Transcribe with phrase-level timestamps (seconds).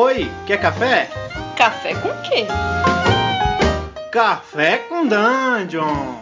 [0.00, 1.10] Oi, quer café?
[1.56, 2.46] Café com quê?
[4.12, 6.14] Café com Dungeon!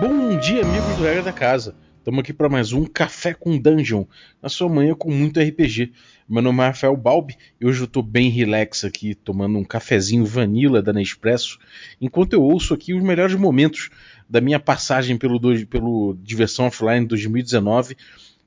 [0.00, 1.74] Bom dia, amigos do Regra da Casa.
[1.98, 4.04] Estamos aqui para mais um Café com Dungeon,
[4.40, 5.92] na sua manhã com muito RPG.
[6.28, 10.24] Meu nome é Rafael Balbi e hoje eu estou bem relax aqui, tomando um cafezinho
[10.24, 11.58] vanilla da Nespresso,
[12.00, 13.90] enquanto eu ouço aqui os melhores momentos
[14.28, 17.96] da minha passagem pelo, pelo Diversão Offline 2019,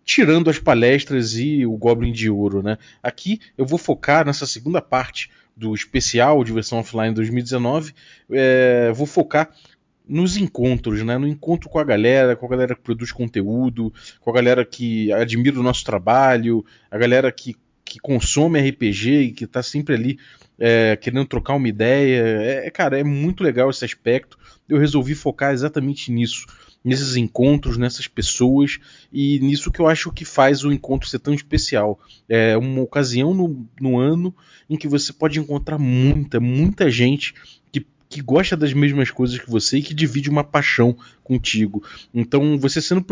[0.05, 2.61] tirando as palestras e o Goblin de Ouro.
[2.61, 2.77] Né?
[3.01, 7.93] Aqui eu vou focar nessa segunda parte do especial Diversão Offline 2019,
[8.31, 9.51] é, vou focar
[10.07, 11.17] nos encontros, né?
[11.17, 15.11] No encontro com a galera, com a galera que produz conteúdo, com a galera que
[15.13, 20.19] admira o nosso trabalho, a galera que, que consome RPG e que está sempre ali
[20.59, 22.21] é, querendo trocar uma ideia.
[22.65, 24.37] É, cara, é muito legal esse aspecto.
[24.67, 26.45] Eu resolvi focar exatamente nisso.
[26.83, 28.79] Nesses encontros, nessas pessoas
[29.11, 31.99] e nisso que eu acho que faz o encontro ser tão especial.
[32.27, 34.35] É uma ocasião no, no ano
[34.69, 37.33] em que você pode encontrar muita, muita gente
[38.13, 41.83] que gosta das mesmas coisas que você e que divide uma paixão contigo.
[42.13, 43.03] Então, você sendo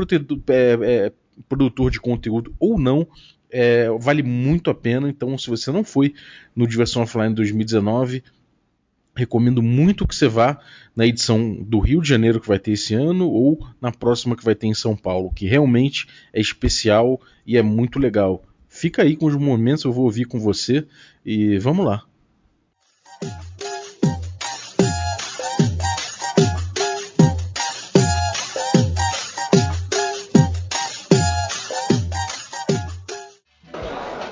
[0.47, 1.11] é, é,
[1.49, 3.07] produtor de conteúdo ou não,
[3.49, 5.09] é, vale muito a pena.
[5.09, 6.13] Então, se você não foi
[6.55, 8.23] no Diversão Offline 2019,
[9.15, 10.59] recomendo muito que você vá
[10.95, 14.43] na edição do Rio de Janeiro que vai ter esse ano ou na próxima que
[14.43, 18.43] vai ter em São Paulo, que realmente é especial e é muito legal.
[18.67, 20.85] Fica aí com os momentos, eu vou ouvir com você
[21.25, 22.03] e vamos lá.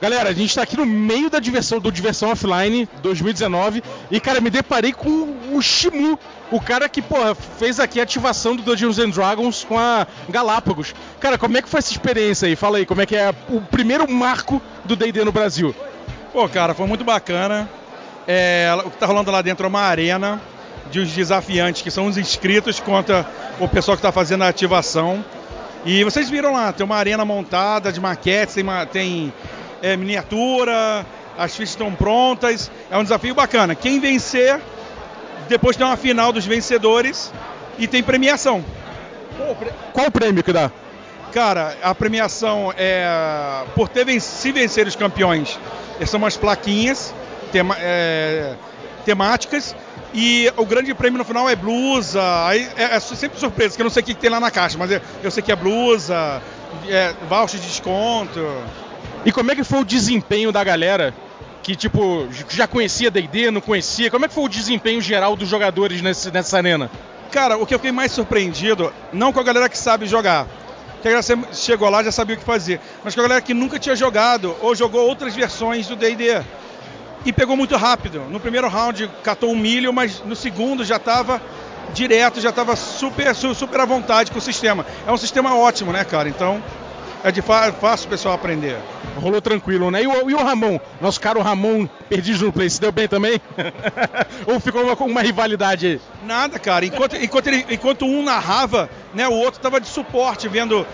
[0.02, 4.40] Galera, a gente tá aqui no meio da diversão do Diversão Offline 2019 e, cara,
[4.40, 6.18] me deparei com o Shimu,
[6.50, 10.96] o cara que, porra, fez aqui a ativação do Dungeons and Dragons com a Galápagos.
[11.20, 12.56] Cara, como é que foi essa experiência aí?
[12.56, 15.76] Fala aí, como é que é o primeiro marco do D&D no Brasil?
[16.32, 17.70] Pô, cara, foi muito bacana.
[18.26, 20.42] É, o que tá rolando lá dentro é uma arena
[20.90, 23.28] de os desafiantes, que são os inscritos contra
[23.60, 25.24] o pessoal que está fazendo a ativação.
[25.86, 29.34] E vocês viram lá, tem uma arena montada de maquetes, tem, uma, tem
[29.82, 31.06] é, miniatura,
[31.38, 32.72] as fichas estão prontas.
[32.90, 33.76] É um desafio bacana.
[33.76, 34.60] Quem vencer,
[35.48, 37.32] depois tem uma final dos vencedores
[37.78, 38.64] e tem premiação.
[39.94, 40.72] Qual o prêmio que dá?
[41.32, 45.60] Cara, a premiação é por ter se vencer os campeões.
[46.06, 47.14] São umas plaquinhas
[47.52, 48.54] tema, é,
[49.06, 49.76] temáticas
[50.14, 52.22] e o grande prêmio no final é blusa.
[52.48, 54.78] Aí é, é sempre surpresa, que eu não sei o que tem lá na caixa,
[54.78, 56.42] mas eu, eu sei que é blusa,
[56.88, 58.40] é, voucher de desconto.
[59.26, 61.14] E como é que foi o desempenho da galera
[61.62, 64.10] que, tipo, já conhecia D&D, não conhecia?
[64.10, 66.90] Como é que foi o desempenho geral dos jogadores nesse, nessa arena?
[67.32, 70.48] Cara, o que eu fiquei mais surpreendido, não com a galera que sabe jogar,
[71.02, 73.54] que a galera chegou lá já sabia o que fazer, mas com a galera que
[73.54, 76.42] nunca tinha jogado ou jogou outras versões do D&D.
[77.26, 78.22] E pegou muito rápido.
[78.30, 81.42] No primeiro round catou um milho, mas no segundo já estava
[81.94, 84.86] direto, já estava super, super à vontade com o sistema.
[85.06, 86.30] É um sistema ótimo, né, cara?
[86.30, 86.64] Então,
[87.24, 88.78] é de fácil o pessoal aprender.
[89.18, 90.04] Rolou tranquilo, né?
[90.04, 93.42] E o, e o Ramon, nosso caro Ramon perdido no play, se deu bem também?
[94.48, 96.02] Ou ficou uma, uma rivalidade aí?
[96.26, 96.86] Nada, cara.
[96.86, 100.86] Enquanto, enquanto, ele, enquanto um narrava, né, o outro estava de suporte, vendo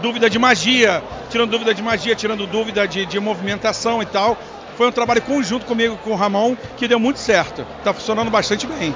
[0.00, 4.36] dúvida de magia, tirando dúvida de magia, tirando dúvida de, de movimentação e tal.
[4.76, 7.64] Foi um trabalho conjunto comigo, com o Ramon, que deu muito certo.
[7.84, 8.94] Tá funcionando bastante bem.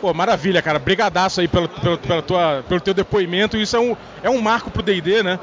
[0.00, 0.78] Pô, maravilha, cara.
[0.78, 3.56] Brigadaço aí pelo, pelo, pela tua, pelo teu depoimento.
[3.56, 5.38] Isso é um, é um marco pro D&D, né?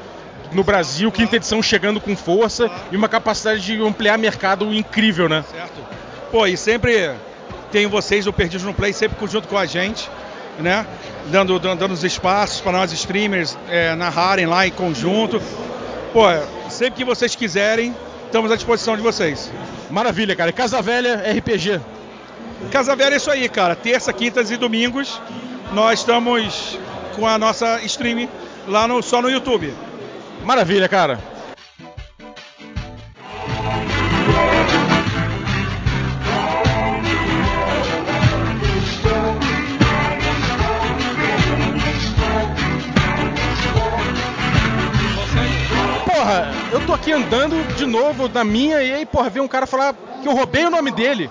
[0.51, 5.43] No Brasil, quinta edição chegando com força e uma capacidade de ampliar mercado incrível, né?
[5.49, 5.81] Certo.
[6.31, 7.11] Pô, e sempre
[7.71, 10.09] tem vocês, o Perdido no Play, sempre junto com a gente,
[10.59, 10.85] né?
[11.27, 15.41] Dando, dando, dando os espaços para nós streamers é, narrarem lá em conjunto.
[16.11, 16.23] Pô,
[16.69, 17.95] sempre que vocês quiserem,
[18.25, 19.51] estamos à disposição de vocês.
[19.89, 20.51] Maravilha, cara.
[20.51, 21.79] Casa Velha RPG.
[22.71, 23.75] Casa Velha é isso aí, cara.
[23.75, 25.21] Terça, quintas e domingos
[25.71, 26.77] nós estamos
[27.15, 28.27] com a nossa stream
[28.67, 29.73] lá no, só no YouTube.
[30.43, 31.19] Maravilha, cara.
[46.05, 49.67] Porra, eu tô aqui andando de novo na minha e aí, porra, vem um cara
[49.67, 51.29] falar que eu roubei o nome dele.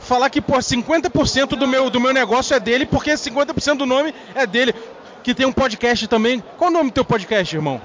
[0.00, 4.14] Falar que, porra, 50% do meu, do meu negócio é dele porque 50% do nome
[4.34, 4.74] é dele
[5.22, 6.42] que tem um podcast também.
[6.58, 7.80] Qual o nome do teu podcast, irmão?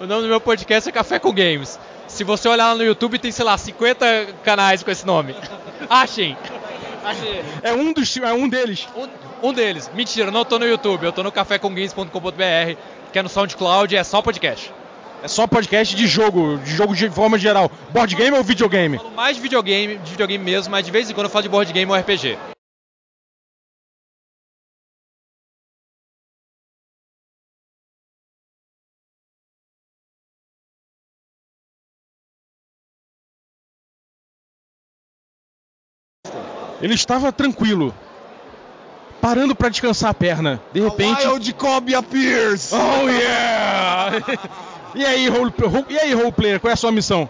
[0.00, 1.78] O nome do meu podcast é Café com Games.
[2.08, 5.34] Se você olhar lá no YouTube, tem, sei lá, 50 canais com esse nome.
[5.88, 6.36] Achem!
[7.62, 8.86] É um, dos, é um deles.
[8.96, 9.90] Um, um deles.
[9.94, 12.76] Mentira, não tô no YouTube, eu tô no cafécomgames.com.br,
[13.12, 14.72] que é no SoundCloud, é só podcast.
[15.22, 17.70] É só podcast de jogo, de jogo de forma geral.
[17.90, 18.96] Board game ou videogame?
[18.96, 21.42] Eu falo mais de videogame, de videogame mesmo, mas de vez em quando eu falo
[21.44, 22.36] de board game ou RPG.
[36.82, 37.94] Ele estava tranquilo,
[39.20, 40.60] parando pra descansar a perna.
[40.72, 41.26] De repente.
[41.26, 42.72] Wild Cobb appears!
[42.72, 44.20] Oh yeah!
[44.94, 47.28] e aí, role, ro- e aí, roleplayer, qual é a sua missão?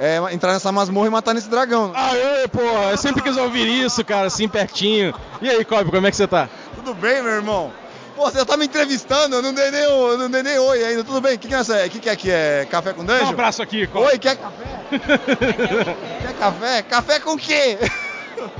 [0.00, 1.92] É, entrar nessa masmorra e matar nesse dragão.
[1.94, 5.14] Aê, pô, eu sempre quis ouvir isso, cara, assim pertinho.
[5.40, 6.48] E aí, Cobb, como é que você tá?
[6.74, 7.70] Tudo bem, meu irmão?
[8.16, 10.58] Pô, você já tá me entrevistando, eu não dei nem, o- eu não dei nem
[10.58, 11.04] oi ainda.
[11.04, 11.34] Tudo bem?
[11.34, 11.88] O que, que é essa?
[11.88, 12.30] Que, que é aqui?
[12.30, 13.32] É café com Dá um dungeon?
[13.34, 14.06] abraço aqui, Cobb.
[14.06, 14.64] Oi, quer café?
[16.22, 16.82] Quer café?
[16.82, 17.78] Café com o quê?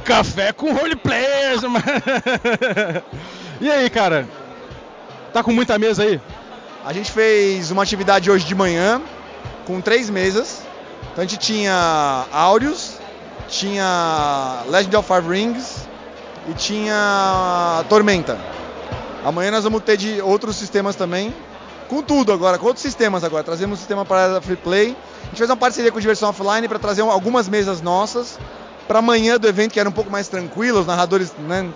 [0.04, 1.84] Café com roleplayers, mano.
[3.60, 4.28] e aí, cara?
[5.32, 6.20] Tá com muita mesa aí?
[6.84, 9.00] A gente fez uma atividade hoje de manhã
[9.66, 10.62] com três mesas.
[11.12, 12.98] Então a gente tinha Aureus,
[13.48, 15.88] tinha Legend of Five Rings
[16.48, 18.38] e tinha Tormenta.
[19.24, 21.34] Amanhã nós vamos ter de outros sistemas também.
[21.88, 23.42] Com tudo agora, com outros sistemas agora.
[23.42, 24.96] Trazemos um sistema para Free Play.
[25.22, 28.38] A gente fez uma parceria com Diversão Offline para trazer algumas mesas nossas.
[28.86, 31.32] Para amanhã do evento, que era um pouco mais tranquilo, os narradores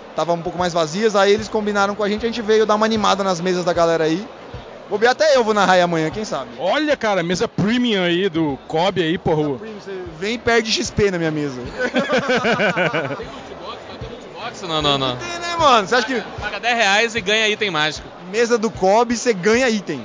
[0.09, 2.75] estavam um pouco mais vazias, aí eles combinaram com a gente, a gente veio dar
[2.75, 4.25] uma animada nas mesas da galera aí.
[4.89, 6.49] Vou ver até eu vou narrar aí amanhã, quem sabe?
[6.57, 9.49] Olha, cara, mesa premium aí do Cobb aí, porra.
[9.57, 11.61] Você vem e perde XP na minha mesa.
[11.61, 14.61] Tem lootbox, vai ter lootbox?
[14.63, 15.15] Não, não, não.
[15.17, 15.87] Tem, né, mano?
[15.87, 18.07] Você acha que Paga 10 reais e ganha item mágico.
[18.31, 20.03] mesa do Kobe você ganha item?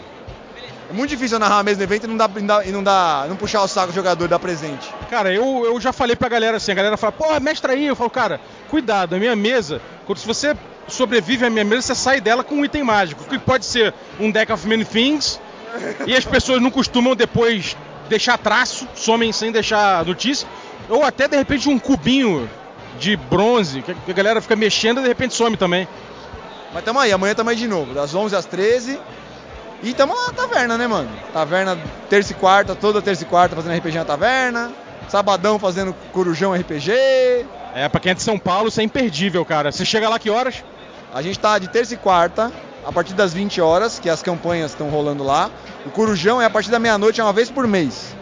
[0.94, 2.82] É muito difícil eu narrar no evento e não, dá, e não dá- e não,
[2.84, 4.94] dá, não puxar o saco do jogador e dar presente.
[5.10, 7.96] Cara, eu, eu já falei pra galera assim, a galera fala, pô, mestra aí, eu
[7.96, 10.56] falo, cara, cuidado, a minha mesa, quando se você
[10.86, 14.30] sobrevive à minha mesa, você sai dela com um item mágico, que pode ser um
[14.30, 15.40] deck of many things,
[16.06, 17.76] e as pessoas não costumam depois
[18.08, 20.46] deixar traço, somem sem deixar notícia,
[20.88, 22.48] ou até de repente um cubinho
[23.00, 25.88] de bronze, que a galera fica mexendo e de repente some também.
[26.72, 28.96] Mas tamo aí, amanhã tamo aí de novo, das 11 às 13.
[29.82, 31.08] E tamo na taverna, né, mano?
[31.32, 31.78] Taverna
[32.08, 34.72] terça e quarta, toda terça e quarta fazendo RPG na taverna.
[35.08, 36.92] Sabadão fazendo Corujão RPG.
[37.74, 39.70] É, pra quem é de São Paulo, isso é imperdível, cara.
[39.70, 40.64] Você chega lá que horas?
[41.12, 42.50] A gente tá de terça e quarta,
[42.84, 45.50] a partir das 20 horas, que as campanhas estão rolando lá.
[45.84, 48.16] O Corujão é a partir da meia-noite, é uma vez por mês.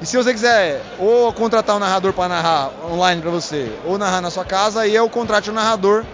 [0.00, 4.20] E se você quiser ou contratar um narrador para narrar online para você, ou narrar
[4.20, 6.04] na sua casa, aí é o contrate um narrador.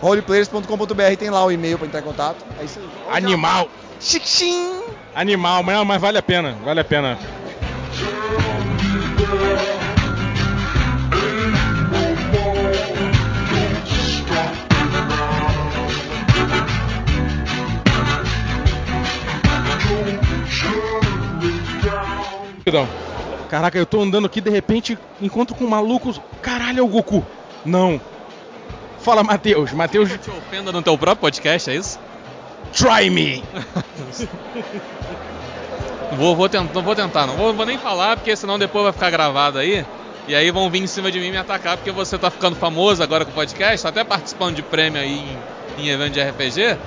[0.00, 2.44] roleplayers.com.br tem lá o e-mail para entrar em contato.
[2.60, 3.16] É isso aí.
[3.16, 3.68] Animal!
[4.00, 4.84] Chiquinho!
[5.14, 7.18] Animal, mas, mas vale a pena, vale a pena.
[22.64, 22.88] Perdão.
[23.48, 26.12] Caraca, eu tô andando aqui de repente encontro com um maluco.
[26.42, 27.24] Caralho, é o Goku.
[27.64, 28.00] Não.
[28.98, 29.72] Fala, Matheus.
[29.72, 32.00] Matheus, Te ofenda no teu próprio podcast, é isso?
[32.74, 33.42] Try me.
[36.16, 37.34] Vou, vou tentar, não vou tentar, não.
[37.36, 39.84] Vou, vou nem falar, porque senão depois vai ficar gravado aí.
[40.28, 43.02] E aí vão vir em cima de mim me atacar, porque você tá ficando famoso
[43.02, 45.38] agora com o podcast, tá até participando de prêmio aí
[45.78, 46.78] em, em evento de RPG.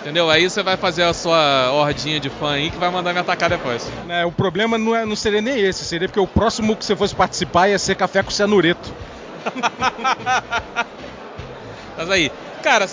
[0.00, 0.28] Entendeu?
[0.28, 3.48] Aí você vai fazer a sua hordinha de fã aí que vai mandar me atacar
[3.48, 3.88] depois.
[4.08, 6.96] É, o problema não, é, não seria nem esse, seria porque o próximo que você
[6.96, 8.92] fosse participar ia ser café com cianureto.
[11.96, 12.32] Mas aí,
[12.64, 12.88] cara,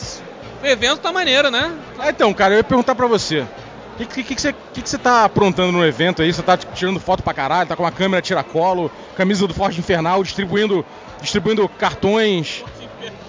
[0.61, 1.71] o evento tá maneiro, né?
[1.97, 3.41] Ah, então, cara, eu ia perguntar pra você.
[3.99, 6.31] O que, que, que, você, que, que você tá aprontando no evento aí?
[6.31, 10.23] Você tá tirando foto pra caralho, tá com uma câmera tiracolo, camisa do Forte Infernal,
[10.23, 10.85] distribuindo,
[11.21, 12.63] distribuindo cartões.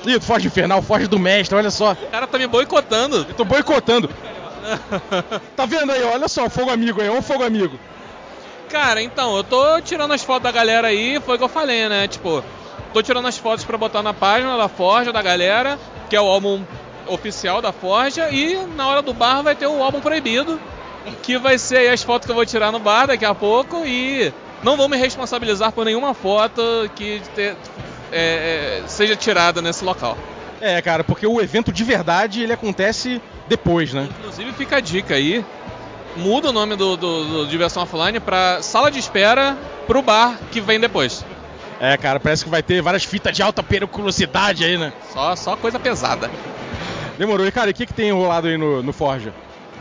[0.07, 1.93] Ih, do Forte Infernal, Forte do Mestre, olha só.
[1.93, 3.27] O cara tá me boicotando.
[3.29, 4.09] Eu tô boicotando.
[5.57, 7.79] Tá vendo aí, olha só, o fogo amigo aí, olha o fogo amigo.
[8.69, 11.89] Cara, então, eu tô tirando as fotos da galera aí, foi o que eu falei,
[11.89, 12.07] né?
[12.07, 12.45] Tipo,
[12.93, 16.27] tô tirando as fotos pra botar na página da Forja da galera, que é o
[16.27, 16.63] álbum
[17.07, 20.61] oficial da Forja, e na hora do bar vai ter o álbum proibido,
[21.23, 23.85] que vai ser aí as fotos que eu vou tirar no bar daqui a pouco,
[23.85, 26.61] e não vou me responsabilizar por nenhuma foto
[26.95, 27.57] que te-
[28.13, 30.17] é, é, seja tirada nesse local.
[30.61, 34.09] É, cara, porque o evento de verdade ele acontece depois, né?
[34.19, 35.43] Inclusive fica a dica aí,
[36.17, 40.61] muda o nome do, do, do Diversão Offline pra sala de espera pro bar que
[40.61, 41.25] vem depois.
[41.81, 44.93] É, cara, parece que vai ter várias fitas de alta periculosidade aí, né?
[45.15, 46.31] Só, só coisa pesada.
[47.21, 47.47] Demorou.
[47.47, 49.35] E, cara, o que, que tem rolado aí no, no Forja?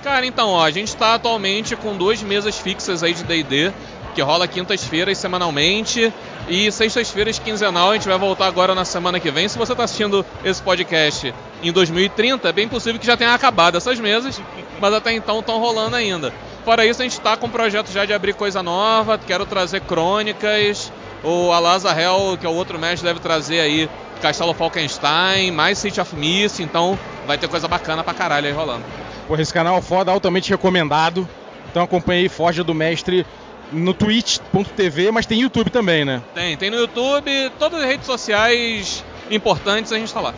[0.03, 3.72] Cara, então, ó, a gente tá atualmente com duas mesas fixas aí de D&D,
[4.13, 6.13] que rola quintas-feiras semanalmente
[6.50, 7.91] e sextas-feiras quinzenal.
[7.91, 9.48] A gente vai voltar agora na semana que vem.
[9.48, 13.77] Se você tá assistindo esse podcast em 2030, é bem possível que já tenha acabado
[13.77, 14.41] essas mesas,
[14.81, 16.34] mas até então estão rolando ainda.
[16.65, 19.79] Fora isso, a gente tá com um projeto já de abrir coisa nova, quero trazer
[19.79, 20.91] crônicas.
[21.24, 23.89] O Alazarel, que é o outro mestre, deve trazer aí
[24.21, 28.83] Castelo Falkenstein, mais City of Mist, então vai ter coisa bacana pra caralho aí rolando.
[29.27, 31.27] Porra, esse canal é foda, altamente recomendado.
[31.69, 33.25] Então acompanhei Forja do Mestre
[33.71, 36.21] no twitch.tv, mas tem YouTube também, né?
[36.33, 40.33] Tem, tem no YouTube, todas as redes sociais importantes a gente tá lá.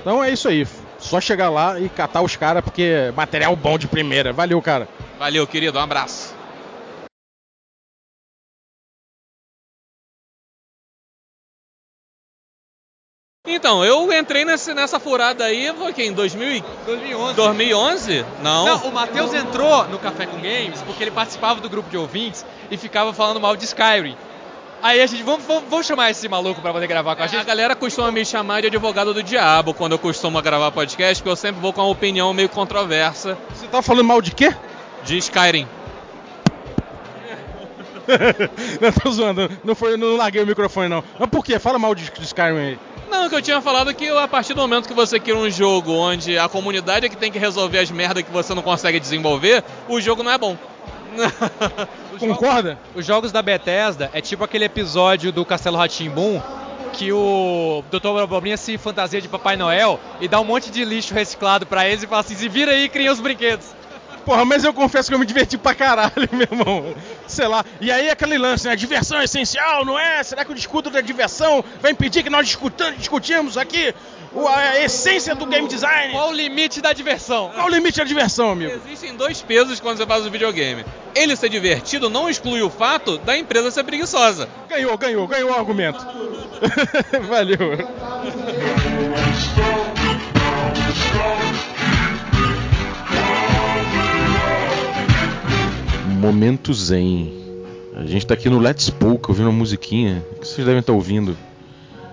[0.00, 0.66] Então é isso aí.
[0.98, 4.32] Só chegar lá e catar os caras, porque material bom de primeira.
[4.32, 4.88] Valeu, cara.
[5.18, 6.31] Valeu, querido, um abraço.
[13.46, 17.34] Então, eu entrei nesse, nessa furada aí, foi que em 2000, 2011.
[17.34, 18.26] 2011?
[18.40, 18.66] Não.
[18.66, 22.46] Não, o Matheus entrou no Café com Games porque ele participava do grupo de ouvintes
[22.70, 24.16] e ficava falando mal de Skyrim.
[24.80, 27.28] Aí a gente, vamos, vamos, vamos chamar esse maluco pra poder gravar com a A
[27.28, 27.44] gente?
[27.44, 31.36] galera costuma me chamar de advogado do diabo quando eu costumo gravar podcast, porque eu
[31.36, 34.54] sempre vou com uma opinião meio controversa Você tá falando mal de quê?
[35.02, 35.66] de Skyrim.
[38.80, 39.50] não, tô zoando.
[39.64, 41.02] Não, foi, não larguei o microfone, não.
[41.18, 41.58] Mas por quê?
[41.58, 42.78] Fala mal de, de Skyrim aí.
[43.12, 45.92] Não, que eu tinha falado que a partir do momento que você cria um jogo
[45.92, 49.62] onde a comunidade é que tem que resolver as merdas que você não consegue desenvolver,
[49.86, 50.56] o jogo não é bom.
[52.18, 52.78] Concorda?
[52.94, 56.40] Os jogos da Bethesda é tipo aquele episódio do Castelo Ratimbum
[56.94, 58.18] que o Dr.
[58.22, 62.02] Abobrinha se fantasia de Papai Noel e dá um monte de lixo reciclado pra eles
[62.02, 63.66] e fala assim: se vira aí e cria os brinquedos.
[64.24, 66.94] Porra, mas eu confesso que eu me diverti pra caralho, meu irmão.
[67.32, 67.64] Sei lá.
[67.80, 68.76] E aí aquele lance, né?
[68.76, 70.22] Diversão é essencial, não é?
[70.22, 73.94] Será que o discurso da diversão vai impedir que nós discutam, discutimos aqui
[74.48, 76.12] a essência do game design?
[76.12, 77.50] Qual o limite da diversão?
[77.54, 78.72] Qual o limite da diversão, amigo?
[78.84, 80.84] Existem dois pesos quando você faz o videogame.
[81.14, 84.48] Ele ser divertido não exclui o fato da empresa ser preguiçosa.
[84.68, 86.04] Ganhou, ganhou, ganhou o argumento.
[87.28, 87.58] Valeu.
[96.22, 97.32] Momento Zen.
[97.96, 101.36] A gente tá aqui no Let's Poke ouvindo uma musiquinha que vocês devem estar ouvindo.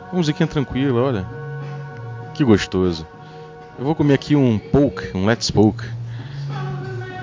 [0.07, 1.27] Uma musiquinha tranquila, olha.
[2.33, 3.05] Que gostoso.
[3.77, 5.83] Eu vou comer aqui um poke, um Let's Poke.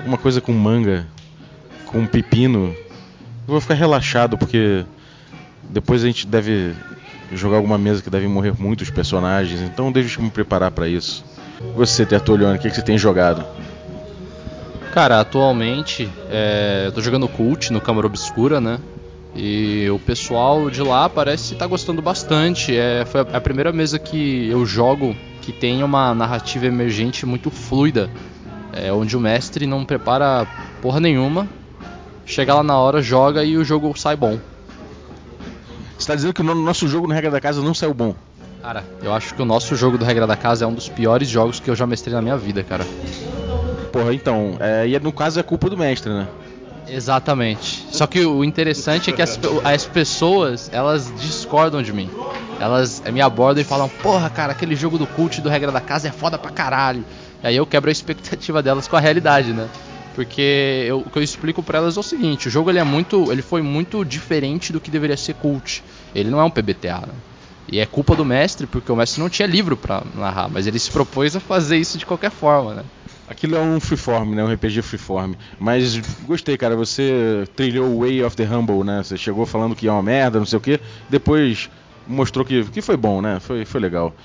[0.05, 1.05] Uma coisa com manga,
[1.87, 2.67] com pepino.
[2.69, 4.85] Eu vou ficar relaxado porque
[5.69, 6.73] depois a gente deve
[7.33, 11.25] jogar alguma mesa que deve morrer muitos personagens, então deixa eu me preparar pra isso.
[11.75, 13.45] Você, Tertuliano, o que, que você tem jogado?
[14.97, 18.79] Cara, atualmente é, eu tô jogando Cult no Câmara Obscura, né?
[19.35, 22.75] E o pessoal de lá parece estar gostando bastante.
[22.75, 28.09] É, foi a, primeira mesa que eu jogo que tem uma narrativa emergente muito fluida.
[28.73, 30.47] É, onde o mestre não prepara
[30.81, 31.47] porra nenhuma.
[32.25, 34.39] Chega lá na hora, joga e o jogo sai bom.
[35.95, 38.15] Você tá dizendo que o no- nosso jogo na regra da casa não saiu bom.
[38.63, 41.29] Cara, eu acho que o nosso jogo do Regra da Casa é um dos piores
[41.29, 42.83] jogos que eu já mestrei na minha vida, cara.
[43.97, 46.27] Porra, então, é, e no caso é culpa do mestre, né?
[46.87, 47.83] Exatamente.
[47.89, 52.07] Só que o interessante é que as, as pessoas, elas discordam de mim.
[52.59, 55.81] Elas eh, me abordam e falam, porra, cara, aquele jogo do cult do Regra da
[55.81, 57.03] Casa é foda pra caralho.
[57.41, 59.67] E aí eu quebro a expectativa delas com a realidade, né?
[60.13, 62.83] Porque eu- o que eu explico pra elas é o seguinte, o jogo ele é
[62.83, 65.83] muito, ele foi muito diferente do que deveria ser cult.
[66.13, 67.13] Ele não é um PBTA, né?
[67.67, 70.77] E é culpa do mestre, porque o mestre não tinha livro pra narrar, mas ele
[70.77, 72.83] se propôs a fazer isso de qualquer forma, né?
[73.27, 74.43] Aquilo é um freeform, né?
[74.43, 75.33] Um RPG freeform.
[75.59, 76.75] Mas gostei, cara.
[76.75, 79.03] Você trilhou o Way of the Humble, né?
[79.03, 80.79] Você chegou falando que é uma merda, não sei o quê.
[81.09, 81.69] Depois
[82.07, 83.39] mostrou que, que foi bom, né?
[83.41, 84.15] Foi, foi legal.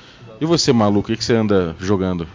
[0.40, 2.26] E você, maluco, o que, você anda jogando?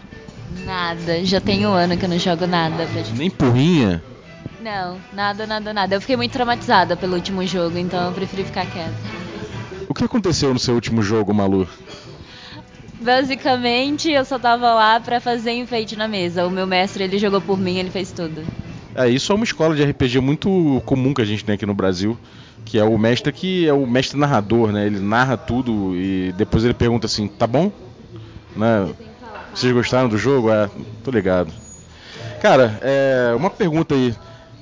[0.64, 2.86] Nada, já tem um ano que eu não jogo nada.
[3.16, 4.02] Nem porrinha?
[4.60, 5.94] Não, nada, nada, nada.
[5.94, 8.94] Eu fiquei muito traumatizada pelo último jogo, então eu preferi ficar quieta.
[9.88, 11.66] O que aconteceu no seu último jogo, Malu?
[13.00, 16.46] Basicamente, eu só tava lá pra fazer enfeite na mesa.
[16.46, 18.42] O meu mestre, ele jogou por mim, ele fez tudo.
[18.94, 21.74] É, isso é uma escola de RPG muito comum que a gente tem aqui no
[21.74, 22.18] Brasil,
[22.64, 24.86] que é o mestre que é o mestre narrador, né?
[24.86, 27.70] Ele narra tudo e depois ele pergunta assim, tá bom?
[28.56, 28.88] Né?
[29.54, 30.50] Vocês gostaram do jogo?
[30.50, 30.68] É,
[31.04, 31.52] tô ligado.
[32.40, 34.14] Cara, é, uma pergunta aí.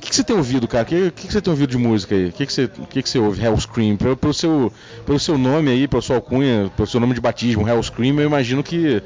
[0.06, 0.84] O que, que você tem ouvido, cara?
[0.84, 2.28] O que, que, que você tem ouvido de música aí?
[2.28, 3.44] O que, que, você, que, que você ouve?
[3.44, 3.96] Hellscream.
[3.96, 4.72] Pelo, pelo, seu,
[5.04, 8.62] pelo seu nome aí, pela sua alcunha, pelo seu nome de batismo, Hellscream, eu imagino
[8.62, 9.02] que,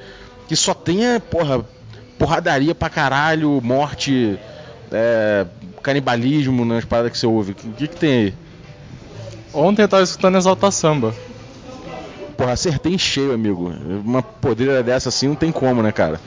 [0.46, 1.64] que só tenha, porra,
[2.18, 4.38] porradaria pra caralho, morte,
[4.92, 5.46] é,
[5.82, 7.52] canibalismo nas paradas que você ouve.
[7.52, 8.34] O que, que tem aí?
[9.54, 11.14] Ontem eu tava escutando Exalta Samba.
[12.36, 13.72] Porra, acertei em cheio, amigo.
[14.04, 16.20] Uma podreira dessa assim não tem como, né, cara?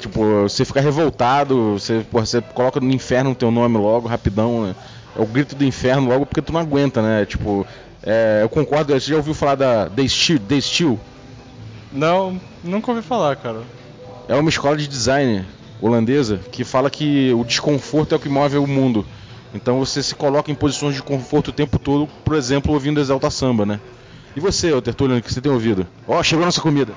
[0.00, 4.62] Tipo, você fica revoltado, você, porra, você coloca no inferno o teu nome logo, rapidão,
[4.62, 4.74] né?
[5.16, 7.24] É o grito do inferno logo porque tu não aguenta, né?
[7.24, 7.66] Tipo,
[8.02, 10.38] é, eu concordo, você já ouviu falar da The Steel?
[10.40, 11.00] The Steel?
[11.92, 13.62] Não, nunca ouvi falar, cara.
[14.28, 15.44] É uma escola de design
[15.80, 19.04] holandesa que fala que o desconforto é o que move o mundo.
[19.54, 23.30] Então você se coloca em posições de conforto o tempo todo, por exemplo, ouvindo Exalta
[23.30, 23.80] Samba, né?
[24.36, 25.86] E você, ô Tertuliano, o que você tem ouvido?
[26.06, 26.92] Ó, chegou a nossa comida.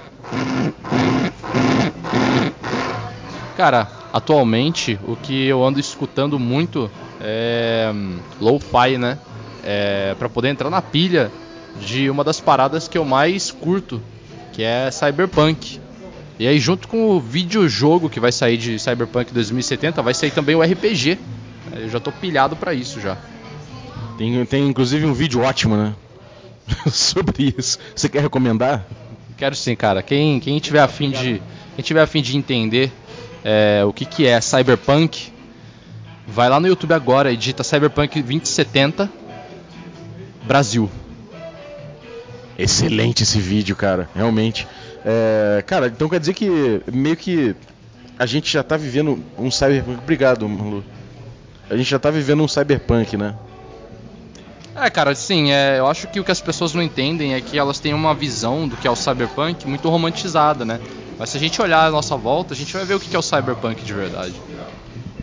[3.60, 6.90] Cara, atualmente o que eu ando escutando muito
[7.20, 9.20] é hum, lo-fi, né?
[9.62, 11.30] É, para poder entrar na pilha
[11.78, 14.02] de uma das paradas que eu mais curto,
[14.54, 15.78] que é Cyberpunk.
[16.40, 20.56] E aí junto com o videojogo que vai sair de Cyberpunk 2070, vai sair também
[20.56, 21.20] o RPG.
[21.82, 23.18] Eu já tô pilhado pra isso já.
[24.18, 25.94] Tem, tem inclusive um vídeo ótimo, né?
[26.90, 27.78] Sobre isso.
[27.94, 28.88] Você quer recomendar?
[29.36, 30.02] Quero sim, cara.
[30.02, 31.42] Quem, quem tiver afim de,
[31.76, 32.90] quem tiver afim de entender
[33.44, 35.32] é, o que, que é Cyberpunk,
[36.28, 39.10] vai lá no YouTube agora e digita Cyberpunk 2070
[40.44, 40.90] Brasil.
[42.58, 44.10] Excelente esse vídeo, cara.
[44.14, 44.68] Realmente.
[45.06, 47.56] É, cara, então quer dizer que meio que
[48.18, 50.00] a gente já tá vivendo um cyberpunk.
[50.00, 50.84] Obrigado, Malu.
[51.70, 53.36] A gente já tá vivendo um cyberpunk, né?
[54.76, 57.58] É, cara, sim, é, eu acho que o que as pessoas não entendem é que
[57.58, 60.80] elas têm uma visão do que é o cyberpunk muito romantizada, né?
[61.20, 63.20] Mas se a gente olhar a nossa volta, a gente vai ver o que é
[63.20, 64.34] o cyberpunk de verdade.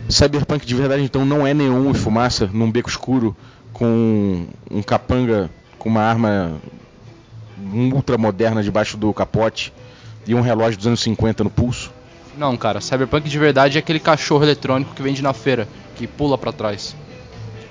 [0.07, 3.35] Cyberpunk de verdade, então, não é neon e fumaça num beco escuro
[3.73, 5.49] com um capanga
[5.79, 6.61] com uma arma
[7.73, 9.73] ultra moderna debaixo do capote
[10.27, 11.91] e um relógio dos anos 50 no pulso?
[12.37, 16.37] Não, cara, cyberpunk de verdade é aquele cachorro eletrônico que vende na feira, que pula
[16.37, 16.95] pra trás.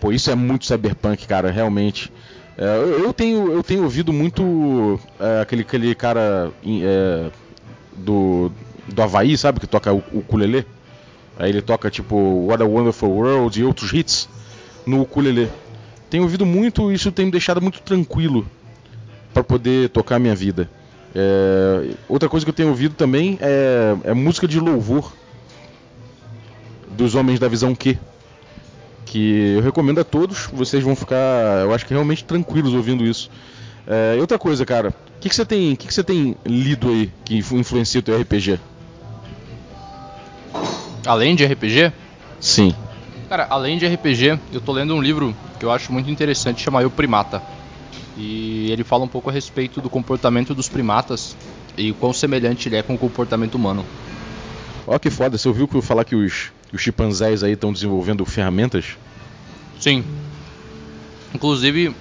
[0.00, 2.12] Pô, isso é muito cyberpunk, cara, realmente.
[2.58, 7.30] É, eu, eu tenho, eu tenho ouvido muito é, aquele, aquele cara é,
[7.96, 8.50] do,
[8.86, 10.66] do Havaí, sabe, que toca o, o ukulele.
[11.38, 14.28] Aí ele toca tipo What a Wonderful World e outros hits
[14.86, 15.50] no ukulele.
[16.08, 18.46] Tenho ouvido muito e isso tem me deixado muito tranquilo
[19.34, 20.70] para poder tocar a minha vida.
[21.14, 25.12] É, outra coisa que eu tenho ouvido também é, é música de louvor
[26.90, 27.98] dos homens da visão Q
[29.06, 30.46] que eu recomendo a todos.
[30.52, 33.30] Vocês vão ficar, eu acho que realmente tranquilos ouvindo isso.
[33.86, 37.10] É, outra coisa, cara, o que, que, você tem, que, que você tem lido aí
[37.24, 38.58] que influencia o teu RPG?
[41.06, 41.92] Além de RPG?
[42.40, 42.74] Sim.
[43.28, 46.84] Cara, além de RPG, eu tô lendo um livro que eu acho muito interessante, chama
[46.84, 47.42] O Primata.
[48.16, 51.36] E ele fala um pouco a respeito do comportamento dos primatas
[51.76, 53.84] e o quão semelhante ele é com o comportamento humano.
[54.86, 58.24] Ó, que foda, você ouviu que eu falar que os, os chimpanzés aí estão desenvolvendo
[58.24, 58.96] ferramentas?
[59.78, 60.04] Sim.
[61.34, 61.94] Inclusive,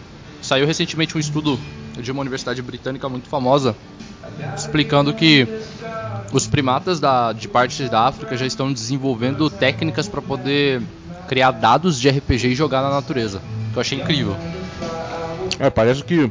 [0.45, 1.59] saiu recentemente um estudo
[1.99, 3.75] de uma universidade britânica muito famosa
[4.55, 5.47] explicando que
[6.31, 10.81] os primatas da, de partes da África já estão desenvolvendo técnicas para poder
[11.27, 13.41] criar dados de RPG e jogar na natureza.
[13.71, 14.35] Que eu achei incrível.
[15.59, 16.29] É, parece que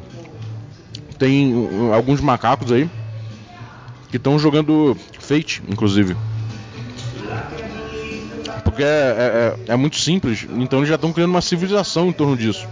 [1.18, 2.88] tem uh, alguns macacos aí
[4.10, 6.16] que estão jogando Fate, inclusive.
[8.62, 12.36] Porque é, é, é, muito simples, então eles já estão criando uma civilização em torno
[12.36, 12.66] disso.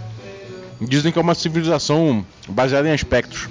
[0.81, 3.47] Dizem que é uma civilização baseada em aspectos.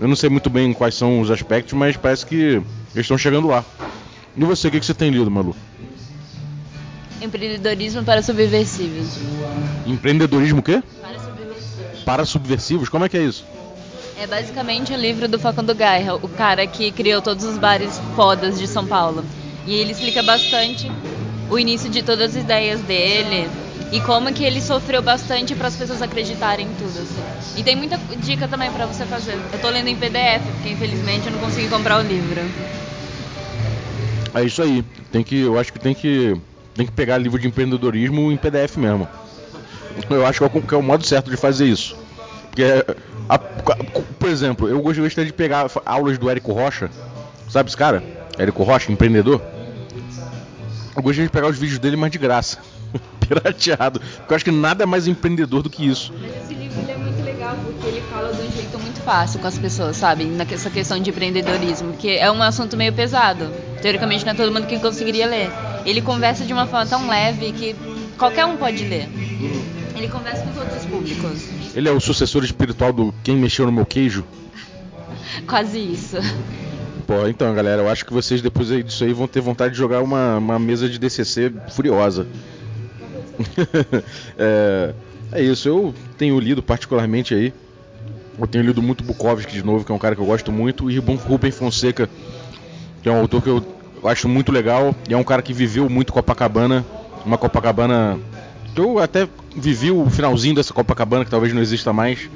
[0.00, 3.48] Eu não sei muito bem quais são os aspectos, mas parece que eles estão chegando
[3.48, 3.64] lá.
[4.36, 5.56] E você, o que, que você tem lido, Malu?
[7.20, 9.18] Empreendedorismo para subversivos.
[9.86, 10.82] Empreendedorismo o quê?
[11.00, 12.00] Para subversivos.
[12.04, 12.88] Para subversivos?
[12.88, 13.44] Como é que é isso?
[14.18, 18.58] É basicamente o livro do Facundo Gaia, o cara que criou todos os bares fodas
[18.58, 19.24] de São Paulo.
[19.66, 20.90] E ele explica bastante
[21.50, 23.48] o início de todas as ideias dele
[23.92, 26.98] e como que ele sofreu bastante para as pessoas acreditarem em tudo.
[26.98, 27.60] Assim.
[27.60, 29.38] E tem muita dica também para você fazer.
[29.52, 32.40] Eu tô lendo em PDF, porque infelizmente eu não consegui comprar o livro.
[34.34, 34.84] É isso aí.
[35.12, 36.36] Tem que, eu acho que tem que
[36.74, 39.08] tem que pegar livro de empreendedorismo em PDF mesmo.
[40.10, 41.96] Eu acho que é o, que é o modo certo de fazer isso.
[42.50, 42.64] Porque,
[43.28, 46.90] a, por exemplo, eu gostaria de pegar aulas do Érico Rocha.
[47.48, 48.02] Sabe esse cara?
[48.38, 49.40] Érico Rocha, empreendedor.
[50.94, 52.58] Eu gostaria de pegar os vídeos dele, mas de graça.
[53.20, 54.00] Pirateado.
[54.00, 56.12] Porque eu acho que nada é mais empreendedor do que isso.
[56.20, 59.40] Mas esse livro ele é muito legal porque ele fala de um jeito muito fácil
[59.40, 60.24] com as pessoas, sabe?
[60.24, 61.92] Nessa questão de empreendedorismo.
[61.92, 63.50] Porque é um assunto meio pesado.
[63.82, 65.50] Teoricamente não é todo mundo que conseguiria ler.
[65.84, 67.76] Ele conversa de uma forma tão leve que
[68.18, 69.08] qualquer um pode ler.
[69.94, 71.48] Ele conversa com todos os públicos.
[71.74, 74.24] Ele é o sucessor espiritual do Quem Mexeu no Meu Queijo?
[75.46, 76.16] Quase isso.
[77.06, 80.02] Pô, então, galera, eu acho que vocês depois disso aí vão ter vontade de jogar
[80.02, 82.26] uma, uma mesa de DCC furiosa.
[84.38, 84.94] é,
[85.32, 87.52] é, isso, eu tenho lido particularmente aí.
[88.38, 90.90] Eu tenho lido muito Bukowski de novo, que é um cara que eu gosto muito,
[90.90, 92.08] e Rubem Fonseca,
[93.02, 93.64] que é um autor que eu
[94.04, 96.84] acho muito legal, e é um cara que viveu muito Copacabana,
[97.24, 98.18] uma Copacabana
[98.74, 102.28] que eu até vivi o finalzinho dessa Copacabana, que talvez não exista mais,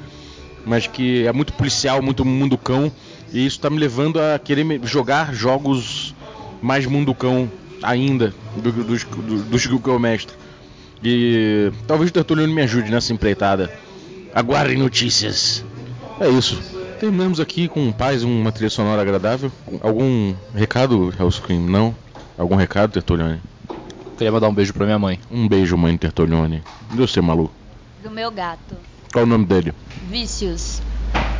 [0.65, 2.91] mas que é muito policial, muito mundo cão,
[3.31, 6.15] e isso está me levando a querer jogar jogos
[6.61, 7.49] mais mundo cão
[7.81, 10.35] ainda dos, dos, dos que eu mestre.
[11.03, 13.71] E talvez o Tertuliano me ajude nessa empreitada.
[14.33, 15.65] Aguardem notícias.
[16.19, 16.61] É isso.
[16.99, 19.51] Terminamos aqui com paz, uma trilha sonora agradável.
[19.81, 21.61] Algum recado, Hellscream?
[21.61, 21.95] Não?
[22.37, 23.41] Algum recado, Tertulione?
[24.17, 25.19] Queria mandar um beijo pra minha mãe.
[25.31, 26.63] Um beijo, mãe Tertulione.
[26.93, 27.53] Deus ser maluco.
[28.03, 28.75] Do meu gato.
[29.11, 29.73] Qual o nome dele?
[30.07, 30.79] Vícios.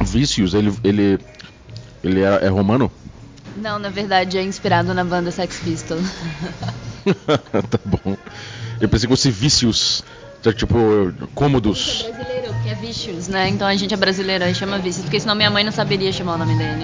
[0.02, 0.74] Vícios, ele.
[0.84, 1.20] ele.
[2.04, 2.92] ele é, é romano?
[3.56, 6.10] Não, na verdade é inspirado na banda Sex Pistols.
[7.70, 8.18] tá bom.
[8.82, 10.04] Eu pensei que fosse vícios.
[10.44, 10.76] tá, Tipo,
[11.36, 12.06] cômodos.
[12.08, 13.48] É brasileiro, porque é Vicious, né?
[13.50, 16.36] Então a gente é brasileiro e chama Vícios, porque senão minha mãe não saberia chamar
[16.36, 16.84] o nome dele.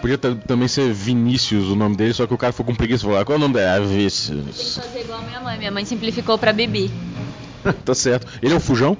[0.00, 3.04] Podia ta- também ser Vinícius o nome dele, só que o cara ficou com preguiça
[3.04, 3.66] e falou: ah, qual é o nome dele?
[3.66, 4.76] Ah, Tem que Vícios.
[4.78, 5.58] fazer igual a minha mãe.
[5.58, 6.90] Minha mãe simplificou pra Bibi.
[7.84, 8.26] tá certo.
[8.42, 8.96] Ele é o fujão?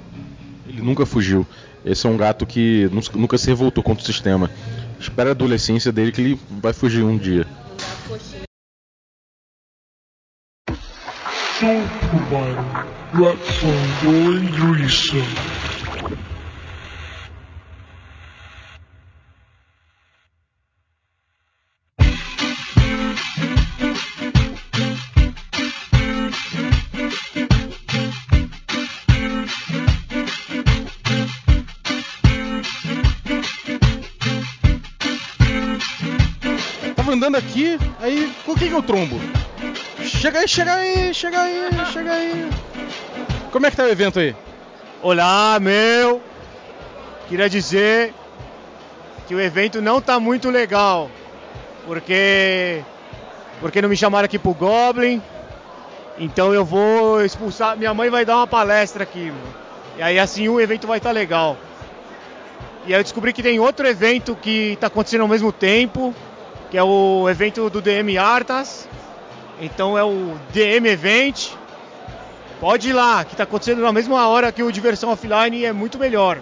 [0.67, 1.45] Ele nunca fugiu.
[1.85, 4.49] Esse é um gato que nu- nunca se revoltou contra o sistema.
[4.97, 7.45] Espera a adolescência dele que ele vai fugir um dia.
[13.13, 15.17] Ratsundo Idrissa.
[36.95, 39.42] Tava andando aqui, aí com quem que eu trombo?
[40.23, 42.49] Chega aí, chega aí, chega aí, chega aí.
[43.51, 44.33] Como é que tá o evento aí?
[45.01, 46.21] Olá, meu.
[47.27, 48.13] Queria dizer
[49.27, 51.11] que o evento não tá muito legal.
[51.85, 52.81] Porque.
[53.59, 55.21] Porque não me chamaram aqui pro Goblin.
[56.17, 57.75] Então eu vou expulsar.
[57.75, 59.29] Minha mãe vai dar uma palestra aqui.
[59.97, 61.57] E aí assim o evento vai estar legal.
[62.85, 66.15] E aí eu descobri que tem outro evento que tá acontecendo ao mesmo tempo.
[66.71, 68.87] Que é o evento do DM Artas.
[69.63, 71.51] Então é o DM Event.
[72.59, 75.97] Pode ir lá, que tá acontecendo na mesma hora que o Diversão Offline é muito
[75.97, 76.39] melhor.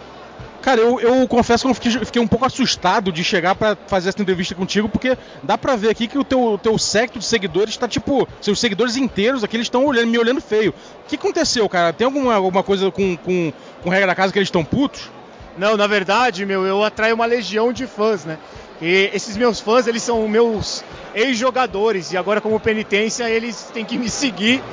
[0.61, 4.09] Cara, eu, eu confesso que eu fiquei, fiquei um pouco assustado de chegar pra fazer
[4.09, 7.77] essa entrevista contigo, porque dá pra ver aqui que o teu, teu secto de seguidores
[7.77, 8.27] tá tipo.
[8.39, 10.73] Seus seguidores inteiros aqui, eles estão olhando, me olhando feio.
[11.03, 11.93] O que aconteceu, cara?
[11.93, 13.53] Tem alguma, alguma coisa com, com,
[13.83, 15.09] com regra da casa que eles estão putos?
[15.57, 18.37] Não, na verdade, meu, eu atraio uma legião de fãs, né?
[18.81, 23.97] E esses meus fãs, eles são meus ex-jogadores e agora como penitência eles têm que
[23.97, 24.63] me seguir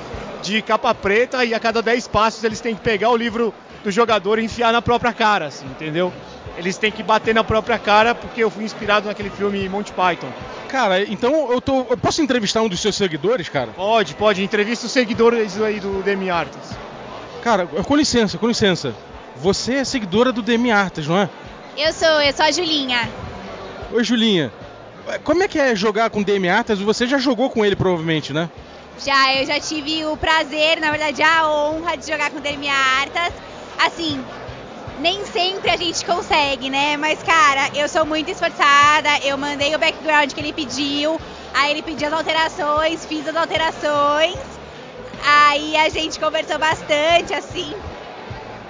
[0.43, 3.53] de capa preta e a cada 10 passos eles têm que pegar o livro
[3.85, 6.13] do jogador e enfiar na própria cara, assim, entendeu?
[6.57, 10.33] Eles têm que bater na própria cara porque eu fui inspirado naquele filme Monty Python.
[10.69, 11.87] Cara, então eu tô.
[11.89, 13.69] Eu posso entrevistar um dos seus seguidores, cara?
[13.69, 16.73] Pode, pode, entrevista os seguidores aí do Demi Artes.
[17.43, 18.95] Cara, com licença, com licença.
[19.37, 21.29] Você é seguidora do Demi Artas, não é?
[21.77, 23.09] Eu sou, eu sou a Julinha.
[23.91, 24.53] Oi, Julinha.
[25.25, 26.79] Como é que é jogar com o Demi Artas?
[26.81, 28.51] Você já jogou com ele, provavelmente, né?
[29.05, 32.73] Já, eu já tive o prazer, na verdade a honra de jogar com o Dermia
[32.73, 33.33] Artas.
[33.79, 34.23] Assim,
[34.99, 36.97] nem sempre a gente consegue, né?
[36.97, 41.19] Mas, cara, eu sou muito esforçada, eu mandei o background que ele pediu,
[41.55, 44.37] aí ele pediu as alterações, fiz as alterações,
[45.25, 47.73] aí a gente conversou bastante, assim.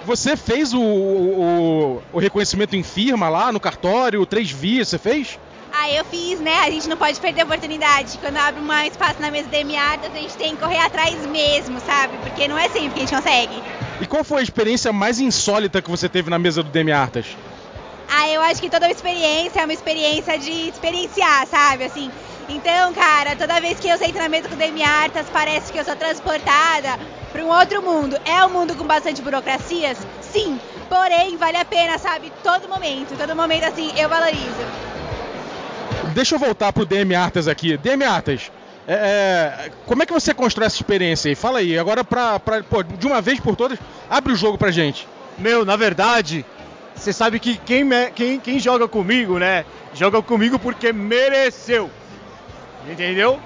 [0.08, 5.38] Você fez o, o, o reconhecimento em firma lá no cartório, três vias, você fez?
[5.70, 6.60] Aí eu fiz, né?
[6.60, 8.16] A gente não pode perder a oportunidade.
[8.16, 11.78] Quando abre um espaço na mesa de Artas, a gente tem que correr atrás mesmo,
[11.80, 12.16] sabe?
[12.22, 13.62] Porque não é sempre que a gente consegue.
[14.00, 17.36] E qual foi a experiência mais insólita que você teve na mesa do Demi Artas?
[18.10, 21.84] Ah, eu acho que toda experiência é uma experiência de experienciar, sabe?
[21.84, 22.10] Assim.
[22.48, 25.78] Então, cara, toda vez que eu sento na mesa com o Demi Artas, parece que
[25.78, 26.98] eu sou transportada
[27.38, 28.16] para um outro mundo.
[28.24, 29.98] É um mundo com bastante burocracias?
[30.20, 30.58] Sim.
[30.88, 32.32] Porém, vale a pena, sabe?
[32.42, 34.66] Todo momento, todo momento, assim, eu valorizo.
[36.14, 37.76] Deixa eu voltar pro DM Artas aqui.
[37.76, 38.50] DM Artas,
[38.88, 38.92] é,
[39.66, 41.34] é, como é que você constrói essa experiência aí?
[41.36, 43.78] Fala aí, agora pra, pra pô, de uma vez por todas,
[44.10, 45.06] abre o jogo pra gente.
[45.38, 46.44] Meu, na verdade,
[46.94, 49.64] você sabe que quem, me- quem, quem joga comigo, né?
[49.94, 51.88] Joga comigo porque mereceu.
[52.90, 53.38] Entendeu?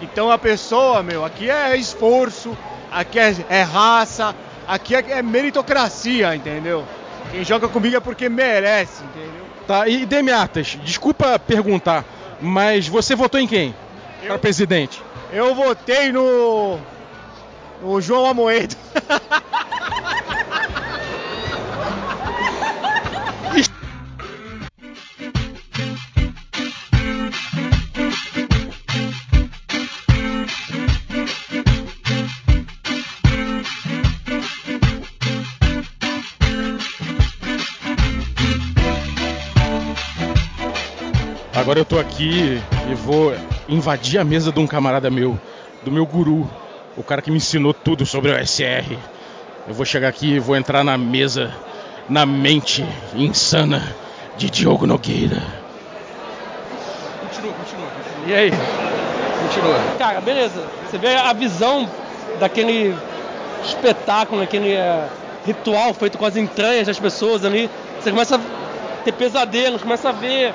[0.00, 2.56] Então a pessoa, meu, aqui é esforço,
[2.90, 4.34] aqui é, é raça,
[4.66, 6.84] aqui é, é meritocracia, entendeu?
[7.30, 9.46] Quem joga comigo é porque merece, entendeu?
[9.66, 12.04] Tá, e Artas, desculpa perguntar,
[12.40, 13.74] mas você votou em quem?
[14.26, 15.02] Para presidente.
[15.32, 16.78] Eu votei no.
[17.82, 18.76] no João Amoedo.
[41.66, 43.34] Agora eu tô aqui e vou
[43.68, 45.36] invadir a mesa de um camarada meu,
[45.82, 46.48] do meu guru,
[46.96, 48.96] o cara que me ensinou tudo sobre o SR.
[49.66, 51.52] Eu vou chegar aqui e vou entrar na mesa,
[52.08, 53.82] na mente insana
[54.36, 55.42] de Diogo Nogueira.
[57.22, 57.88] Continua, continua.
[58.28, 58.52] E aí?
[59.42, 59.80] Continua.
[59.98, 60.62] Cara, beleza.
[60.88, 61.90] Você vê a visão
[62.38, 62.94] daquele
[63.64, 65.08] espetáculo, aquele é,
[65.44, 67.68] ritual feito com as entranhas das pessoas ali.
[68.00, 68.40] Você começa a
[69.02, 70.54] ter pesadelos, começa a ver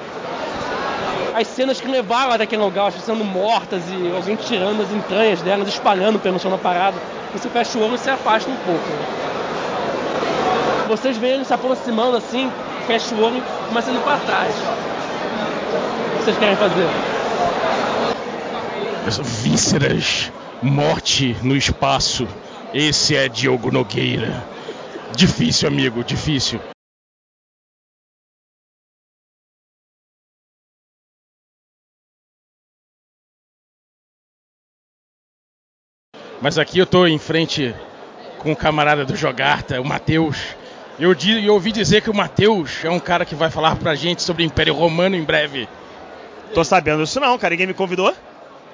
[1.33, 5.41] as cenas que levaram até aquele lugar, elas sendo mortas e alguém tirando as entranhas
[5.41, 6.97] delas, espalhando pelo chão da parada.
[7.33, 8.85] Você fecha o olho e se afasta um pouco.
[10.87, 12.51] Vocês veem ele se aproximando assim,
[12.85, 14.53] fecha o olho e começa a pra trás.
[14.53, 16.87] O que vocês querem fazer?
[19.43, 22.27] Vísceras, morte no espaço.
[22.73, 24.43] Esse é Diogo Nogueira.
[25.15, 26.59] Difícil, amigo, difícil.
[36.41, 37.73] Mas aqui eu tô em frente
[38.39, 40.37] com o camarada do Jogarta, o Matheus.
[40.99, 44.23] Eu, eu ouvi dizer que o Matheus é um cara que vai falar pra gente
[44.23, 45.69] sobre o Império Romano em breve.
[46.53, 47.51] Tô sabendo isso não, cara.
[47.51, 48.13] Ninguém me convidou?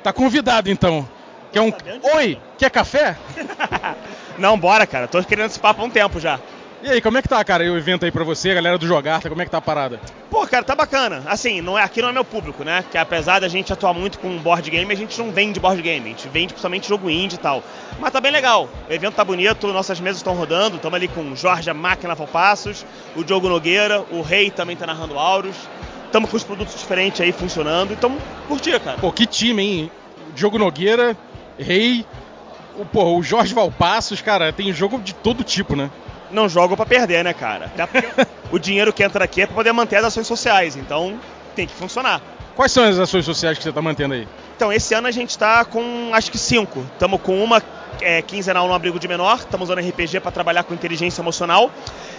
[0.02, 1.08] Tá convidado então.
[1.52, 1.74] Quer um.
[2.16, 3.18] Oi, quer café?
[4.38, 5.08] Não, bora, cara.
[5.08, 6.40] Tô querendo esse papo há um tempo já.
[6.84, 8.86] E aí, como é que tá, cara, o evento aí pra você, a galera do
[8.86, 10.00] Jogarta, como é que tá a parada?
[10.30, 11.24] Pô, cara, tá bacana.
[11.26, 12.86] Assim, não é, aqui não é meu público, né?
[12.92, 16.06] Que apesar da gente atuar muito com board game, a gente não vende board game.
[16.06, 17.64] A gente vende principalmente jogo indie e tal.
[18.00, 18.70] Mas tá bem legal.
[18.88, 20.76] O evento tá bonito, nossas mesas estão rodando.
[20.76, 22.86] Estamos ali com o Jorge a Máquina Valpassos,
[23.16, 25.56] o Diogo Nogueira, o Rei também tá narrando Auros.
[26.06, 27.92] Estamos com os produtos diferentes aí funcionando.
[27.92, 28.16] Então,
[28.48, 29.00] curtir, cara.
[29.00, 29.92] Pô, que time, hein?
[30.36, 31.18] Diogo Nogueira,
[31.58, 32.06] Rei,
[32.78, 35.90] o, pô, o Jorge Valpassos, cara, tem jogo de todo tipo, né?
[36.32, 37.72] Não jogo pra perder, né, cara?
[38.50, 40.78] O dinheiro que entra aqui é pra poder manter as ações sociais.
[40.78, 41.20] Então,
[41.54, 42.22] tem que funcionar.
[42.56, 44.26] Quais são as ações sociais que você tá mantendo aí?
[44.56, 46.80] Então, esse ano a gente tá com acho que cinco.
[46.94, 47.62] Estamos com uma
[48.02, 51.70] é, quinzenal no abrigo de menor, estamos usando RPG para trabalhar com inteligência emocional.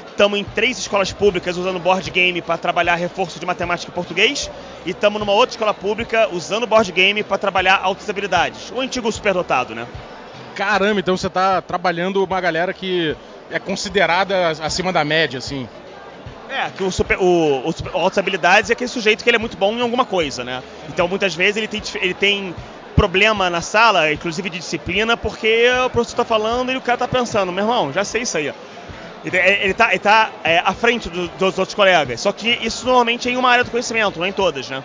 [0.07, 4.51] Estamos em três escolas públicas usando board game para trabalhar reforço de matemática e português.
[4.85, 8.73] E estamos numa outra escola pública usando board game para trabalhar altas habilidades.
[8.75, 9.87] O antigo superdotado, né?
[10.57, 13.17] Caramba, então você tá trabalhando uma galera que
[13.51, 15.69] é considerada acima da média, assim.
[16.51, 19.37] É, que o, super, o, o, super- o altas habilidades é aquele sujeito que ele
[19.37, 20.63] é muito bom em alguma coisa, né?
[20.89, 22.55] Então muitas vezes ele tem, ele tem
[22.97, 27.07] problema na sala, inclusive de disciplina, porque o professor tá falando e o cara tá
[27.09, 28.53] pensando, meu irmão, já sei isso aí.
[29.25, 32.21] Ele, ele tá, ele tá é, à frente do- dos outros colegas.
[32.21, 34.83] Só que isso normalmente é em uma área do conhecimento, não em todas, né?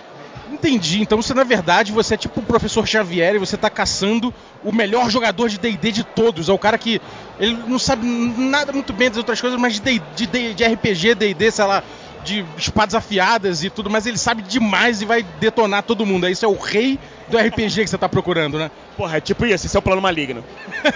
[0.51, 1.01] Entendi.
[1.01, 4.71] Então você, na verdade, você é tipo o professor Xavier e você tá caçando o
[4.71, 6.49] melhor jogador de D&D de todos.
[6.49, 7.01] É o cara que
[7.39, 11.51] ele não sabe nada muito bem das outras coisas, mas de, de, de RPG, D&D,
[11.51, 11.83] sei lá,
[12.23, 16.27] de espadas afiadas e tudo, mas ele sabe demais e vai detonar todo mundo.
[16.27, 18.71] Isso é o rei do RPG que você tá procurando, né?
[18.97, 20.43] Porra, é tipo isso, esse é o plano maligno.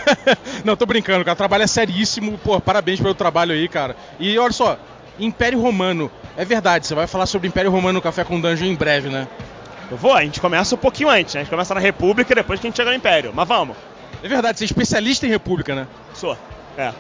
[0.64, 1.34] Não, tô brincando, cara.
[1.34, 2.38] O trabalho é seríssimo.
[2.38, 3.96] Pô, parabéns pelo trabalho aí, cara.
[4.20, 4.80] E olha só,
[5.20, 6.12] Império Romano.
[6.38, 9.28] É verdade, você vai falar sobre Império Romano no Café com Dungeon em breve, né?
[9.90, 11.42] Eu vou, a gente começa um pouquinho antes, né?
[11.42, 13.32] A gente começa na República depois que a gente chega no Império.
[13.34, 13.76] Mas vamos.
[14.22, 15.88] É verdade, você é especialista em República, né?
[16.14, 16.38] Sou,
[16.78, 16.94] é.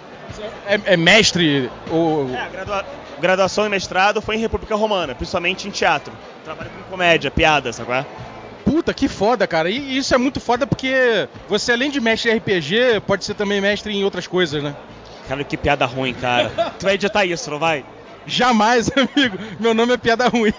[0.67, 2.29] É, é mestre ou...
[2.33, 2.85] É, gradua-
[3.19, 6.13] graduação e mestrado foi em República Romana, principalmente em teatro.
[6.43, 8.05] Trabalho com comédia, piada, sabe qual é?
[8.65, 9.69] Puta, que foda, cara.
[9.69, 13.61] E isso é muito foda porque você, além de mestre em RPG, pode ser também
[13.61, 14.75] mestre em outras coisas, né?
[15.27, 16.49] Cara, que piada ruim, cara.
[16.77, 17.85] tu vai editar isso, não vai?
[18.27, 19.37] Jamais, amigo.
[19.59, 20.53] Meu nome é piada ruim.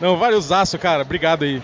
[0.00, 1.02] Não, vale usaço, cara.
[1.02, 1.62] Obrigado aí.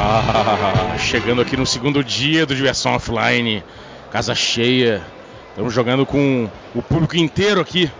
[0.00, 3.62] Ah, chegando aqui no segundo dia do Diversão Offline,
[4.10, 5.02] casa cheia.
[5.50, 7.90] Estamos jogando com o público inteiro aqui.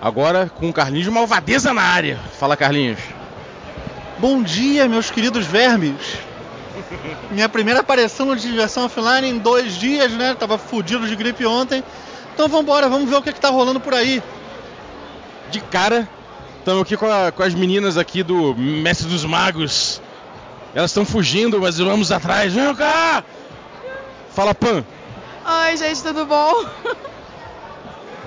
[0.00, 2.18] Agora com o Carlinhos de Malvadeza na área.
[2.38, 2.98] Fala, Carlinhos.
[4.22, 5.96] Bom dia, meus queridos vermes.
[7.32, 10.36] Minha primeira aparição no Diversão Offline em dois dias, né?
[10.38, 11.82] Tava fudido de gripe ontem.
[12.32, 14.22] Então vambora, vamos ver o que, que tá rolando por aí.
[15.50, 16.08] De cara,
[16.60, 20.00] estamos aqui com, a- com as meninas aqui do Mestre dos Magos.
[20.72, 22.52] Elas estão fugindo, mas vamos atrás.
[22.54, 23.24] Vem cá!
[24.30, 24.84] Fala, Pan.
[25.44, 26.64] Oi, gente, tudo bom?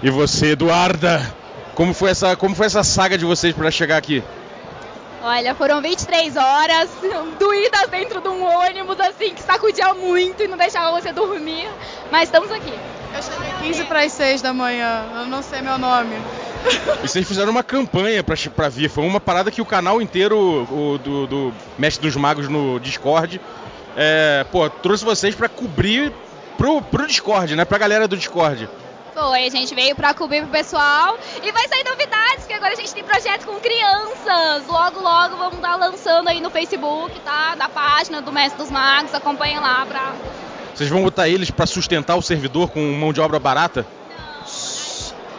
[0.03, 1.33] E você, Eduarda?
[1.73, 4.21] Como foi essa, como foi essa saga de vocês para chegar aqui?
[5.27, 6.87] Olha, foram 23 horas
[7.39, 11.67] doídas dentro de um ônibus, assim, que sacudia muito e não deixava você dormir.
[12.11, 12.71] Mas estamos aqui.
[12.71, 16.15] Eu cheguei 15 para as 6 da manhã, eu não sei meu nome.
[17.03, 18.87] E vocês fizeram uma campanha pra, pra vir.
[18.87, 23.41] Foi uma parada que o canal inteiro o, do, do Mestre dos Magos no Discord
[23.97, 26.13] é, pô, trouxe vocês pra cobrir
[26.55, 27.65] pro, pro Discord, né?
[27.65, 28.69] Pra galera do Discord.
[29.15, 32.75] Foi, a gente veio pra cobrir pro pessoal e vai sair novidades, que agora a
[32.75, 34.67] gente tem projeto com crianças.
[34.67, 37.55] Logo, logo vamos estar lançando aí no Facebook, tá?
[37.55, 40.13] Da página do Mestre dos Magos, acompanha lá pra.
[40.73, 43.87] Vocês vão botar eles pra sustentar o servidor com mão de obra barata?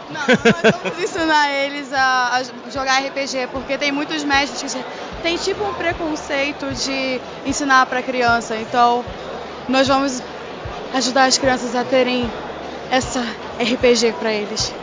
[0.09, 4.83] Vamos ensinar eles a, a jogar RPG, porque tem muitos mestres que
[5.21, 8.55] tem tipo um preconceito de ensinar pra criança.
[8.55, 9.05] Então,
[9.69, 10.23] nós vamos
[10.95, 12.27] ajudar as crianças a terem
[12.91, 13.21] essa
[13.59, 14.73] RPG pra eles.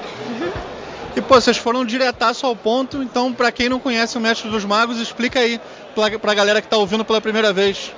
[1.17, 4.65] E pô, vocês foram diretaço ao ponto, então pra quem não conhece o Mestre dos
[4.65, 5.61] Magos, explica aí
[5.95, 7.93] pra, pra galera que tá ouvindo pela primeira vez.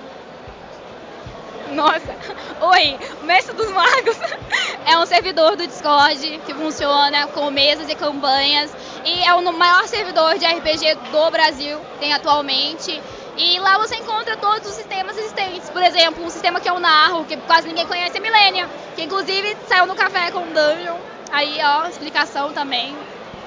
[1.72, 2.14] Nossa,
[2.60, 4.16] oi, o Mestre dos Magos
[4.86, 8.70] é um servidor do Discord que funciona com mesas e campanhas
[9.04, 13.00] e é o maior servidor de RPG do Brasil, tem atualmente.
[13.36, 15.68] E lá você encontra todos os sistemas existentes.
[15.68, 19.56] Por exemplo, um sistema que eu narro, que quase ninguém conhece, é Millennia, que inclusive
[19.68, 20.96] saiu no café com o Dungeon.
[21.30, 22.96] Aí, ó, explicação também.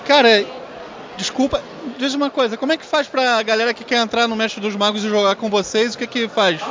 [0.06, 0.46] Cara,
[1.18, 1.62] desculpa,
[1.98, 4.76] diz uma coisa, como é que faz pra galera que quer entrar no Mestre dos
[4.76, 5.96] Magos e jogar com vocês?
[5.96, 6.62] O que que faz?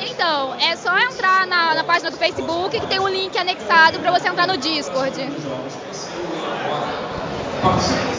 [0.00, 4.12] Então, é só entrar na, na página do Facebook que tem um link anexado pra
[4.12, 5.16] você entrar no Discord.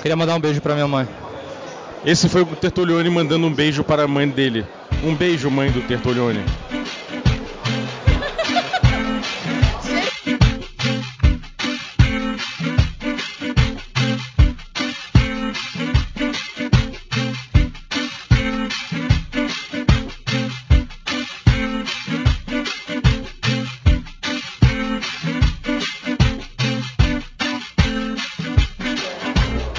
[0.02, 1.08] Queria mandar um beijo pra minha mãe.
[2.05, 4.63] Esse foi o Tertulione mandando um beijo para a mãe dele.
[5.03, 6.39] Um beijo, mãe do Tertulione.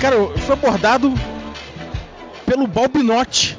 [0.00, 1.14] Cara, foi abordado
[2.56, 3.58] pelo Balbinotti.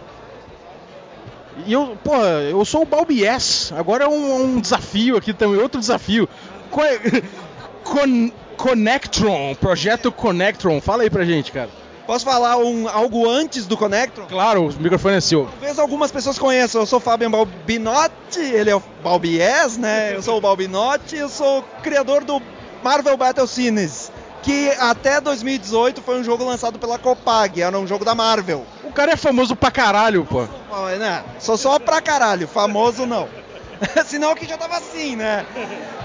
[1.65, 3.71] E eu, pô, eu sou o Balbies.
[3.77, 6.27] Agora é um, um desafio aqui também, outro desafio.
[6.71, 6.81] Co
[7.83, 10.81] Con Connectron, projeto Connectron.
[10.81, 11.69] Fala aí pra gente, cara.
[12.07, 14.25] Posso falar um, algo antes do Connectron?
[14.25, 15.45] Claro, o microfone é seu.
[15.45, 16.81] Talvez algumas pessoas conheçam.
[16.81, 20.15] Eu sou Fabian Balbinotti, ele é o Balbies, né?
[20.15, 22.41] Eu sou o Balbinotti, eu sou criador do
[22.83, 28.05] Marvel Battle Scenes, que até 2018 foi um jogo lançado pela Copag, era um jogo
[28.05, 28.65] da Marvel.
[28.83, 30.47] O cara é famoso pra caralho, pô.
[30.71, 31.23] Não, né?
[31.39, 33.27] Sou só pra caralho, famoso não.
[34.05, 35.45] Senão que já tava assim, né?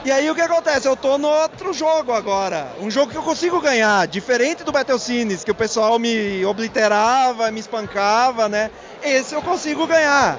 [0.05, 0.87] E aí o que acontece?
[0.87, 2.73] Eu tô no outro jogo agora.
[2.81, 7.51] Um jogo que eu consigo ganhar, diferente do Battle Scenes, que o pessoal me obliterava,
[7.51, 8.71] me espancava, né?
[9.03, 10.39] Esse eu consigo ganhar.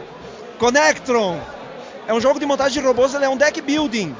[0.60, 1.40] Connectron
[2.08, 4.16] é um jogo de montagem de robôs, ele é um deck building.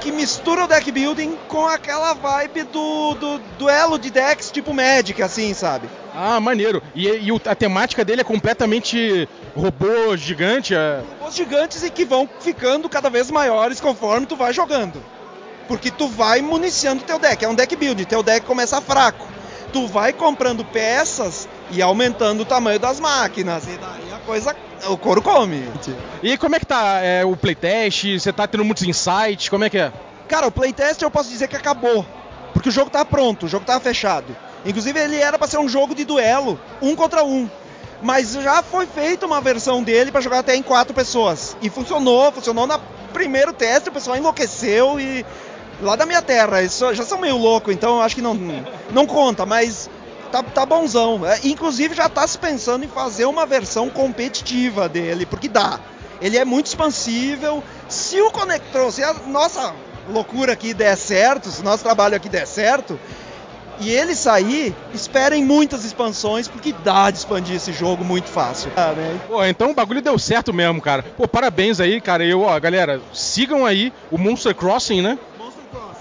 [0.00, 5.22] Que mistura o deck building com aquela vibe do, do duelo de decks tipo Magic,
[5.22, 5.88] assim, sabe?
[6.14, 6.82] Ah, maneiro.
[6.94, 10.74] E, e a temática dele é completamente robô gigante?
[10.74, 11.02] É...
[11.18, 15.02] Robôs gigantes e que vão ficando cada vez maiores conforme tu vai jogando.
[15.68, 19.26] Porque tu vai municiando teu deck, é um deck build, teu deck começa fraco.
[19.72, 23.64] Tu vai comprando peças e aumentando o tamanho das máquinas.
[23.64, 24.54] E daí a coisa.
[24.88, 25.64] O couro come.
[26.22, 28.04] E como é que tá é, o playtest?
[28.18, 29.48] Você tá tendo muitos insights?
[29.48, 29.92] Como é que é?
[30.28, 32.04] Cara, o playtest eu posso dizer que acabou.
[32.52, 34.36] Porque o jogo tava pronto, o jogo tava fechado.
[34.64, 37.48] Inclusive ele era pra ser um jogo de duelo, um contra um.
[38.02, 41.56] Mas já foi feita uma versão dele pra jogar até em quatro pessoas.
[41.62, 42.78] E funcionou, funcionou no
[43.12, 45.24] primeiro teste, o pessoal enlouqueceu e.
[45.80, 48.34] Lá da minha terra, só- já são meio loucos, então eu acho que não,
[48.92, 49.90] não conta, mas
[50.32, 51.24] tá, tá bonzão.
[51.26, 55.78] É, inclusive já tá se pensando em fazer uma versão competitiva dele, porque dá.
[56.20, 57.62] Ele é muito expansível.
[57.88, 59.74] Se o Conectron, se a nossa
[60.08, 62.98] loucura aqui der certo, se o nosso trabalho aqui der certo,
[63.80, 68.70] e ele sair, esperem muitas expansões, porque dá de expandir esse jogo muito fácil.
[68.76, 69.18] Ah, né?
[69.26, 71.02] Pô, então o bagulho deu certo mesmo, cara.
[71.16, 72.24] Pô, parabéns aí, cara.
[72.24, 75.18] Eu, ó, galera, sigam aí o Monster Crossing, né?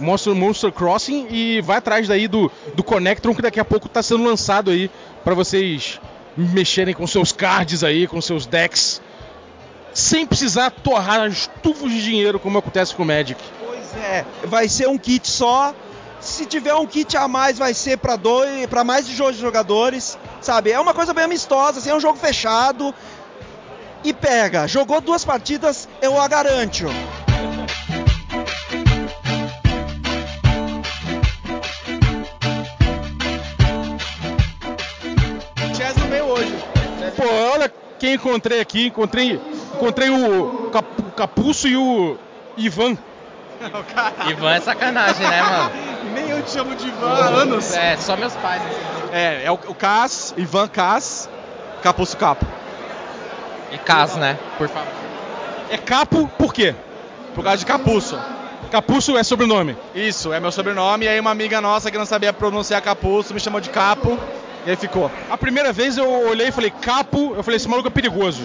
[0.02, 4.02] Monster, Monster Crossing e vai atrás daí do, do Connectron que daqui a pouco tá
[4.02, 4.90] sendo lançado aí
[5.24, 6.00] pra vocês
[6.36, 9.02] mexerem com seus cards aí, com seus decks,
[9.94, 13.42] sem precisar torrar estufos de dinheiro como acontece com o Magic.
[13.66, 15.74] Pois é, vai ser um kit só.
[16.20, 20.18] Se tiver um kit a mais, vai ser para dois, para mais de dois jogadores,
[20.40, 20.72] sabe?
[20.72, 22.94] É uma coisa bem amistosa, assim, é um jogo fechado.
[24.04, 26.86] E pega, jogou duas partidas, eu a garanto.
[37.16, 38.88] Pô, olha quem encontrei aqui.
[38.88, 39.40] Encontrei,
[39.76, 42.18] encontrei o, Cap- o Capuço e o
[42.58, 42.98] Ivan.
[44.28, 45.72] Ivan é sacanagem, né, mano?
[46.14, 47.74] Nem eu te chamo de Ivan há anos.
[47.76, 48.62] É, só meus pais.
[49.12, 51.30] É, é o, o Cas, Ivan Cas,
[51.84, 52.46] Capuço Capo.
[53.72, 54.38] E Cas, né?
[54.58, 54.92] Por favor.
[55.70, 56.76] É capo por quê?
[57.34, 58.20] Por causa de capuço.
[58.70, 59.78] Capuço é sobrenome.
[59.96, 61.06] Isso, é meu sobrenome.
[61.06, 64.20] E aí uma amiga nossa que não sabia pronunciar Capuço me chamou de Capo.
[64.66, 65.12] E aí ficou.
[65.30, 68.44] A primeira vez eu olhei e falei, Capo, eu falei, esse maluco é perigoso.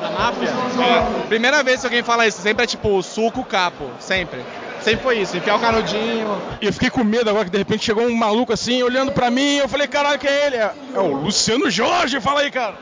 [0.00, 0.48] Da máfia?
[0.48, 1.26] É.
[1.28, 4.40] Primeira vez que alguém fala isso, sempre é tipo suco capo, sempre.
[4.80, 6.40] Sempre foi isso, enfiar o canudinho.
[6.60, 9.30] E eu fiquei com medo agora que de repente chegou um maluco assim, olhando pra
[9.30, 10.56] mim, eu falei, caralho, que é ele?
[10.56, 12.74] É o Luciano Jorge, fala aí, cara.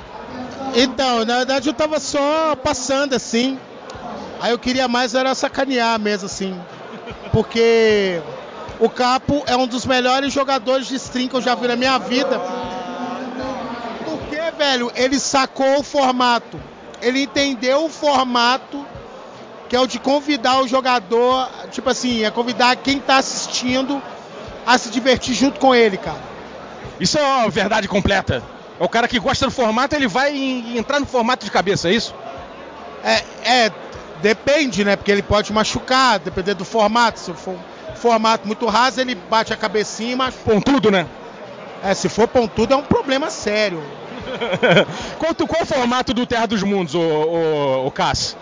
[0.74, 3.58] Então, na verdade eu tava só passando assim.
[4.40, 6.58] Aí eu queria mais era sacanear mesmo assim.
[7.32, 8.20] Porque
[8.80, 11.98] o Capo é um dos melhores jogadores de string que eu já vi na minha
[11.98, 12.40] vida.
[14.04, 16.60] Porque, velho, ele sacou o formato.
[17.02, 18.86] Ele entendeu o formato
[19.68, 24.02] que é o de convidar o jogador, tipo assim, é convidar quem tá assistindo
[24.66, 26.18] a se divertir junto com ele, cara.
[26.98, 28.42] Isso é uma verdade completa.
[28.80, 30.36] É o cara que gosta do formato, ele vai
[30.76, 32.12] entrar no formato de cabeça, é isso?
[33.04, 33.72] É, é,
[34.20, 34.96] depende, né?
[34.96, 37.20] Porque ele pode machucar, dependendo do formato.
[37.20, 37.69] Se for um
[38.00, 40.50] formato muito raso, ele bate a cabecinha machuca.
[40.50, 41.06] Pontudo, né?
[41.82, 43.82] É, se for pontudo é um problema sério.
[45.18, 48.36] qual, qual o formato do Terra dos Mundos, o, o, o Cass?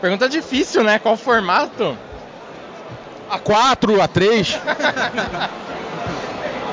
[0.00, 0.98] Pergunta difícil, né?
[0.98, 1.96] Qual o formato?
[3.30, 4.58] A4, A3?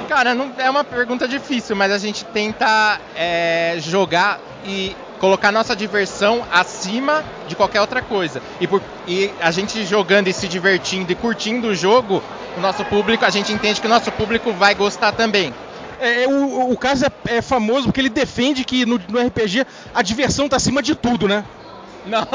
[0.08, 5.76] Cara, não, é uma pergunta difícil, mas a gente tenta é, jogar e colocar nossa
[5.76, 8.42] diversão acima de qualquer outra coisa.
[8.60, 12.24] E, por- e a gente jogando e se divertindo e curtindo o jogo,
[12.56, 15.54] o nosso público, a gente entende que o nosso público vai gostar também.
[16.00, 19.66] É, é, o, o Cass é, é famoso porque ele defende que no, no RPG
[19.94, 21.44] a diversão tá acima de tudo, né?
[22.08, 22.26] Não,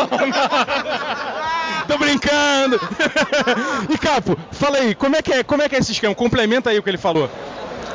[1.87, 2.79] Tô brincando!
[3.89, 6.15] e Capo, fala aí, como é, que é, como é que é esse esquema?
[6.15, 7.31] Complementa aí o que ele falou.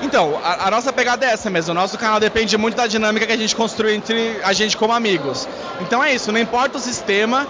[0.02, 1.72] Então, a, a nossa pegada é essa mesmo.
[1.72, 4.94] O nosso canal depende muito da dinâmica que a gente construi entre a gente como
[4.94, 5.48] amigos.
[5.82, 7.48] Então é isso, não importa o sistema,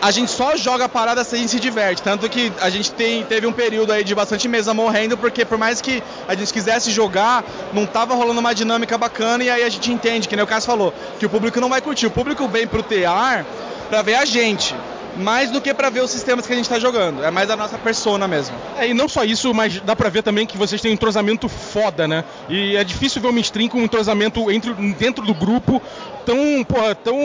[0.00, 2.02] a gente só joga a parada se a gente se diverte.
[2.02, 5.56] Tanto que a gente tem, teve um período aí de bastante mesa morrendo, porque por
[5.56, 9.68] mais que a gente quisesse jogar, não tava rolando uma dinâmica bacana, e aí a
[9.68, 12.06] gente entende, que nem o Cássio falou, que o público não vai curtir.
[12.06, 13.44] O público vem pro TR
[13.88, 14.74] pra ver a gente.
[15.16, 17.24] Mais do que pra ver os sistemas que a gente tá jogando.
[17.24, 18.56] É mais a nossa persona mesmo.
[18.78, 21.48] É, e não só isso, mas dá pra ver também que vocês têm um entrosamento
[21.48, 22.24] foda, né?
[22.48, 25.80] E é difícil ver uma stream com um entrosamento entre, dentro do grupo
[26.24, 27.16] tão, porra, tão,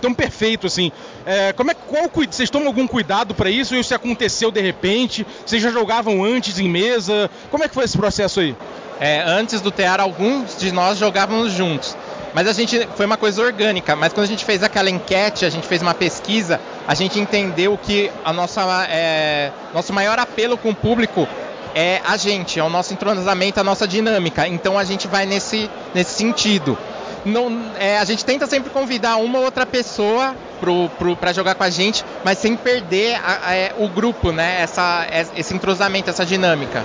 [0.00, 0.92] tão perfeito assim.
[1.24, 3.74] É, como é, qual, vocês tomam algum cuidado pra isso?
[3.74, 5.26] Ou isso aconteceu de repente?
[5.44, 7.30] Vocês já jogavam antes em mesa?
[7.50, 8.54] Como é que foi esse processo aí?
[9.00, 11.96] É, antes do TEAR, alguns de nós jogávamos juntos.
[12.34, 13.96] Mas a gente foi uma coisa orgânica.
[13.96, 17.78] Mas quando a gente fez aquela enquete, a gente fez uma pesquisa, a gente entendeu
[17.82, 21.26] que a nossa, é, nosso maior apelo com o público
[21.74, 24.46] é a gente, é o nosso entrosamento, a nossa dinâmica.
[24.48, 26.76] Então a gente vai nesse, nesse sentido.
[27.24, 30.34] Não, é, a gente tenta sempre convidar uma ou outra pessoa
[31.20, 34.60] para jogar com a gente, mas sem perder a- a- é, o grupo, né?
[34.60, 35.06] Essa,
[35.36, 36.84] esse entrosamento, essa dinâmica.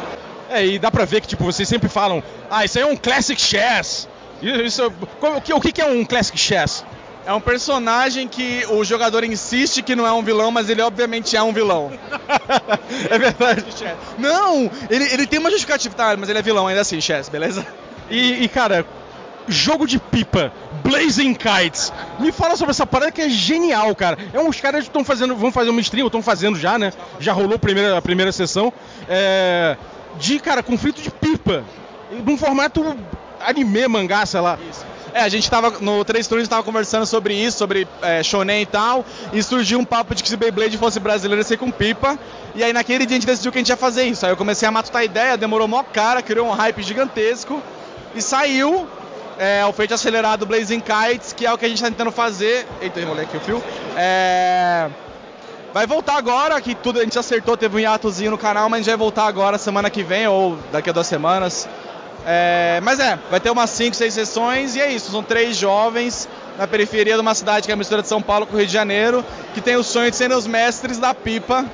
[0.49, 2.95] É, e dá pra ver que tipo, vocês sempre falam, ah, isso aí é um
[2.95, 4.07] Classic Chess.
[4.43, 6.83] Isso, qual- o, que, o que é um Classic Chess?
[7.25, 11.37] É um personagem que o jogador insiste que não é um vilão, mas ele obviamente
[11.37, 11.93] é um vilão.
[13.09, 13.65] é verdade.
[14.17, 17.65] Não, ele, ele tem uma justificativa, tá, mas ele é vilão ainda assim, Chess, beleza?
[18.09, 18.85] E, e, cara,
[19.47, 20.51] jogo de pipa,
[20.83, 21.93] Blazing Kites.
[22.19, 24.17] Me fala sobre essa parada que é genial, cara.
[24.33, 26.91] É uns caras que estão fazendo, vão fazer uma stream, ou estão fazendo já, né?
[27.21, 28.71] Já rolou a primeira, a primeira sessão.
[29.07, 29.77] É,
[30.19, 31.63] de, cara, conflito de pipa.
[32.25, 32.97] Num formato
[33.45, 34.57] anime, mangá, sei lá.
[35.13, 38.65] É, a gente tava no Três Turnos tava conversando sobre isso, sobre é, shonen e
[38.65, 42.17] tal, e surgiu um papo de que se Beyblade fosse brasileiro ia ser com pipa.
[42.55, 44.25] E aí naquele dia a gente decidiu que a gente ia fazer isso.
[44.25, 47.61] Aí eu comecei a matutar a ideia, demorou mó cara, criou um hype gigantesco
[48.15, 48.87] e saiu
[49.37, 52.65] é, o feito acelerado Blazing Kites, que é o que a gente tá tentando fazer.
[52.81, 53.63] Eita, enrolei aqui o fio.
[53.95, 54.89] É,
[55.73, 58.83] Vai voltar agora, que tudo a gente acertou, teve um hiatozinho no canal, mas a
[58.83, 61.67] gente vai voltar agora semana que vem ou daqui a duas semanas.
[62.25, 65.11] É, mas é, vai ter umas 5, 6 sessões e é isso.
[65.11, 68.45] São três jovens na periferia de uma cidade que é a mistura de São Paulo
[68.45, 71.65] com o Rio de Janeiro, que tem o sonho de serem os mestres da pipa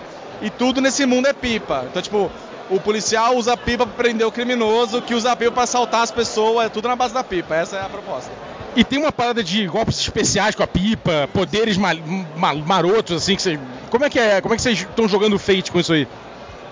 [0.42, 1.86] e tudo nesse mundo é pipa.
[1.90, 2.32] Então, tipo,
[2.70, 6.68] o policial usa pipa para prender o criminoso, que usa pipa para assaltar as pessoas,
[6.68, 7.56] é tudo na base da pipa.
[7.56, 8.32] Essa é a proposta.
[8.76, 11.96] E tem uma parada de golpes especiais com a pipa, poderes mal,
[12.66, 13.60] marotos, assim, que.
[13.90, 14.40] Como é que é?
[14.42, 16.08] Como é que vocês estão jogando Fate com isso aí?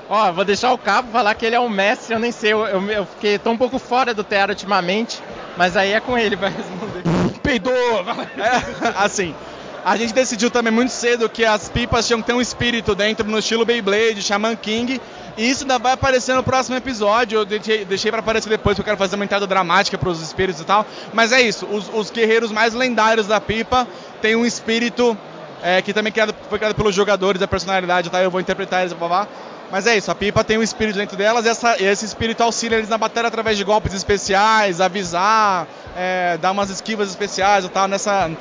[0.10, 2.66] Ó, vou deixar o Cabo falar que ele é o mestre, eu nem sei, eu,
[2.66, 5.22] eu, eu fiquei tão um pouco fora do teatro ultimamente,
[5.58, 7.04] mas aí é com ele pra responder.
[7.44, 7.74] Peidou!
[7.74, 9.36] É, assim,
[9.84, 13.28] a gente decidiu também muito cedo que as pipas tinham que ter um espírito dentro
[13.28, 15.02] no estilo Beyblade, Shaman King,
[15.38, 17.40] e isso ainda vai aparecer no próximo episódio.
[17.40, 20.22] Eu deixei, deixei para aparecer depois, porque eu quero fazer uma entrada dramática para os
[20.22, 20.86] espíritos e tal.
[21.14, 23.88] Mas é isso, os, os guerreiros mais lendários da pipa
[24.22, 25.18] têm um espírito
[25.62, 28.10] é, que também criado, foi criado pelos jogadores, a personalidade?
[28.14, 29.28] Eu vou interpretar eles, blá, blá, blá.
[29.72, 32.78] Mas é isso, a pipa tem um espírito dentro delas e, essa, esse espírito auxilia
[32.78, 37.88] eles na batalha através de golpes especiais, avisar, é, dar umas esquivas especiais e tal,
[37.88, 38.32] nessa,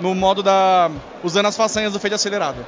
[0.00, 0.90] no modo da.
[1.22, 2.64] usando as façanhas do feito acelerado.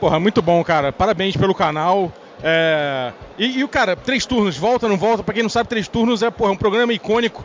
[0.00, 0.92] Porra, muito bom, cara.
[0.92, 2.12] Parabéns pelo canal.
[2.42, 5.22] É, E, e o cara, três turnos, volta, não volta?
[5.22, 7.44] Pra quem não sabe, três turnos é porra, um programa icônico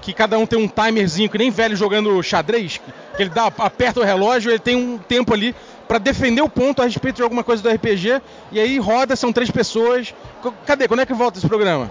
[0.00, 2.80] que cada um tem um timerzinho, que nem velho jogando xadrez,
[3.16, 5.54] que ele dá, aperta o relógio, ele tem um tempo ali
[5.90, 8.22] pra defender o ponto a respeito de alguma coisa do RPG,
[8.52, 10.14] e aí roda, são três pessoas.
[10.64, 10.86] Cadê?
[10.86, 11.90] Quando é que volta esse programa?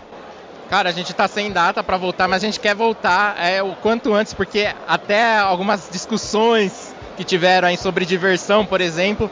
[0.70, 3.74] Cara, a gente tá sem data pra voltar, mas a gente quer voltar é, o
[3.82, 9.30] quanto antes, porque até algumas discussões que tiveram aí sobre diversão, por exemplo,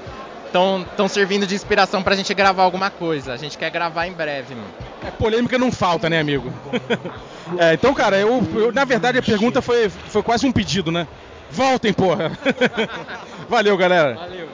[0.47, 3.31] estão servindo de inspiração pra gente gravar alguma coisa.
[3.31, 4.67] A gente quer gravar em breve, mano.
[5.01, 6.51] É, polêmica não falta, né, amigo?
[7.57, 11.07] É, então, cara, eu, eu- na verdade a pergunta foi, foi quase um pedido, né?
[11.49, 12.29] Voltem, porra!
[13.49, 14.13] Valeu, galera!
[14.15, 14.49] Valeu!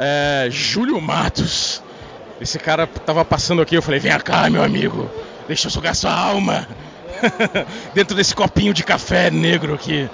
[0.00, 1.82] É, Júlio Matos.
[2.40, 5.10] Esse cara tava passando aqui, eu falei, vem cá, meu amigo,
[5.48, 6.68] deixa eu sugar sua alma.
[7.94, 10.08] Dentro desse copinho de café negro aqui.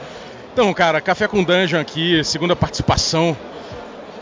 [0.52, 3.36] Então, cara, Café com Dungeon aqui, segunda participação.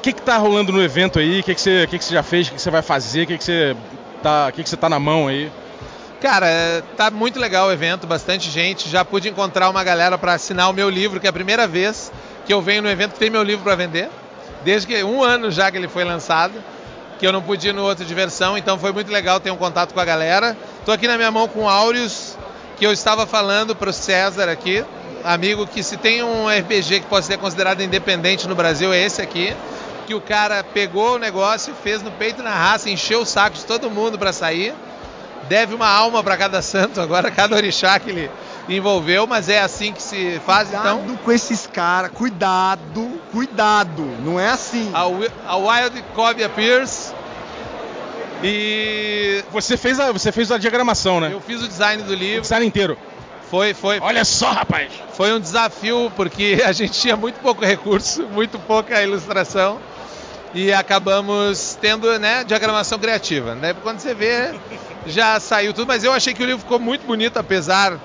[0.02, 1.38] Que que tá rolando no evento aí?
[1.38, 2.48] O que que você, que que você já fez?
[2.48, 3.22] O que que você vai fazer?
[3.22, 3.76] O que que você
[4.20, 5.48] tá, o que que tá na mão aí?
[6.20, 8.88] Cara, é, tá muito legal o evento, bastante gente.
[8.88, 12.12] Já pude encontrar uma galera para assinar o meu livro, que é a primeira vez
[12.44, 14.08] que eu venho no evento que tem meu livro para vender.
[14.64, 16.54] Desde que um ano já que ele foi lançado,
[17.20, 19.94] que eu não pude ir no outro diversão, então foi muito legal ter um contato
[19.94, 20.56] com a galera.
[20.84, 22.36] Tô aqui na minha mão com o Aureus,
[22.76, 24.84] que eu estava falando pro César aqui,
[25.22, 29.22] amigo, que se tem um RPG que pode ser considerado independente no Brasil é esse
[29.22, 29.54] aqui.
[30.06, 33.56] Que o cara pegou o negócio, fez no peito e na raça, encheu o saco
[33.56, 34.74] de todo mundo para sair
[35.48, 38.30] deve uma alma para cada santo agora, cada orixá que ele
[38.68, 40.98] envolveu, mas é assim que se faz então.
[40.98, 44.90] Cuidado com esses caras, cuidado, cuidado, não é assim.
[44.94, 45.02] A,
[45.46, 47.12] a Wild Cobia Pierce
[48.42, 51.30] e Você fez a, você fez a diagramação, né?
[51.32, 52.38] eu fiz o design do livro.
[52.38, 52.96] O design inteiro.
[53.52, 54.00] Foi, foi.
[54.00, 54.90] Olha só, rapaz.
[55.12, 59.78] Foi um desafio porque a gente tinha muito pouco recurso, muito pouca ilustração
[60.54, 63.74] e acabamos tendo, né, diagramação criativa, né?
[63.82, 64.54] Quando você vê,
[65.06, 68.00] já saiu tudo, mas eu achei que o livro ficou muito bonito apesar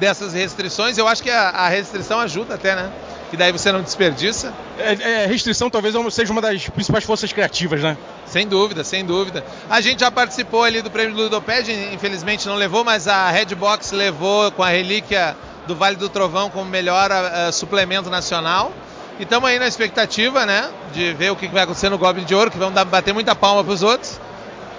[0.00, 0.98] dessas restrições.
[0.98, 2.90] Eu acho que a, a restrição ajuda até, né?
[3.30, 4.54] Que daí você não desperdiça.
[4.78, 7.96] É, é, restrição talvez seja uma das principais forças criativas, né?
[8.26, 9.44] Sem dúvida, sem dúvida.
[9.68, 13.92] A gente já participou ali do prêmio do Ludoped, infelizmente não levou, mas a Redbox
[13.92, 18.72] levou com a relíquia do Vale do Trovão como melhor ah, suplemento nacional.
[19.18, 22.34] E estamos aí na expectativa, né, de ver o que vai acontecer no Goblin de
[22.34, 24.18] Ouro, que vamos dar- bater muita palma para os outros.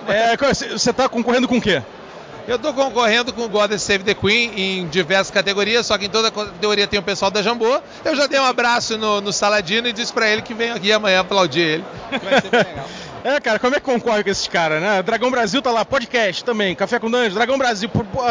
[0.07, 0.35] É,
[0.71, 1.83] você tá concorrendo com o quê?
[2.49, 6.09] Eu estou concorrendo com o Goddess Save the Queen em diversas categorias, só que em
[6.09, 7.79] toda categoria tem o pessoal da Jambô.
[8.03, 10.91] Eu já dei um abraço no, no Saladino e disse para ele que vem aqui
[10.91, 11.85] amanhã aplaudir ele.
[12.09, 12.87] Vai ser bem legal.
[13.23, 15.03] É, cara, como é que concorre com esses caras, né?
[15.03, 18.21] Dragão Brasil tá lá, podcast também, Café com Dungeon, Dragão Brasil, pô, pô,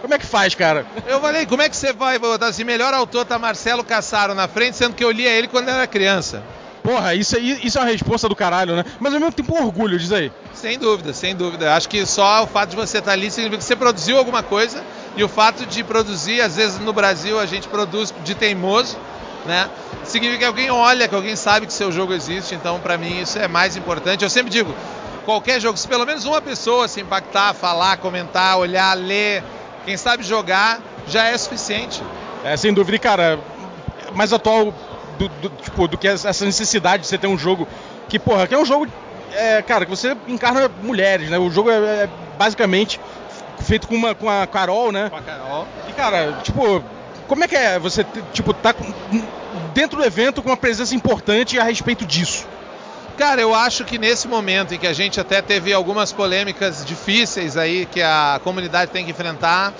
[0.00, 0.84] como é que faz, cara?
[1.06, 4.48] Eu falei, como é que você vai botar assim, melhor autor tá Marcelo Cassaro na
[4.48, 6.42] frente, sendo que eu lia ele quando era criança.
[6.82, 8.84] Porra, isso, isso é uma resposta do caralho, né?
[8.98, 10.32] Mas ao mesmo tempo um orgulho, diz aí.
[10.52, 11.74] Sem dúvida, sem dúvida.
[11.74, 14.82] Acho que só o fato de você estar ali significa que você produziu alguma coisa
[15.16, 18.96] e o fato de produzir, às vezes no Brasil a gente produz de teimoso,
[19.46, 19.70] né?
[20.02, 23.38] Significa que alguém olha, que alguém sabe que seu jogo existe, então pra mim isso
[23.38, 24.24] é mais importante.
[24.24, 24.74] Eu sempre digo,
[25.24, 29.44] qualquer jogo, se pelo menos uma pessoa se impactar, falar, comentar, olhar, ler,
[29.84, 32.02] quem sabe jogar, já é suficiente.
[32.44, 33.38] É, sem dúvida, e cara,
[34.14, 34.74] mais atual
[35.18, 37.66] do, do- tipo, do que essa necessidade de você ter um jogo
[38.08, 38.86] que, porra, que é um jogo,
[39.32, 41.38] é, cara, que você encarna mulheres, né?
[41.38, 42.08] O jogo é, é
[42.38, 43.00] basicamente
[43.60, 45.08] feito com, uma, com a Carol, né?
[45.10, 45.66] Com a Carol.
[45.88, 46.82] E, cara, tipo,
[47.28, 48.74] como é que é você, tipo, tá
[49.74, 52.46] dentro do evento com uma presença importante a respeito disso?
[53.16, 57.56] Cara, eu acho que nesse momento em que a gente até teve algumas polêmicas difíceis
[57.56, 59.72] aí que a comunidade tem que enfrentar,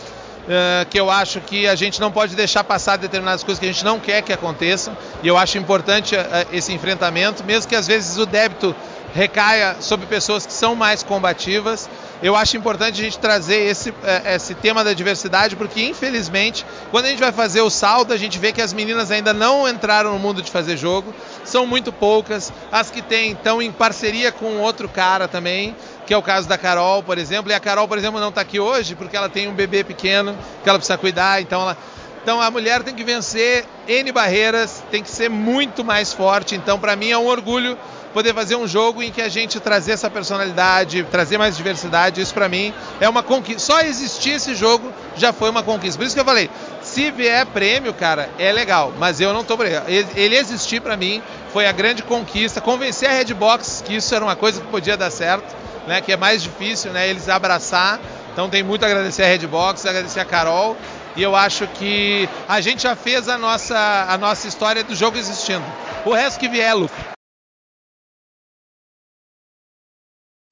[0.48, 3.72] eh, que eu acho que a gente não pode deixar passar determinadas coisas que a
[3.72, 7.86] gente não quer que aconteçam, e eu acho importante eh, esse enfrentamento, mesmo que às
[7.86, 8.74] vezes o débito
[9.14, 11.88] recaia sobre pessoas que são mais combativas.
[12.22, 13.92] Eu acho importante a gente trazer esse,
[14.24, 18.38] esse tema da diversidade, porque infelizmente, quando a gente vai fazer o saldo, a gente
[18.38, 21.12] vê que as meninas ainda não entraram no mundo de fazer jogo,
[21.44, 22.52] são muito poucas.
[22.70, 25.74] As que têm estão em parceria com outro cara também,
[26.06, 27.50] que é o caso da Carol, por exemplo.
[27.50, 30.36] E a Carol, por exemplo, não está aqui hoje porque ela tem um bebê pequeno
[30.62, 31.76] que ela precisa cuidar, então ela.
[32.22, 36.54] Então a mulher tem que vencer N barreiras, tem que ser muito mais forte.
[36.54, 37.76] Então, para mim, é um orgulho
[38.12, 42.32] poder fazer um jogo em que a gente trazer essa personalidade, trazer mais diversidade, isso
[42.32, 43.60] pra mim é uma conquista.
[43.60, 45.98] Só existir esse jogo já foi uma conquista.
[45.98, 46.48] Por isso que eu falei,
[46.80, 50.36] se vier prêmio, cara, é legal, mas eu não tô por ele.
[50.36, 51.22] Existir pra mim
[51.52, 55.10] foi a grande conquista, convencer a Redbox que isso era uma coisa que podia dar
[55.10, 55.54] certo,
[55.86, 58.00] né, que é mais difícil, né, eles abraçar.
[58.32, 60.76] Então tem muito a agradecer a Redbox, agradecer a Carol,
[61.14, 65.18] e eu acho que a gente já fez a nossa, a nossa história do jogo
[65.18, 65.64] existindo.
[66.04, 66.94] O resto que vier, Luke.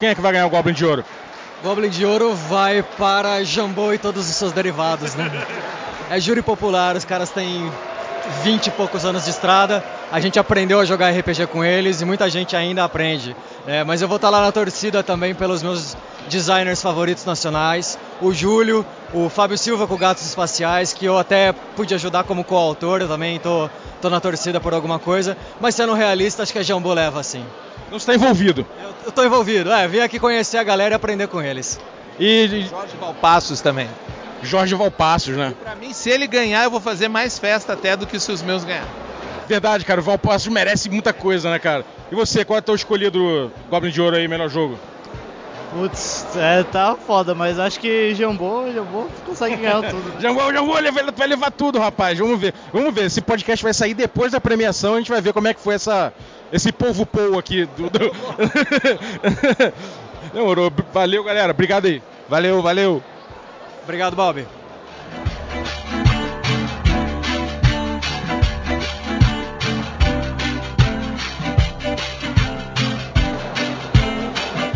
[0.00, 1.04] Quem é que vai ganhar o Goblin de Ouro?
[1.62, 5.26] Goblin de Ouro vai para Jambô e todos os seus derivados, né?
[6.10, 7.70] É júri popular, os caras têm
[8.42, 9.84] 20 e poucos anos de estrada.
[10.10, 13.36] A gente aprendeu a jogar RPG com eles e muita gente ainda aprende.
[13.66, 13.84] né?
[13.84, 15.96] mas eu vou estar lá na torcida também pelos meus
[16.28, 17.98] designers favoritos nacionais.
[18.20, 23.00] O Júlio, o Fábio Silva com Gatos Espaciais, que eu até pude ajudar como coautor,
[23.00, 23.68] eu também tô,
[24.00, 25.36] tô na torcida por alguma coisa.
[25.60, 27.44] Mas sendo realista, acho que a Jambô leva sim.
[27.90, 28.64] Não está envolvido?
[28.82, 31.80] Eu, eu tô envolvido, é, vim aqui conhecer a galera e aprender com eles.
[32.18, 33.88] E Jorge Valpassos também.
[34.42, 35.54] Jorge Valpassos, né?
[35.62, 38.42] Pra mim, se ele ganhar, eu vou fazer mais festa até do que se os
[38.42, 38.88] meus ganhar.
[39.46, 41.84] Verdade, cara, o Valpassos merece muita coisa, né, cara?
[42.10, 44.78] E você, qual é o teu escolhido Goblin de Ouro aí, melhor jogo?
[45.72, 50.20] Putz, é, tá foda, mas acho que Jambô, Jambô consegue ganhar tudo.
[50.20, 50.72] Jambô, Jambô
[51.16, 52.18] vai levar tudo, rapaz.
[52.18, 52.52] Vamos ver.
[52.72, 53.04] Vamos ver.
[53.04, 54.94] Esse podcast vai sair depois da premiação.
[54.94, 56.12] A gente vai ver como é que foi essa,
[56.52, 57.66] esse povo pou aqui.
[57.76, 58.12] Do, do...
[60.34, 60.72] Demorou.
[60.92, 61.52] Valeu, galera.
[61.52, 62.02] Obrigado aí.
[62.28, 63.02] Valeu, valeu.
[63.90, 64.46] Obrigado, Bob.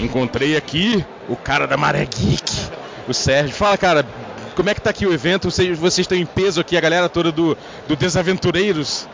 [0.01, 2.43] Encontrei aqui o cara da Maré Geek,
[3.07, 3.55] o Sérgio.
[3.55, 4.05] Fala, cara,
[4.57, 5.49] como é que tá aqui o evento?
[5.49, 7.57] Vocês, vocês estão em peso aqui, a galera toda do,
[7.87, 9.07] do Desaventureiros?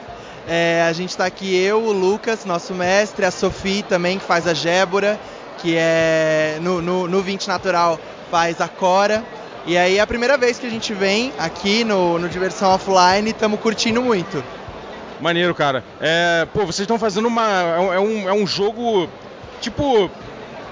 [0.49, 4.47] É, a gente está aqui, eu, o Lucas, nosso mestre, a Sophie também, que faz
[4.47, 5.21] a Gébora,
[5.59, 9.23] que é no, no, no 20 Natural faz a Cora.
[9.67, 13.29] E aí é a primeira vez que a gente vem aqui no, no Diversão Offline
[13.29, 14.43] e estamos curtindo muito.
[15.21, 15.85] Maneiro, cara.
[16.01, 17.47] É, pô, vocês estão fazendo uma.
[17.47, 19.09] É um- é um, é um jogo
[19.61, 20.11] tipo.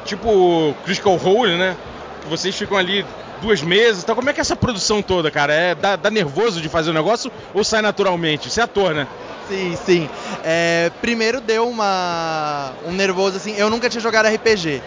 [0.04, 1.76] Tipo Critical Role, né?
[2.22, 3.04] Que vocês ficam ali
[3.42, 4.02] duas meses.
[4.02, 5.52] Então, como é que é essa produção toda, cara?
[5.52, 8.48] É, dá, dá nervoso de fazer o negócio ou sai naturalmente?
[8.50, 9.06] Você é ator, né?
[9.48, 10.10] Sim, sim.
[10.42, 13.54] É, primeiro deu uma, um nervoso assim.
[13.58, 14.80] Eu nunca tinha jogado RPG.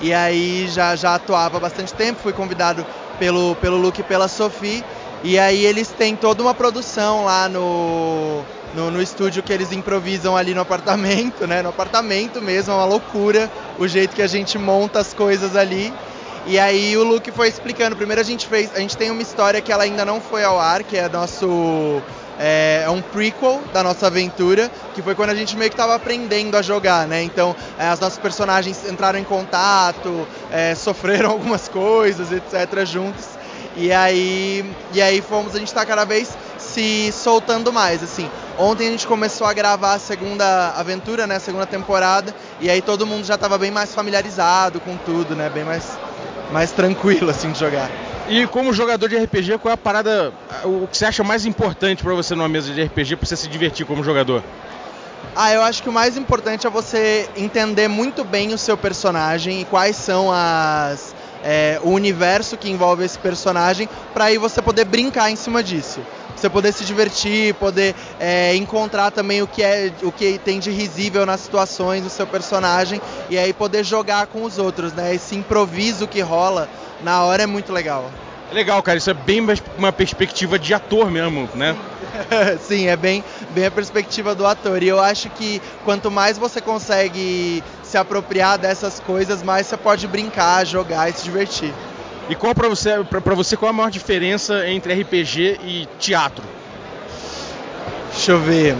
[0.00, 2.86] E aí já, já atuava há bastante tempo, fui convidado
[3.18, 4.84] pelo, pelo Luke e pela Sophie.
[5.24, 8.42] E aí eles têm toda uma produção lá no,
[8.74, 11.60] no, no estúdio que eles improvisam ali no apartamento, né?
[11.60, 15.92] No apartamento mesmo, é uma loucura o jeito que a gente monta as coisas ali.
[16.46, 17.96] E aí o Luke foi explicando.
[17.96, 18.74] Primeiro a gente fez.
[18.74, 22.00] A gente tem uma história que ela ainda não foi ao ar, que é nosso.
[22.38, 25.94] É, é um prequel da nossa aventura, que foi quando a gente meio que estava
[25.94, 27.22] aprendendo a jogar, né?
[27.22, 32.86] Então é, as nossas personagens entraram em contato, é, sofreram algumas coisas, etc.
[32.86, 33.38] juntos.
[33.76, 38.28] E aí, e aí fomos, a gente tá cada vez se soltando mais, assim.
[38.58, 42.82] Ontem a gente começou a gravar a segunda aventura, né, a segunda temporada, e aí
[42.82, 45.96] todo mundo já tava bem mais familiarizado com tudo, né, bem mais,
[46.50, 48.07] mais tranquilo, assim, de jogar.
[48.28, 52.02] E como jogador de RPG, qual é a parada, o que você acha mais importante
[52.02, 54.42] pra você numa mesa de RPG pra você se divertir como jogador?
[55.34, 59.62] Ah, eu acho que o mais importante é você entender muito bem o seu personagem
[59.62, 64.84] e quais são as é, o universo que envolve esse personagem, para aí você poder
[64.84, 66.00] brincar em cima disso.
[66.36, 70.70] Você poder se divertir, poder é, encontrar também o que é o que tem de
[70.70, 75.14] risível nas situações do seu personagem e aí poder jogar com os outros, né?
[75.14, 76.68] Esse improviso que rola
[77.02, 78.10] na hora é muito legal.
[78.50, 81.76] É legal, cara, isso é bem mais uma perspectiva de ator mesmo, né?
[82.66, 84.82] Sim, é bem, bem a perspectiva do ator.
[84.82, 90.06] E eu acho que quanto mais você consegue se apropriar dessas coisas, mais você pode
[90.06, 91.72] brincar, jogar e se divertir.
[92.30, 96.44] E qual pra você, pra, pra você qual a maior diferença entre RPG e teatro?
[98.10, 98.76] Deixa eu ver.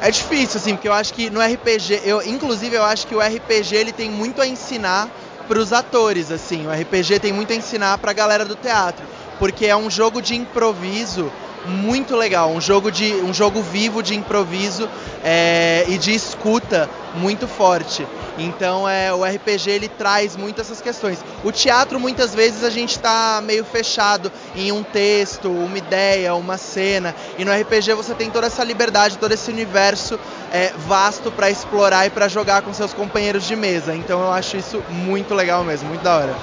[0.00, 3.20] É difícil, assim, porque eu acho que no RPG, eu, inclusive eu acho que o
[3.20, 5.08] RPG ele tem muito a ensinar
[5.50, 6.64] para os atores, assim.
[6.64, 9.04] O RPG tem muito a ensinar para a galera do teatro,
[9.36, 11.28] porque é um jogo de improviso
[11.66, 14.88] muito legal, um jogo de um jogo vivo de improviso
[15.22, 18.06] é, e de escuta muito forte.
[18.38, 21.18] Então é o RPG ele traz muito essas questões.
[21.44, 26.56] O teatro muitas vezes a gente está meio fechado em um texto, uma ideia, uma
[26.56, 27.14] cena.
[27.38, 30.18] E no RPG você tem toda essa liberdade, todo esse universo
[30.52, 33.94] é, vasto para explorar e para jogar com seus companheiros de mesa.
[33.94, 36.36] Então eu acho isso muito legal mesmo, muito da hora.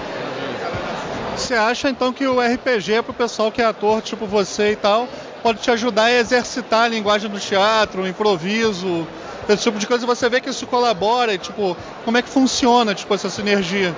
[1.38, 5.08] Você acha então que o RPG pro pessoal que é ator, tipo você e tal,
[5.44, 9.08] pode te ajudar a exercitar a linguagem do teatro, o improviso,
[9.48, 12.94] esse tipo de coisa, você vê que isso colabora, e, tipo, como é que funciona,
[12.94, 13.96] tipo, essa sinergia?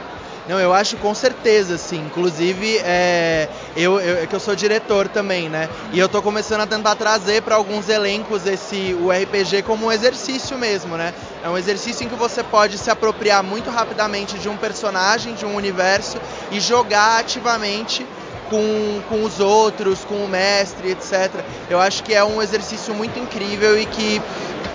[0.50, 2.00] Não, eu acho com certeza, sim.
[2.08, 5.70] Inclusive, é, eu, eu, é que eu sou diretor também, né?
[5.94, 9.92] E eu tô começando a tentar trazer para alguns elencos esse o RPG como um
[9.92, 11.14] exercício mesmo, né?
[11.44, 15.46] É um exercício em que você pode se apropriar muito rapidamente de um personagem, de
[15.46, 16.18] um universo
[16.52, 18.06] e jogar ativamente
[18.50, 21.32] com, com os outros, com o mestre, etc.
[21.70, 24.22] Eu acho que é um exercício muito incrível e que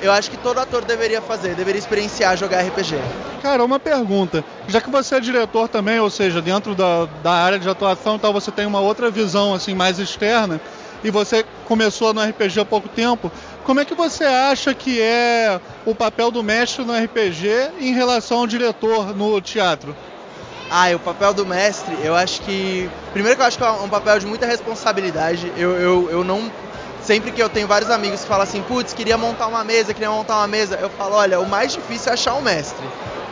[0.01, 2.97] eu acho que todo ator deveria fazer, deveria experienciar jogar RPG.
[3.43, 4.45] Cara, uma pergunta.
[4.69, 8.33] Já que você é diretor também, ou seja, dentro da, da área de atuação, então
[8.33, 10.61] você tem uma outra visão assim mais externa
[11.03, 13.31] e você começou no RPG há pouco tempo,
[13.65, 18.39] como é que você acha que é o papel do mestre no RPG em relação
[18.39, 19.97] ao diretor no teatro?
[20.71, 22.89] Ah, o papel do mestre, eu acho que.
[23.13, 25.53] Primeiro que eu acho que é um papel de muita responsabilidade.
[25.57, 26.51] Eu, eu, eu não
[27.03, 30.11] sempre que eu tenho vários amigos que falam assim, putz, queria montar uma mesa, queria
[30.11, 32.85] montar uma mesa, eu falo, olha, o mais difícil é achar um mestre.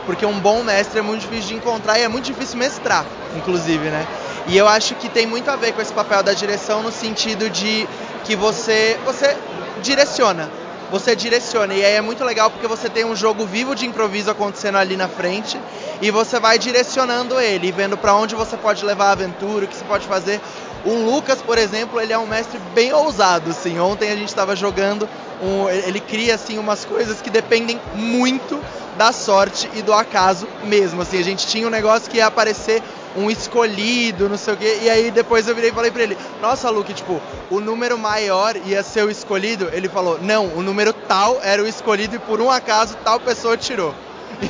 [0.05, 3.05] Porque um bom mestre é muito difícil de encontrar e é muito difícil mestrar,
[3.35, 4.05] inclusive, né?
[4.47, 7.49] E eu acho que tem muito a ver com esse papel da direção no sentido
[7.49, 7.87] de
[8.25, 9.35] que você, você
[9.83, 10.49] direciona.
[10.89, 11.73] Você direciona.
[11.73, 14.95] E aí é muito legal porque você tem um jogo vivo de improviso acontecendo ali
[14.95, 15.59] na frente
[16.01, 19.75] e você vai direcionando ele, vendo para onde você pode levar a aventura, o que
[19.75, 20.39] você pode fazer.
[20.85, 23.79] O Lucas, por exemplo, ele é um mestre bem ousado, assim.
[23.79, 25.07] Ontem a gente estava jogando,
[25.41, 28.61] um, ele cria assim umas coisas que dependem muito
[28.97, 31.01] da sorte e do acaso mesmo.
[31.01, 32.83] Assim, a gente tinha um negócio que ia aparecer
[33.15, 36.17] um escolhido, não sei o quê, e aí depois eu virei e falei pra ele:
[36.41, 39.69] Nossa, Luke, tipo, o número maior ia ser o escolhido?
[39.71, 43.57] Ele falou: Não, o número tal era o escolhido e por um acaso tal pessoa
[43.57, 43.93] tirou.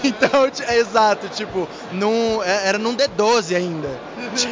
[0.03, 3.89] Então, é exato, tipo, num, era num D12 ainda.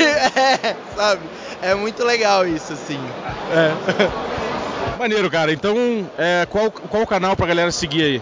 [0.63, 1.21] é, sabe?
[1.61, 2.99] É muito legal isso, assim.
[3.51, 3.71] É.
[4.99, 5.51] Maneiro, cara.
[5.51, 5.75] Então,
[6.17, 8.21] é, qual, qual o canal pra galera seguir aí?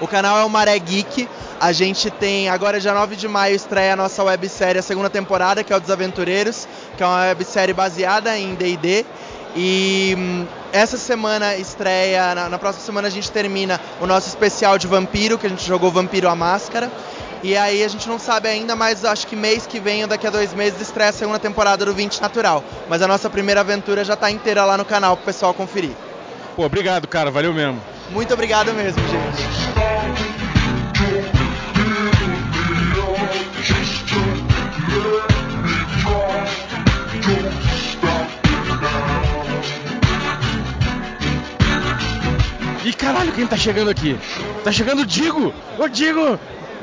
[0.00, 1.28] O canal é o Maré Geek.
[1.62, 5.62] A gente tem, agora dia 9 de maio, estreia a nossa websérie, a segunda temporada,
[5.62, 9.06] que é o Desaventureiros, que é uma websérie baseada em D&D.
[9.54, 14.76] E hum, essa semana estreia, na, na, próxima semana a gente termina o nosso especial
[14.76, 16.90] de Vampiro, que a gente jogou Vampiro a Máscara.
[17.44, 20.26] E aí a gente não sabe ainda, mas acho que mês que vem ou daqui
[20.26, 22.64] a dois meses estreia a segunda temporada do 20 Natural.
[22.88, 25.92] Mas a nossa primeira aventura já está inteira lá no canal pro pessoal conferir.
[26.56, 27.30] Pô, obrigado, cara.
[27.30, 27.80] Valeu mesmo.
[28.10, 30.41] Muito obrigado mesmo, gente.
[42.92, 44.18] Ih, caralho, quem tá chegando aqui?
[44.62, 45.54] Tá chegando o Digo!
[45.78, 46.38] Ô Digo!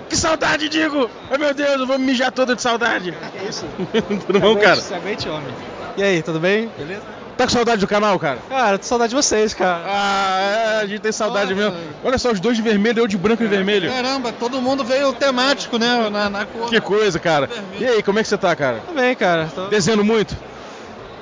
[0.09, 1.07] Que saudade, Digo!
[1.29, 3.13] Ai meu Deus, eu vou me mijar todo de saudade.
[3.31, 3.63] Que isso?
[4.25, 4.81] tudo bom, cara?
[4.81, 5.53] Se aguente, homem.
[5.95, 6.67] E aí, tudo bem?
[6.75, 7.03] Beleza?
[7.37, 8.39] Tá com saudade do canal, cara?
[8.49, 9.83] Cara, tô com saudade de vocês, cara.
[9.85, 11.77] Ah, é, a gente tem saudade mesmo.
[12.03, 13.89] Olha só, os dois de vermelho, eu de branco e vermelho.
[13.89, 16.09] Caramba, todo mundo veio temático, né?
[16.09, 16.69] Na, na cor.
[16.69, 17.47] Que coisa, cara.
[17.79, 18.81] E aí, como é que você tá, cara?
[18.85, 19.47] Tô bem, cara.
[19.53, 19.67] Tô...
[19.67, 20.35] Desenhando muito?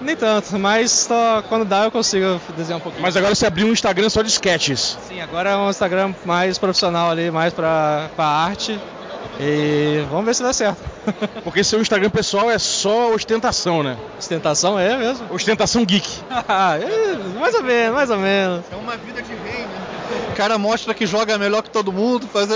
[0.02, 3.02] Nem tanto, mas só quando dá eu consigo desenhar um pouquinho.
[3.02, 4.98] Mas agora você abriu um Instagram só de sketches.
[5.08, 8.80] Sim, agora é um Instagram mais profissional ali, mais pra, pra arte.
[9.40, 10.82] E vamos ver se dá certo.
[11.44, 13.98] Porque seu Instagram pessoal é só ostentação, né?
[14.18, 15.28] Ostentação é mesmo?
[15.32, 16.08] Ostentação geek.
[16.30, 18.66] é, mais ou menos, mais ou menos.
[18.72, 19.87] É uma vida de rei, né?
[20.32, 22.48] O cara mostra que joga melhor que todo mundo, faz.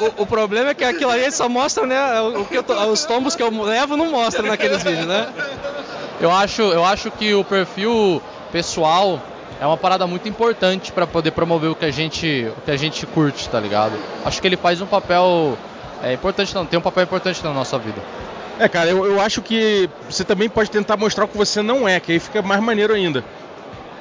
[0.00, 2.20] o, o, problema é que aquilo ali só mostra, né?
[2.20, 5.32] O que tô, os tombos que eu levo não mostra naqueles vídeos, né?
[6.20, 9.20] Eu acho, eu acho que o perfil pessoal
[9.60, 12.76] é uma parada muito importante para poder promover o que a gente, o que a
[12.76, 13.98] gente curte, tá ligado?
[14.24, 15.56] Acho que ele faz um papel
[16.02, 18.00] é importante, não, tem um papel importante na nossa vida.
[18.58, 21.88] É, cara, eu, eu acho que você também pode tentar mostrar o que você não
[21.88, 23.24] é, que aí fica mais maneiro ainda.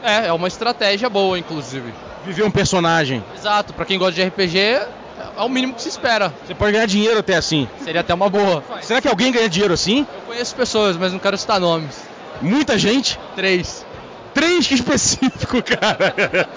[0.04, 1.94] É, é uma estratégia boa, inclusive.
[2.26, 3.24] Viver um personagem.
[3.36, 6.34] Exato, para quem gosta de RPG, é o mínimo que se espera.
[6.46, 7.68] Você pode ganhar dinheiro até assim.
[7.84, 8.64] Seria até uma boa.
[8.82, 10.00] Será que alguém ganha dinheiro assim?
[10.00, 12.02] Eu conheço pessoas, mas não quero citar nomes.
[12.42, 13.20] Muita gente?
[13.36, 13.86] Três.
[14.34, 16.48] Três que específico, cara.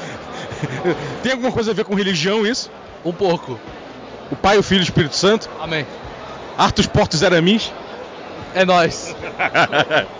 [1.22, 2.70] Tem alguma coisa a ver com religião isso?
[3.04, 3.58] Um pouco.
[4.30, 5.48] O Pai, o Filho e o Espírito Santo?
[5.60, 5.86] Amém.
[6.56, 7.72] Artos Portos Aramis?
[8.54, 9.14] É nós.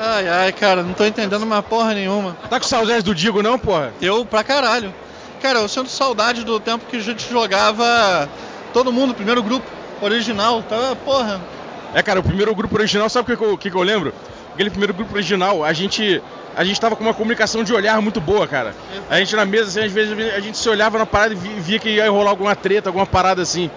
[0.00, 2.36] ai, ai, cara, não tô entendendo uma porra nenhuma.
[2.48, 3.92] Tá com saudade do Digo não, porra?
[4.00, 4.92] Eu pra caralho.
[5.40, 8.28] Cara, eu sinto saudade do tempo que a gente jogava
[8.72, 9.66] todo mundo, primeiro grupo
[10.00, 10.96] original, tá?
[11.04, 11.40] Porra.
[11.94, 14.12] É, cara, o primeiro grupo original, sabe o que, que, que eu lembro?
[14.54, 16.22] Aquele primeiro grupo original, a gente
[16.56, 18.74] a gente tava com uma comunicação de olhar muito boa, cara.
[19.08, 21.78] A gente na mesa, assim, às vezes a gente se olhava na parada e via
[21.78, 23.70] que ia rolar alguma treta, alguma parada assim.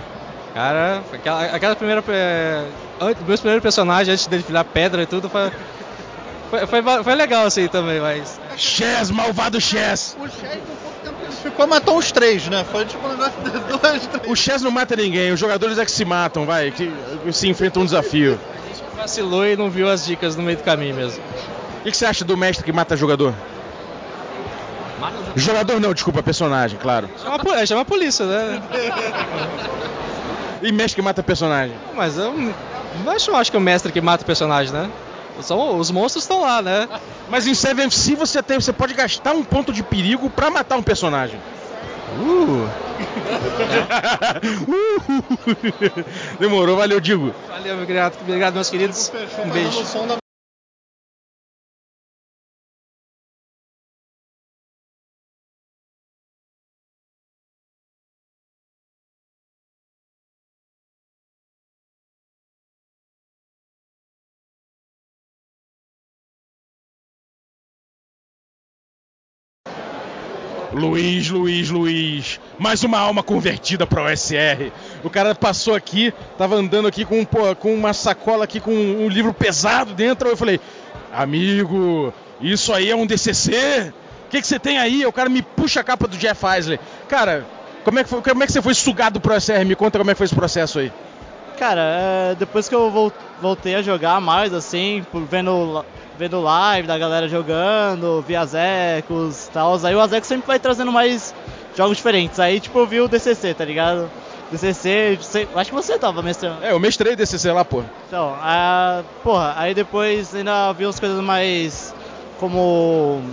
[0.53, 2.03] Cara, aquela, aquela primeira.
[2.09, 2.65] É,
[3.27, 5.51] meus primeiros personagens, antes dele virar pedra e tudo, foi,
[6.67, 8.39] foi, foi, foi legal assim também, mas.
[8.57, 10.15] Chess, malvado Chess!
[10.19, 12.63] O Chess pouco tempo ficou, matou os três, né?
[12.71, 14.27] Foi tipo um negócio de dois, três.
[14.31, 16.91] O Chess não mata ninguém, os jogadores é que se matam, vai, que
[17.31, 18.39] se enfrentam um desafio.
[18.95, 21.21] Vacilou e não viu as dicas no meio do caminho mesmo.
[21.79, 23.33] O que, que você acha do mestre que mata jogador?
[25.35, 27.09] Jogador não, desculpa, personagem, claro.
[27.21, 28.61] Chama, a po- é, chama a polícia, né?
[30.61, 31.75] E mestre que mata personagem?
[31.93, 32.33] Mas eu
[33.03, 34.89] mas eu acho que é o mestre que mata o personagem, né?
[35.41, 36.87] São, os monstros estão lá, né?
[37.29, 40.77] Mas em Seven se você tem, você pode gastar um ponto de perigo pra matar
[40.77, 41.39] um personagem.
[42.19, 42.69] Uh!
[46.39, 47.33] Demorou, valeu, Digo.
[47.49, 49.11] Valeu, obrigado, obrigado meus queridos.
[49.43, 49.83] Um beijo.
[70.73, 72.39] Luiz, Luiz, Luiz.
[72.57, 74.71] Mais uma alma convertida para o OSR.
[75.03, 79.07] O cara passou aqui, tava andando aqui com, pô, com uma sacola aqui com um
[79.07, 80.27] livro pesado dentro.
[80.27, 80.59] Eu falei,
[81.13, 82.11] amigo,
[82.41, 83.93] isso aí é um DCC?
[84.25, 85.05] O que, que você tem aí?
[85.05, 86.79] O cara me puxa a capa do Jeff Isley.
[87.07, 87.45] Cara,
[87.83, 89.63] como é que, foi, como é que você foi sugado pro OSR?
[89.65, 90.91] Me conta como é que foi esse processo aí.
[91.63, 95.85] Cara, é, depois que eu vol- voltei a jogar mais, assim, vendo,
[96.17, 100.59] vendo live da galera jogando, vi as ecos e tal, aí o Azeco sempre vai
[100.59, 101.33] trazendo mais
[101.73, 102.37] jogos diferentes.
[102.37, 104.11] Aí, tipo, eu vi o DCC, tá ligado?
[104.51, 105.17] DCC,
[105.55, 106.61] acho que você tava mestrando.
[106.65, 107.81] É, eu mestrei DCC lá, pô.
[108.07, 111.95] Então, ah, porra, aí depois ainda vi umas coisas mais
[112.41, 113.23] como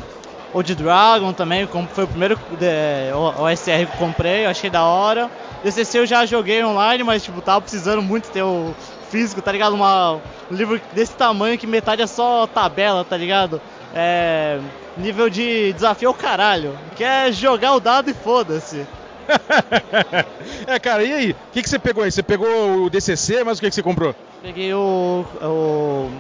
[0.55, 4.71] Old Dragon também, como foi o primeiro é, o- OSR que eu comprei, eu achei
[4.71, 5.29] da hora.
[5.63, 8.75] DCC eu já joguei online, mas tipo, tava precisando muito ter o
[9.11, 9.75] físico, tá ligado?
[9.75, 13.61] Uma, um livro desse tamanho que metade é só tabela, tá ligado?
[13.95, 14.59] É,
[14.97, 18.87] nível de desafio ao caralho, que é jogar o dado e foda-se.
[20.67, 21.31] É, cara, e aí?
[21.31, 22.11] O que, que você pegou aí?
[22.11, 24.15] Você pegou o DCC, mas o que, que você comprou?
[24.43, 26.11] Peguei o, o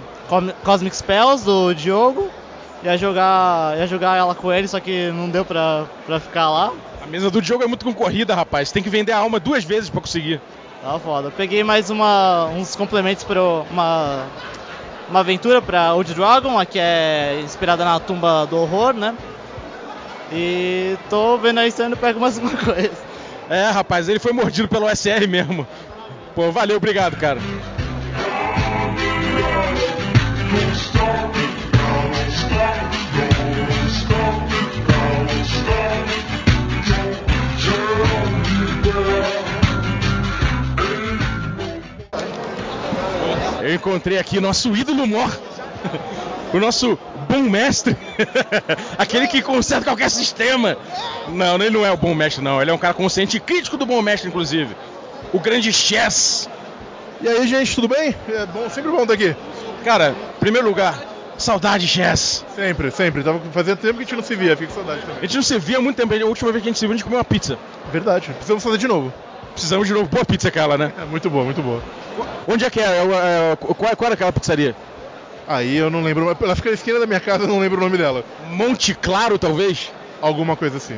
[0.64, 2.30] Cosmic Spells do Diogo.
[2.82, 6.72] Ia jogar, ia jogar ela com ele, só que não deu pra, pra ficar lá.
[7.10, 8.70] Mesa do jogo é muito concorrida, rapaz.
[8.70, 10.40] Tem que vender a alma duas vezes pra conseguir.
[10.80, 11.30] Tava foda.
[11.30, 14.26] Peguei mais uma, uns complementos para uma,
[15.08, 19.14] uma aventura pra Old Dragon, a que é inspirada na tumba do horror, né?
[20.32, 22.92] E tô vendo aí se eu ainda pego mais uma coisa.
[23.48, 25.66] É, rapaz, ele foi mordido pelo SR mesmo.
[26.36, 27.40] Pô, valeu, obrigado, cara.
[43.62, 45.30] Eu encontrei aqui nosso ídolo mor.
[46.52, 47.96] O nosso bom mestre.
[48.98, 50.76] Aquele que conserta qualquer sistema.
[51.28, 52.60] Não, ele não é o bom mestre, não.
[52.60, 54.74] Ele é um cara consciente e crítico do bom mestre, inclusive.
[55.32, 56.48] O grande Chess.
[57.20, 58.14] E aí, gente, tudo bem?
[58.28, 59.36] É bom, sempre bom estar aqui.
[59.84, 60.98] Cara, primeiro lugar,
[61.42, 62.44] saudade, Chess.
[62.54, 63.22] Sempre, sempre.
[63.22, 65.16] Tava fazendo tempo que a gente não se via, com saudade também.
[65.18, 66.14] A gente não se via há muito tempo.
[66.14, 67.58] A última vez que a gente se viu, a gente comeu uma pizza.
[67.92, 69.12] Verdade, precisamos fazer de novo.
[69.52, 70.08] Precisamos de novo.
[70.08, 70.92] Boa pizza aquela, né?
[71.00, 71.82] É muito boa, muito boa.
[72.46, 72.84] Onde é que é?
[72.84, 74.74] É é, qual, qual era aquela pizzaria?
[75.46, 77.80] Aí eu não lembro, ela fica na esquina da minha casa, eu não lembro o
[77.80, 78.24] nome dela.
[78.50, 79.92] Monte Claro, talvez?
[80.22, 80.96] Alguma coisa assim.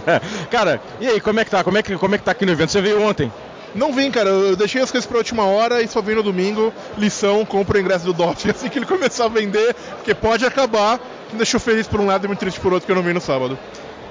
[0.50, 1.64] cara, e aí, como é que tá?
[1.64, 2.70] Como é que, como é que tá aqui no evento?
[2.70, 3.32] Você veio ontem?
[3.74, 6.72] Não vim, cara, eu deixei as coisas pra última hora e só vim no domingo.
[6.96, 11.00] Lição, compra o ingresso do DOF assim que ele começar a vender, porque pode acabar.
[11.32, 13.12] Me deixou feliz por um lado e muito triste por outro que eu não vim
[13.12, 13.58] no sábado.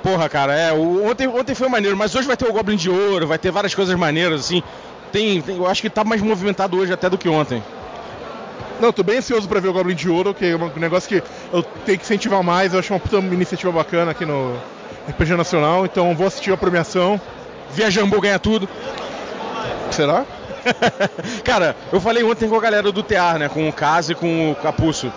[0.01, 0.73] Porra, cara, é.
[0.73, 3.51] o- ontem, ontem foi maneiro, mas hoje vai ter o Goblin de Ouro, vai ter
[3.51, 4.61] várias coisas maneiras, assim.
[5.13, 7.63] Tem, tem- eu acho que tá mais movimentado hoje até do que ontem.
[8.81, 11.23] Não, tô bem ansioso pra ver o Goblin de Ouro, que é um negócio que
[11.53, 12.73] eu tenho que incentivar mais.
[12.73, 14.57] Eu acho uma puta iniciativa bacana aqui no
[15.07, 17.21] RPG Nacional, então vou assistir a premiação.
[17.73, 18.67] Via Jambu ganha tudo.
[19.91, 20.25] Será?
[21.43, 23.49] Cara, eu falei ontem com a galera do TR, né?
[23.49, 25.11] Com o Kazi e com o Capuço.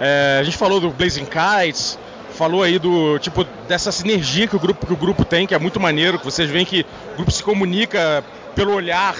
[0.00, 1.98] É, a gente falou do Blazing Kites,
[2.30, 5.58] falou aí do tipo dessa sinergia que o grupo que o grupo tem, que é
[5.58, 8.22] muito maneiro, que vocês veem que o grupo se comunica
[8.54, 9.16] pelo olhar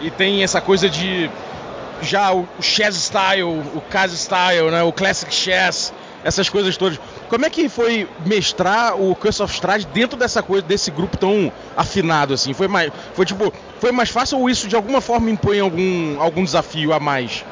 [0.00, 1.30] e tem essa coisa de
[2.02, 4.82] já o, chess style, o Kazi style, né?
[4.82, 6.98] O classic chess, essas coisas todas.
[7.34, 11.50] Como é que foi mestrar o Curse of Strahd dentro dessa coisa desse grupo tão
[11.76, 12.54] afinado assim?
[12.54, 16.44] Foi mais foi tipo, foi mais fácil ou isso de alguma forma impõe algum algum
[16.44, 17.44] desafio a mais?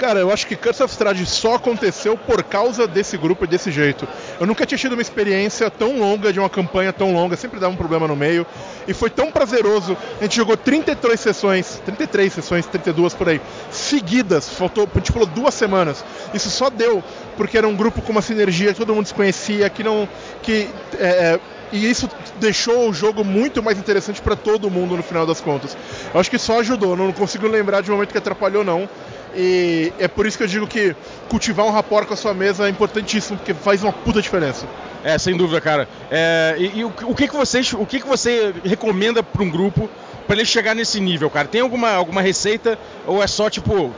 [0.00, 3.70] Cara, eu acho que Curse of Strahd só aconteceu por causa desse grupo e desse
[3.70, 4.08] jeito.
[4.40, 7.74] Eu nunca tinha tido uma experiência tão longa de uma campanha tão longa, sempre dava
[7.74, 8.46] um problema no meio.
[8.88, 9.94] E foi tão prazeroso.
[10.18, 14.48] A gente jogou 33 sessões, 33 sessões, 32 por aí, seguidas.
[14.48, 16.02] Faltou, a gente duas semanas.
[16.32, 17.04] Isso só deu
[17.36, 20.08] porque era um grupo com uma sinergia todo mundo se conhecia, que não.
[20.42, 20.66] que
[20.98, 21.38] é,
[21.72, 22.08] e isso
[22.40, 25.76] deixou o jogo muito mais interessante para todo mundo no final das contas.
[26.12, 28.88] Eu acho que só ajudou, não consigo lembrar de um momento que atrapalhou, não.
[29.34, 30.94] E é por isso que eu digo que
[31.28, 34.66] cultivar um rapport com a sua mesa é importantíssimo, porque faz uma puta diferença.
[35.04, 35.88] É, sem dúvida, cara.
[36.10, 39.50] É, e, e o, o que que vocês, o que que você recomenda para um
[39.50, 39.88] grupo
[40.26, 41.48] para ele chegar nesse nível, cara?
[41.48, 43.92] Tem alguma, alguma receita ou é só tipo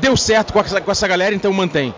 [0.00, 1.94] deu certo com essa, com essa galera, então mantém?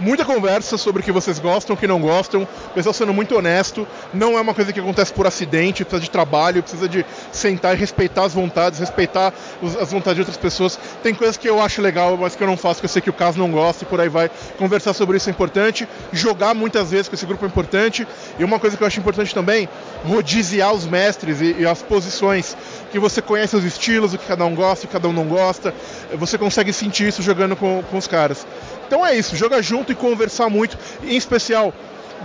[0.00, 3.36] Muita conversa sobre o que vocês gostam, o que não gostam, o pessoal sendo muito
[3.36, 7.74] honesto, não é uma coisa que acontece por acidente, precisa de trabalho, precisa de sentar
[7.74, 9.32] e respeitar as vontades, respeitar
[9.62, 10.78] os, as vontades de outras pessoas.
[11.02, 13.10] Tem coisas que eu acho legal, mas que eu não faço, que eu sei que
[13.10, 14.30] o caso não gosta e por aí vai.
[14.56, 18.06] Conversar sobre isso é importante, jogar muitas vezes com esse grupo é importante,
[18.38, 19.68] e uma coisa que eu acho importante também,
[20.04, 22.56] rodiziar os mestres e, e as posições,
[22.90, 25.26] que você conhece os estilos, o que cada um gosta, o que cada um não
[25.26, 25.74] gosta,
[26.14, 28.46] você consegue sentir isso jogando com, com os caras.
[28.88, 31.72] Então é isso, jogar junto e conversar muito, em especial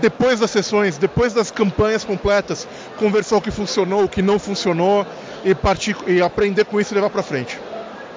[0.01, 5.05] depois das sessões, depois das campanhas completas, conversar o que funcionou, o que não funcionou
[5.45, 7.59] e partir e aprender com isso e levar para frente.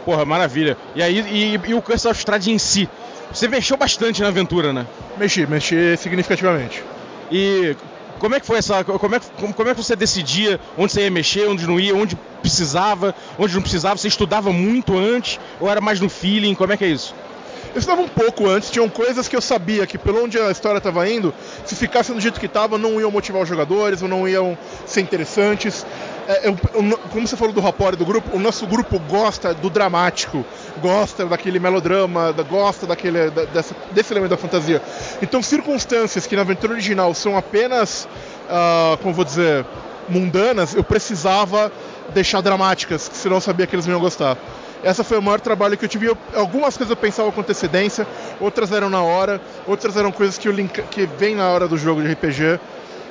[0.05, 0.77] Porra, maravilha.
[0.95, 2.89] E aí e, e o Curse of Strahd em si,
[3.33, 4.87] você mexeu bastante na aventura, né?
[5.19, 6.83] Mexi, mexi significativamente.
[7.31, 7.77] E
[8.21, 8.85] como é que foi essa.
[8.85, 11.95] Como é, que- como é que você decidia onde você ia mexer, onde não ia,
[11.95, 13.97] onde precisava, onde não precisava?
[13.99, 16.55] Você estudava muito antes ou era mais no feeling?
[16.55, 17.13] Como é que é isso?
[17.77, 20.79] Eu estudava um pouco antes, tinham coisas que eu sabia que pelo onde a história
[20.79, 21.35] estava indo,
[21.67, 24.57] se ficasse do jeito que estava, não iam motivar os jogadores, ou não iam
[24.87, 25.85] ser interessantes.
[26.27, 29.53] É, eu- eu- como você falou do rapport e do grupo, o nosso grupo gosta
[29.53, 30.43] do dramático,
[30.81, 34.81] gosta daquele melodrama, da- gosta daquele, da- dessa- desse elemento da fantasia.
[35.21, 38.09] Então, circunstâncias que na aventura original são apenas,
[38.49, 39.67] ah, como vou dizer,
[40.09, 41.71] mundanas, eu precisava
[42.15, 44.39] deixar dramáticas, senão eu sabia que eles não iam gostar.
[44.87, 46.07] Essa foi o maior trabalho que eu tive.
[46.07, 48.07] Eu- algumas coisas eu pensava com antecedência,
[48.41, 52.01] outras eram na hora, outras eram coisas que, link, que vem na hora do jogo
[52.01, 52.61] de RPG.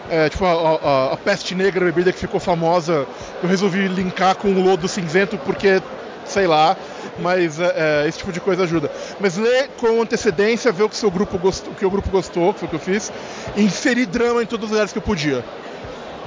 [0.10, 3.06] É, tipo a, a- a peste negra, a bebida que ficou famosa,
[3.44, 5.82] eu resolvi linkar com o lodo cinzento porque,
[6.26, 6.78] sei lá,
[7.20, 7.74] mas é,
[8.06, 8.90] é, esse tipo de coisa ajuda.
[9.20, 12.60] Mas ler com antecedência, ver o que, seu grupo o que o grupo gostou, que
[12.60, 13.12] foi o que eu fiz,
[13.58, 15.44] e inserir drama em todos os lugares que eu podia.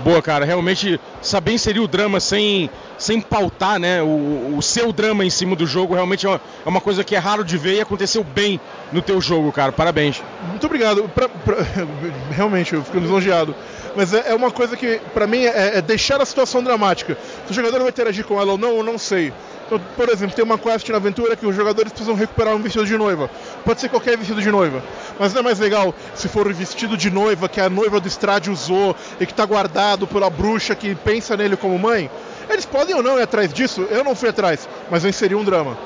[0.05, 0.45] Boa, cara.
[0.45, 4.01] Realmente saber inserir o drama sem, sem pautar, né?
[4.03, 7.17] O, o seu drama em cima do jogo realmente é uma, é uma coisa que
[7.17, 8.61] é raro de ver e aconteceu bem
[8.93, 9.73] no teu jogo, cara.
[9.73, 10.23] Parabéns.
[10.49, 11.09] Muito obrigado.
[11.15, 11.57] Pra- pra-
[12.31, 13.55] realmente, eu fico lisonjeado.
[13.97, 17.19] Mas é, é uma coisa que, pra mim, é, é deixar a situação dramática.
[17.47, 19.33] Se o jogador vai interagir com ela ou não, eu não sei.
[19.69, 22.87] Então, por exemplo, tem uma quest na aventura que os jogadores precisam recuperar um vestido
[22.87, 23.31] de noiva.
[23.67, 24.83] Pode ser qualquer vestido de noiva.
[25.19, 28.09] Mas não é mais legal se for o vestido de noiva que a noiva do
[28.09, 32.11] Strade usou e que está guardado pela bruxa que pensa nele como mãe?
[32.49, 33.87] Eles podem ou não ir atrás disso?
[33.91, 35.77] Eu não fui atrás, mas eu inseri um drama.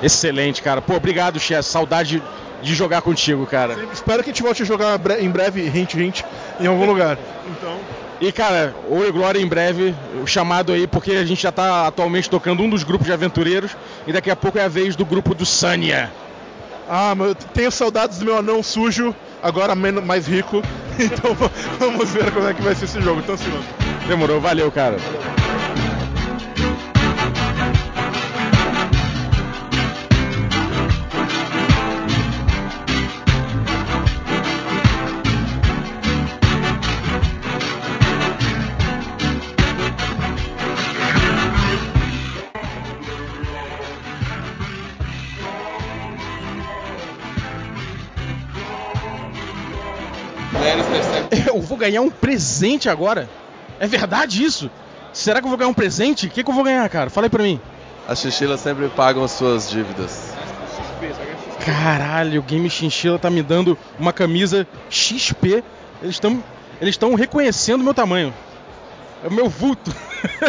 [0.00, 0.80] Excelente, cara.
[0.80, 1.66] Pô, obrigado, Chess.
[1.66, 2.22] Saudade
[2.62, 3.76] de jogar contigo, cara.
[3.92, 6.22] Espero que a gente volte a jogar em breve, hint, hint,
[6.60, 7.18] em algum lugar.
[7.48, 8.01] Então.
[8.22, 9.92] E, cara, Ouro e Glória em breve,
[10.22, 13.76] o chamado aí, porque a gente já tá atualmente tocando um dos grupos de aventureiros
[14.06, 16.08] e daqui a pouco é a vez do grupo do Sanya.
[16.88, 19.12] Ah, mas eu tenho saudades do meu anão sujo,
[19.42, 20.62] agora mais rico.
[21.00, 21.34] Então
[21.78, 23.20] vamos ver como é que vai ser esse jogo.
[23.20, 23.64] Então, ansioso.
[24.06, 24.96] Demorou, valeu, cara.
[24.96, 25.41] Eu
[51.82, 53.28] ganhar um presente agora?
[53.80, 54.70] É verdade isso?
[55.12, 56.26] Será que eu vou ganhar um presente?
[56.26, 57.10] O que, que eu vou ganhar, cara?
[57.10, 57.60] Fala aí pra mim.
[58.08, 60.32] As chinchilas sempre pagam suas dívidas.
[61.64, 65.62] Caralho, o Game Chinchilla tá me dando uma camisa XP.
[66.02, 66.42] Eles estão
[66.80, 68.34] eles estão reconhecendo o meu tamanho.
[69.24, 69.94] É o meu vulto.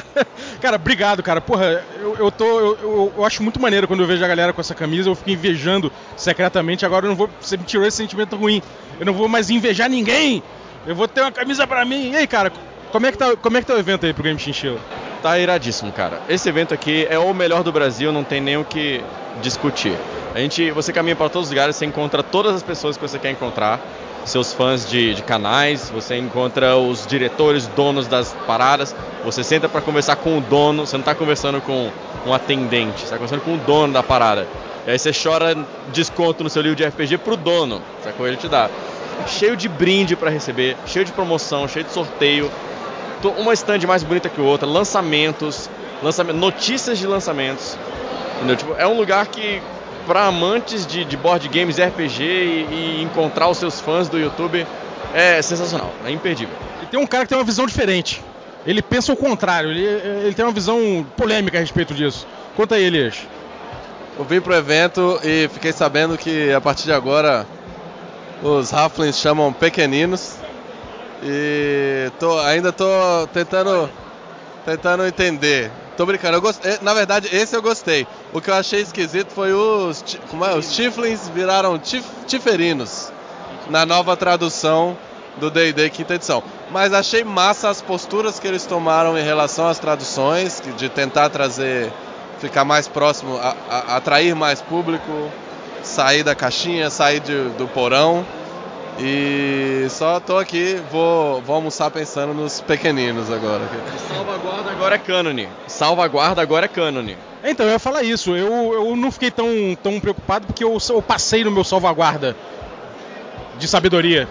[0.60, 1.40] cara, obrigado, cara.
[1.40, 2.46] Porra, eu, eu tô.
[2.46, 5.16] Eu, eu- eu acho muito maneiro quando eu vejo a galera com essa camisa, eu
[5.16, 6.86] fico invejando secretamente.
[6.86, 7.30] Agora eu não vou.
[7.40, 8.62] Você me tirou esse sentimento ruim.
[9.00, 10.42] Eu não vou mais invejar ninguém.
[10.86, 12.12] Eu vou ter uma camisa pra mim.
[12.12, 12.52] E aí, cara,
[12.92, 14.80] como é que tá, como é que tá o evento aí pro Game Chinchilla?
[15.22, 16.22] Tá iradíssimo, cara.
[16.28, 19.02] Esse evento aqui é o melhor do Brasil, não tem nem o que
[19.42, 19.98] discutir.
[20.36, 23.18] A gente, você caminha para todos os lugares, você encontra todas as pessoas que você
[23.18, 23.80] quer encontrar,
[24.26, 29.82] seus fãs de, de canais, você encontra os diretores, donos das paradas, você senta para
[29.82, 31.90] conversar com o dono, você não está conversando com
[32.26, 34.48] um atendente, você está conversando com o dono da parada.
[34.86, 35.56] E aí você chora
[35.94, 38.28] desconto no seu livro de RPG pro dono, sacou?
[38.28, 38.70] Ele te dá.
[39.28, 42.52] Cheio de brinde para receber, cheio de promoção, cheio de sorteio,
[43.38, 45.70] uma stand mais bonita que outra, lançamentos,
[46.02, 47.78] lançamento, notícias de lançamentos.
[48.38, 48.56] Entendeu?
[48.58, 49.62] Tipo, é um lugar que,
[50.06, 54.66] para amantes de, de board games, RPG e, e encontrar os seus fãs do YouTube,
[55.14, 56.56] é sensacional, é imperdível.
[56.92, 58.22] Tem um cara que tem uma visão diferente.
[58.66, 62.28] Ele pensa o contrário, ele, ele tem uma visão polêmica a respeito disso.
[62.56, 63.28] Conta aí, Elias.
[64.18, 67.48] Eu vim pro evento e fiquei sabendo que a partir de agora
[68.44, 70.36] os Halflings chamam pequeninos.
[71.24, 72.86] E tô, ainda tô
[73.32, 73.90] tentando,
[74.66, 75.72] tentando entender.
[75.96, 78.06] Tô brincando, eu gostei, na verdade esse eu gostei.
[78.34, 80.56] O que eu achei esquisito foi os, como é?
[80.56, 83.12] os Tiflins viraram tif, Tiferinos
[83.70, 84.98] na nova tradução
[85.38, 86.44] do D&D quinta edição.
[86.72, 91.94] Mas achei massa as posturas que eles tomaram em relação às traduções, de tentar trazer,
[92.40, 95.32] ficar mais próximo, a- a- atrair mais público,
[95.94, 98.26] sair da caixinha, sair de- do porão.
[99.00, 103.62] E só tô aqui, vou, vou almoçar pensando nos pequeninos agora.
[104.08, 105.50] Salvaguarda agora é cânone.
[105.68, 107.18] Salvaguarda agora é cânone.
[107.44, 108.36] Então, eu ia falar isso.
[108.36, 109.48] Eu, eu não fiquei tão,
[109.82, 112.36] tão preocupado porque eu, eu passei no meu salvaguarda
[113.58, 114.28] de sabedoria.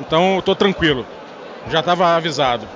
[0.00, 1.04] Então, eu tô tranquilo.
[1.68, 2.66] Já tava avisado.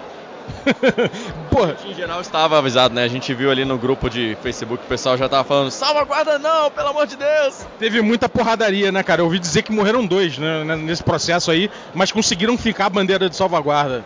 [1.50, 1.76] Porra.
[1.86, 3.04] Em geral estava avisado, né?
[3.04, 6.70] A gente viu ali no grupo de Facebook, o pessoal já tava falando, salvaguarda não,
[6.70, 7.66] pelo amor de Deus!
[7.78, 9.20] Teve muita porradaria, né, cara?
[9.20, 12.90] Eu ouvi dizer que morreram dois né, né, nesse processo aí, mas conseguiram ficar a
[12.90, 14.04] bandeira de salvaguarda.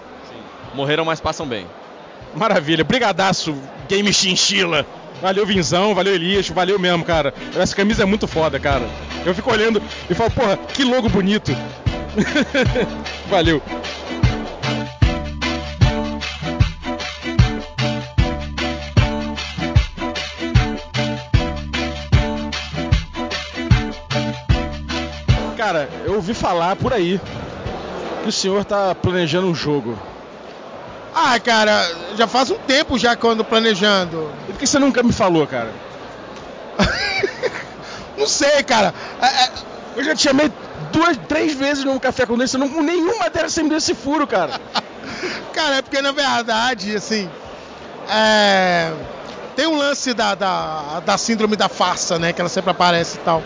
[0.75, 1.67] Morreram, mas passam bem.
[2.35, 2.83] Maravilha.
[2.83, 3.55] Brigadaço,
[3.89, 4.85] Game Chinchila.
[5.23, 7.33] Valeu, Vinzão, valeu, Elias, valeu mesmo, cara.
[7.57, 8.87] Essa camisa é muito foda, cara.
[9.25, 9.81] Eu fico olhando
[10.11, 11.57] e falo, porra, que logo bonito.
[13.31, 13.63] valeu.
[25.65, 27.19] Cara, eu ouvi falar por aí
[28.23, 29.99] que o senhor tá planejando um jogo.
[31.15, 34.31] Ah, cara, já faz um tempo já que eu ando planejando.
[34.47, 35.73] E por que você nunca me falou, cara?
[38.15, 38.93] Não sei, cara.
[39.23, 39.53] É, é,
[39.97, 40.53] Eu já te chamei
[40.93, 44.27] duas, três vezes num café com você, não nenhuma delas você me deu esse furo,
[44.27, 44.61] cara.
[45.55, 47.27] Cara, é porque na verdade, assim.
[48.11, 48.93] é,
[49.57, 52.35] Tem um lance da, da, da síndrome da farsa, né?
[52.35, 53.43] Que ela sempre aparece e tal.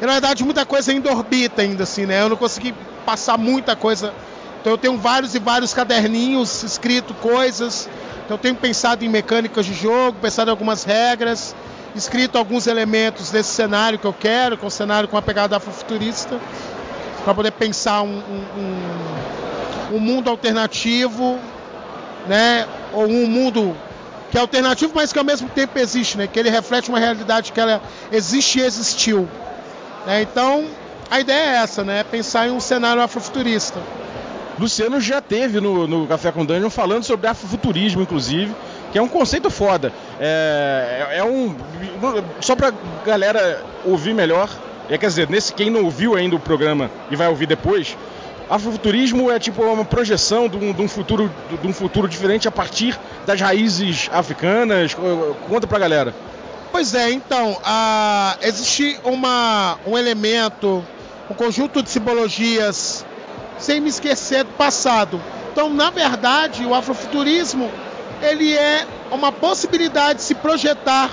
[0.00, 2.22] E na verdade muita coisa ainda orbita ainda, assim, né?
[2.22, 2.74] Eu não consegui
[3.04, 4.14] passar muita coisa.
[4.60, 7.88] Então eu tenho vários e vários caderninhos escrito coisas.
[8.24, 11.54] Então eu tenho pensado em mecânicas de jogo, pensado em algumas regras,
[11.94, 15.56] escrito alguns elementos desse cenário que eu quero, que é um cenário com uma pegada
[15.56, 16.38] afrofuturista,
[17.24, 18.22] para poder pensar um,
[18.56, 21.38] um- um mundo alternativo,
[22.28, 22.66] né?
[22.92, 23.76] Ou um mundo
[24.30, 26.26] que é alternativo, mas que ao mesmo tempo existe, né?
[26.28, 27.82] Que ele reflete uma realidade que ela
[28.12, 29.28] existe e existiu.
[30.06, 30.22] Né?
[30.22, 30.64] Então,
[31.10, 32.04] a ideia é essa, né?
[32.04, 33.80] Pensar em um cenário afrofuturista.
[34.58, 38.54] Luciano já teve no, no Café com Dungeon falando sobre afrofuturismo, inclusive,
[38.92, 39.92] que é um conceito foda.
[40.20, 41.56] É, é- é um.
[42.40, 42.72] Só pra
[43.04, 44.50] galera ouvir melhor,
[44.90, 47.96] é, quer dizer, nesse, quem não ouviu ainda o programa e vai ouvir depois,
[48.50, 51.30] afrofuturismo é tipo uma projeção de um, de um futuro,
[51.62, 54.94] de um futuro diferente a partir das raízes africanas.
[55.48, 56.12] Conta pra galera.
[56.72, 57.60] Pois é, então,
[58.40, 60.84] existe uma, um elemento,
[61.28, 63.04] um conjunto de simbologias,
[63.58, 65.20] sem me esquecer do passado.
[65.52, 67.70] Então, na verdade, o afrofuturismo,
[68.22, 71.10] ele é uma possibilidade de se projetar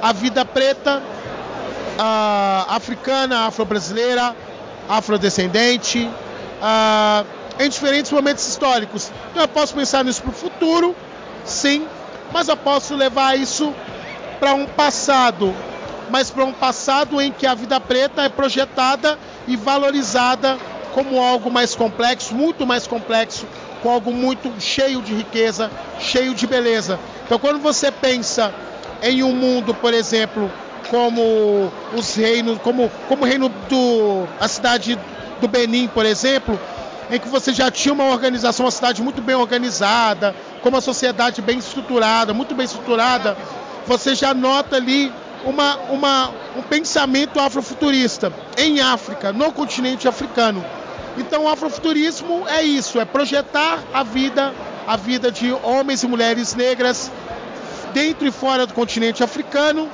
[0.00, 1.02] a vida preta,
[2.68, 4.34] africana, afro-brasileira,
[4.88, 6.08] afrodescendente,
[6.62, 7.24] ah,
[7.58, 9.10] em diferentes momentos históricos.
[9.30, 10.94] Então, eu posso pensar nisso para o futuro,
[11.44, 11.86] sim,
[12.32, 13.74] mas eu posso levar isso
[14.40, 15.54] para um passado,
[16.08, 20.58] mas para um passado em que a vida preta é projetada e valorizada
[20.92, 23.46] como algo mais complexo, muito mais complexo,
[23.82, 26.98] com algo muito cheio de riqueza, cheio de beleza.
[27.24, 28.52] Então, quando você pensa
[29.02, 30.50] em um mundo, por exemplo,
[30.90, 34.98] como os reinos, como, como o reino do a cidade
[35.40, 36.58] do Benin, por exemplo,
[37.10, 41.40] em que você já tinha uma organização, uma cidade muito bem organizada, com uma sociedade
[41.40, 43.36] bem estruturada, muito bem estruturada,
[43.86, 45.12] você já nota ali
[45.44, 50.64] uma, uma, um pensamento afrofuturista em África, no continente africano.
[51.16, 54.54] Então o afrofuturismo é isso, é projetar a vida,
[54.86, 57.10] a vida de homens e mulheres negras
[57.92, 59.88] dentro e fora do continente africano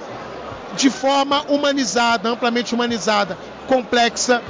[0.77, 4.43] de forma humanizada, amplamente humanizada, complexa,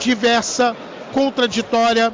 [0.00, 0.74] diversa,
[1.12, 2.12] contraditória,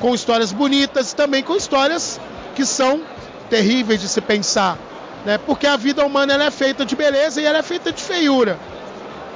[0.00, 2.20] com histórias bonitas e também com histórias
[2.54, 3.00] que são
[3.48, 4.76] terríveis de se pensar,
[5.24, 5.38] né?
[5.38, 8.58] Porque a vida humana ela é feita de beleza e ela é feita de feiura.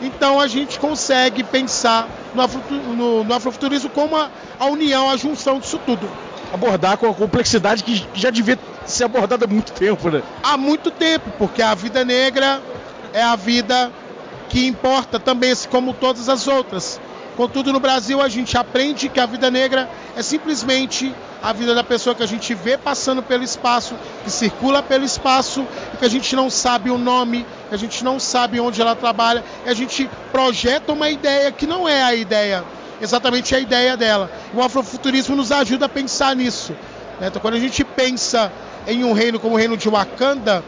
[0.01, 5.59] Então a gente consegue pensar no, no, no afrofuturismo como a, a união, a junção
[5.59, 6.09] disso tudo.
[6.53, 10.23] Abordar com a complexidade que já devia ser abordada há muito tempo, né?
[10.43, 12.63] Há muito tempo, porque a vida negra
[13.13, 13.91] é a vida
[14.49, 17.01] que importa também, assim como todas as outras.
[17.39, 21.85] Contudo, no Brasil a gente aprende que a vida negra é simplesmente a vida da
[21.85, 23.95] pessoa que a gente vê passando pelo espaço,
[24.25, 28.03] que circula pelo espaço, e que a gente não sabe o nome, que a gente
[28.03, 32.13] não sabe onde ela trabalha, e a gente projeta uma ideia que não é a
[32.13, 32.65] ideia,
[33.01, 34.29] exatamente a ideia dela.
[34.53, 36.73] O afrofuturismo nos ajuda a pensar nisso.
[37.21, 37.29] né?
[37.29, 38.51] Então, quando a gente pensa
[38.85, 40.65] em um reino como o reino de Wakanda,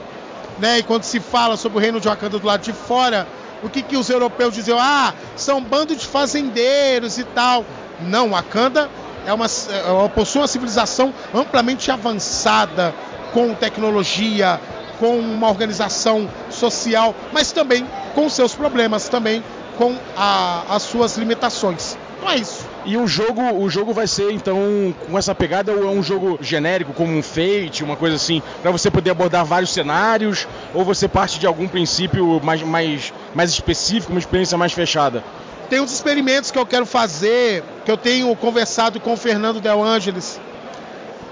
[0.60, 3.26] né, e quando se fala sobre o reino de Wakanda do lado de fora,
[3.62, 4.78] o que, que os europeus diziam?
[4.80, 7.64] Ah, são bando de fazendeiros e tal.
[8.00, 8.88] Não, Wakanda
[9.26, 12.94] é uma, é possui uma civilização amplamente avançada,
[13.32, 14.60] com tecnologia,
[14.98, 19.42] com uma organização social, mas também com seus problemas, também
[19.78, 21.96] com a, as suas limitações.
[22.18, 22.59] Então é isso.
[22.90, 26.40] E o jogo, o jogo vai ser então com essa pegada ou é um jogo
[26.42, 31.06] genérico como um Fate, uma coisa assim, para você poder abordar vários cenários ou você
[31.06, 35.22] parte de algum princípio mais, mais, mais específico, uma experiência mais fechada?
[35.68, 39.84] Tem uns experimentos que eu quero fazer, que eu tenho conversado com o Fernando Del
[39.84, 40.40] Angeles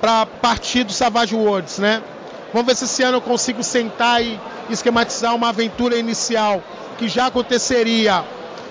[0.00, 2.00] para partir do Savage Worlds, né?
[2.52, 4.38] Vamos ver se esse ano eu consigo sentar e
[4.70, 6.62] esquematizar uma aventura inicial
[6.96, 8.24] que já aconteceria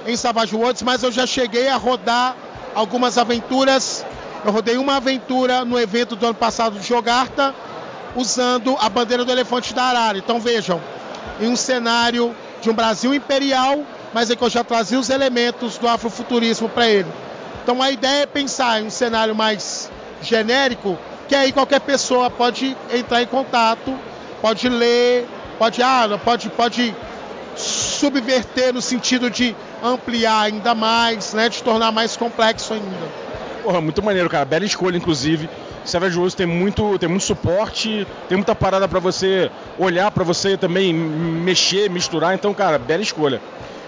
[0.06, 2.47] em Savage Worlds, mas eu já cheguei a rodar
[2.78, 4.06] algumas aventuras.
[4.46, 7.54] Eu rodei uma aventura no evento do ano passado de Jogarta,
[8.16, 10.20] usando a bandeira do elefante da Arara.
[10.20, 10.80] Então vejam,
[11.42, 13.80] em um cenário de um Brasil imperial,
[14.14, 17.12] mas é que eu já trazia os elementos do afrofuturismo para ele.
[17.64, 19.90] Então a ideia é pensar em um cenário mais
[20.22, 20.98] genérico,
[21.28, 23.98] que aí qualquer pessoa pode entrar em contato,
[24.40, 25.28] pode ler,
[25.58, 26.96] pode, ah, pode, pode
[27.56, 33.28] subverter no sentido de ampliar ainda mais, né, de tornar mais complexo ainda.
[33.64, 34.46] Porra, muito maneiro, cara.
[34.46, 35.50] Bela escolha, inclusive.
[35.84, 40.58] Savage Worlds tem muito, tem muito suporte, tem muita parada para você olhar, para você
[40.58, 42.34] também mexer, misturar.
[42.34, 43.42] Então, cara, bela escolha.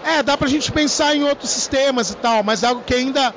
[0.03, 3.33] É, dá pra gente pensar em outros sistemas e tal, mas é algo que ainda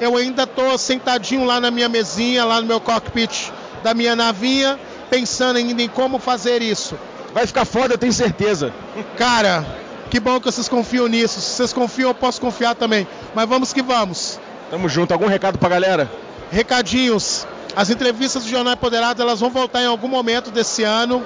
[0.00, 3.50] eu ainda tô sentadinho lá na minha mesinha, lá no meu cockpit
[3.82, 6.96] da minha navinha, pensando ainda em como fazer isso.
[7.32, 8.72] Vai ficar foda, eu tenho certeza.
[9.16, 9.64] Cara,
[10.12, 11.40] que bom que vocês confiam nisso.
[11.40, 13.08] Se vocês confiam, eu posso confiar também.
[13.34, 14.38] Mas vamos que vamos.
[14.70, 15.10] Tamo junto.
[15.10, 16.12] Algum recado pra galera?
[16.50, 17.46] Recadinhos.
[17.74, 21.24] As entrevistas do Jornal Empoderado, elas vão voltar em algum momento desse ano.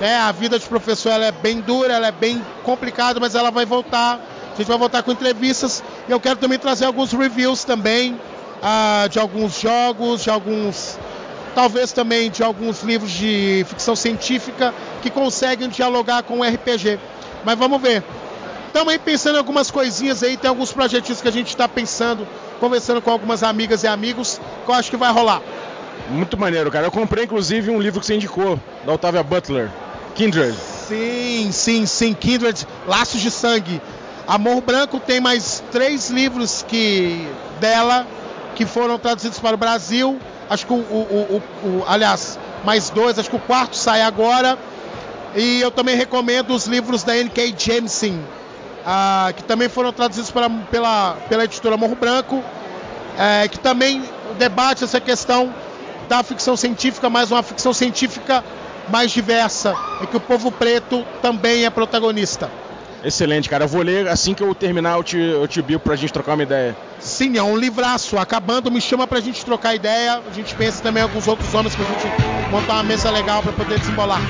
[0.00, 3.66] É, a vida de professor é bem dura, ela é bem complicada, mas ela vai
[3.66, 4.18] voltar.
[4.54, 5.84] A gente vai voltar com entrevistas.
[6.08, 8.18] E eu quero também trazer alguns reviews também
[8.62, 10.98] ah, de alguns jogos, de alguns.
[11.54, 14.72] Talvez também de alguns livros de ficção científica
[15.02, 16.98] que conseguem dialogar com o RPG.
[17.46, 18.02] Mas vamos ver.
[18.66, 22.26] Estamos aí pensando em algumas coisinhas aí, tem alguns projetinhos que a gente está pensando,
[22.58, 25.40] conversando com algumas amigas e amigos, que eu acho que vai rolar.
[26.10, 26.88] Muito maneiro, cara.
[26.88, 29.70] Eu comprei inclusive um livro que você indicou, da Octavia Butler,
[30.16, 30.56] Kindred.
[30.88, 33.80] Sim, sim, sim, Kindred, Laços de Sangue.
[34.26, 37.28] Amor Branco tem mais três livros que
[37.60, 38.04] dela
[38.56, 40.18] que foram traduzidos para o Brasil.
[40.50, 44.58] Acho que o, o, o, o aliás, mais dois, acho que o quarto sai agora.
[45.36, 47.54] E eu também recomendo os livros da N.K.
[47.58, 48.24] Jemisin,
[48.86, 52.42] ah, que também foram traduzidos para, pela, pela editora Morro Branco,
[53.18, 54.02] é, que também
[54.38, 55.54] debate essa questão
[56.08, 58.42] da ficção científica, mas uma ficção científica
[58.88, 62.50] mais diversa, em que o povo preto também é protagonista.
[63.04, 63.64] Excelente, cara.
[63.64, 66.34] Eu vou ler assim que eu terminar, eu te, eu te bio pra gente trocar
[66.34, 66.74] uma ideia.
[67.06, 68.18] Sim, é um livraço.
[68.18, 70.20] Acabando, me chama pra gente trocar ideia.
[70.28, 73.52] A gente pensa também em alguns outros homens pra gente montar uma mesa legal pra
[73.52, 74.20] poder desembolar.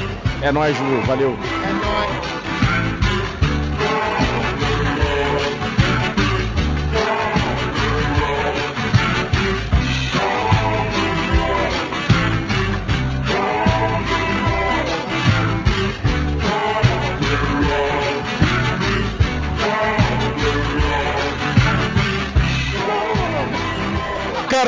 [0.43, 0.85] É nóis, Ju.
[1.07, 1.37] Valeu.
[1.65, 2.46] É nóis.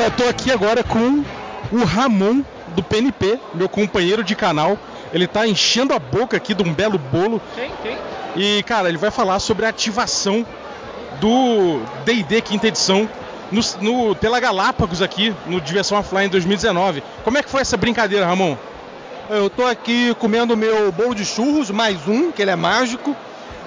[0.09, 1.23] Eu tô aqui agora com
[1.71, 4.75] o Ramon do PNP, meu companheiro de canal.
[5.13, 7.39] Ele tá enchendo a boca aqui de um belo bolo.
[7.53, 7.71] Quem?
[7.83, 7.97] Quem?
[8.35, 10.43] E, cara, ele vai falar sobre a ativação
[11.21, 13.07] do D&D quinta edição
[13.51, 17.03] no, no, pela Galápagos aqui, no Diversão Offline 2019.
[17.23, 18.57] Como é que foi essa brincadeira, Ramon?
[19.29, 23.15] Eu tô aqui comendo meu bolo de churros, mais um, que ele é mágico.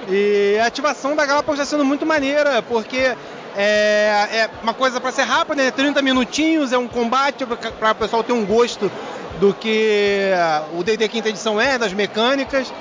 [0.08, 3.14] E a ativação da Galápagos está sendo muito maneira, porque
[3.56, 5.70] é, é uma coisa para ser rápida, né?
[5.70, 8.90] 30 minutinhos, é um combate para o pessoal ter um gosto
[9.40, 10.30] do que
[10.72, 12.72] o D&D quinta edição é, das mecânicas.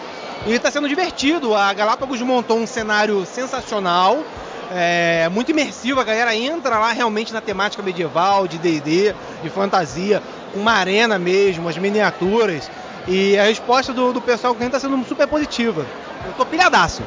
[0.45, 1.55] E está sendo divertido.
[1.55, 4.23] A Galápagos montou um cenário sensacional,
[4.71, 5.99] é, muito imersivo.
[5.99, 10.21] A galera entra lá realmente na temática medieval, de D&D, de fantasia,
[10.53, 12.69] com uma arena mesmo, as miniaturas.
[13.07, 15.85] E a resposta do, do pessoal está sendo super positiva.
[16.25, 17.03] Eu tô pilhadaço.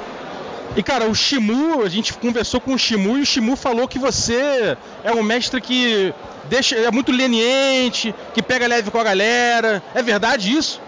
[0.76, 3.96] E cara, o Shimu, a gente conversou com o Shimu e o Shimu falou que
[3.96, 6.12] você é um mestre que
[6.48, 9.80] deixa, é muito leniente, que pega leve com a galera.
[9.94, 10.82] É verdade isso?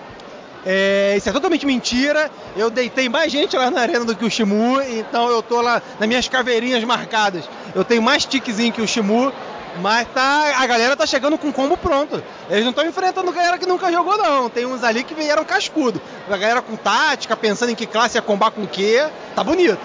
[0.65, 2.29] É, isso é totalmente mentira.
[2.57, 5.81] Eu deitei mais gente lá na arena do que o Shimu, então eu tô lá
[6.01, 7.49] nas minhas caveirinhas marcadas.
[7.73, 9.33] Eu tenho mais tiquezinho que o Shimu,
[9.81, 12.23] mas tá, a galera tá chegando com combo pronto.
[12.49, 14.49] Eles não estão enfrentando galera que nunca jogou, não.
[14.49, 16.01] Tem uns ali que vieram cascudo.
[16.29, 19.07] A galera com tática, pensando em que classe ia combar com o quê.
[19.35, 19.81] Tá bonito.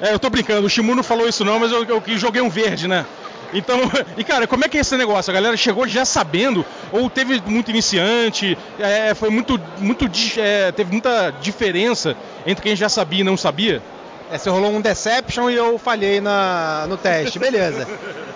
[0.00, 2.50] É, eu tô brincando, o Shimu não falou isso não, mas eu, eu joguei um
[2.50, 3.06] verde, né?
[3.52, 3.78] Então,
[4.16, 5.30] e cara, como é que é esse negócio?
[5.30, 10.92] A galera chegou já sabendo, ou teve muito iniciante, é, foi muito, muito, é, teve
[10.92, 12.16] muita diferença
[12.46, 13.82] entre quem já sabia e não sabia?
[14.30, 17.86] É, você rolou um Deception e eu falhei na, no teste, beleza.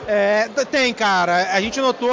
[0.06, 2.12] É, tem, cara, a gente notou,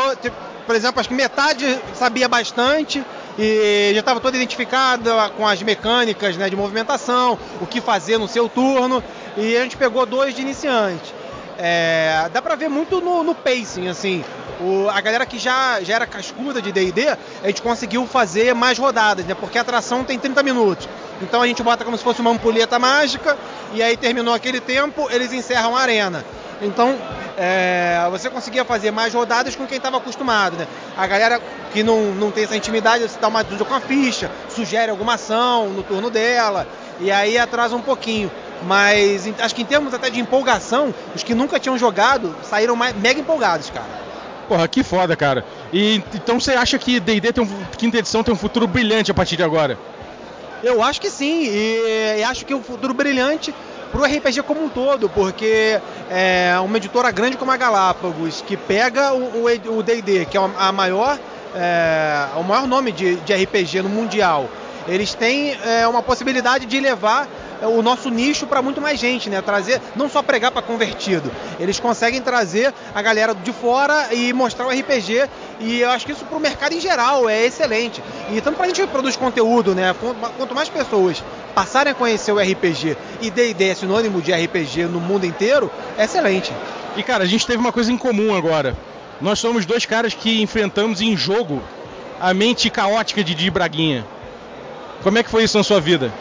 [0.65, 3.03] por exemplo, acho que metade sabia bastante
[3.37, 8.27] e já estava toda identificada com as mecânicas né, de movimentação, o que fazer no
[8.27, 9.03] seu turno,
[9.35, 11.13] e a gente pegou dois de iniciante.
[11.59, 14.23] É, dá pra ver muito no, no pacing, assim.
[14.59, 17.09] O, a galera que já, já era cascuda de D&D,
[17.43, 19.35] a gente conseguiu fazer mais rodadas, né?
[19.35, 20.89] Porque a atração tem 30 minutos.
[21.21, 23.37] Então a gente bota como se fosse uma ampulheta mágica
[23.73, 26.25] e aí terminou aquele tempo, eles encerram a arena.
[26.61, 26.97] Então
[27.37, 30.67] é, você conseguia fazer mais rodadas com quem estava acostumado, né?
[30.97, 31.39] A galera
[31.71, 35.13] que não, não tem essa intimidade, você dá uma ajuda com a ficha, sugere alguma
[35.13, 36.67] ação no turno dela,
[36.99, 38.31] e aí atrasa um pouquinho.
[38.63, 42.95] Mas acho que em termos até de empolgação, os que nunca tinham jogado saíram mais,
[42.95, 44.06] mega empolgados, cara.
[44.47, 45.43] Porra, que foda, cara.
[45.73, 47.47] E então você acha que D&D tem um,
[47.77, 49.77] quinta edição tem um futuro brilhante a partir de agora?
[50.63, 53.53] Eu acho que sim, e, e acho que o um futuro brilhante
[53.91, 55.79] pro RPG como um todo, porque
[56.09, 61.19] é uma editora grande como a Galápagos, que pega o D&D, que é a maior,
[61.55, 64.49] é, o maior nome de, de RPG no mundial,
[64.87, 67.27] eles têm é, uma possibilidade de levar
[67.61, 69.41] o nosso nicho para muito mais gente, né?
[69.41, 74.67] Trazer, não só pregar para convertido, eles conseguem trazer a galera de fora e mostrar
[74.67, 75.27] o RPG
[75.59, 78.03] e eu acho que isso para o mercado em geral é excelente.
[78.31, 79.95] E tanto para a gente que produz conteúdo, né?
[80.37, 81.23] Quanto mais pessoas
[81.55, 86.03] passarem a conhecer o RPG e D&D é sinônimo de RPG no mundo inteiro, é
[86.03, 86.53] excelente.
[86.95, 88.75] E cara, a gente teve uma coisa em comum agora.
[89.19, 91.61] Nós somos dois caras que enfrentamos em jogo
[92.19, 94.05] a mente caótica de Di Braguinha.
[95.03, 96.11] Como é que foi isso na sua vida?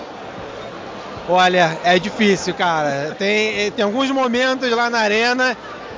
[1.28, 3.16] Olha, é difícil, cara.
[3.18, 5.56] Tem, tem alguns momentos lá na arena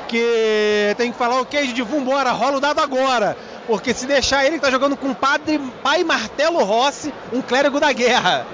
[0.09, 3.37] que tem que falar, ok, de vambora, rola o dado agora.
[3.67, 7.93] Porque se deixar ele, tá jogando com o padre Pai Martelo Rossi, um clérigo da
[7.93, 8.47] guerra.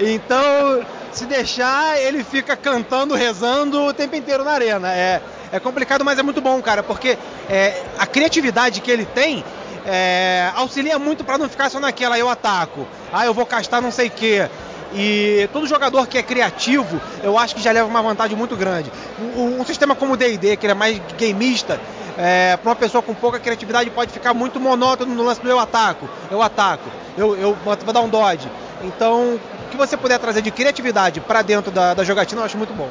[0.00, 4.92] Então, se deixar, ele fica cantando, rezando o tempo inteiro na arena.
[4.92, 5.22] É,
[5.52, 7.16] é complicado, mas é muito bom, cara, porque
[7.48, 9.44] é, a criatividade que ele tem
[9.86, 13.92] é, auxilia muito para não ficar só naquela, eu ataco, ah, eu vou castar não
[13.92, 14.48] sei o que.
[14.94, 18.90] E todo jogador que é criativo, eu acho que já leva uma vantagem muito grande.
[19.36, 21.80] Um, um sistema como o D&D, que é mais gameista,
[22.16, 25.58] é, para uma pessoa com pouca criatividade pode ficar muito monótono no lance do eu
[25.58, 28.48] ataco, eu ataco, eu, eu vou dar um dodge.
[28.82, 32.56] Então, o que você puder trazer de criatividade para dentro da, da jogatina, eu acho
[32.56, 32.88] muito bom.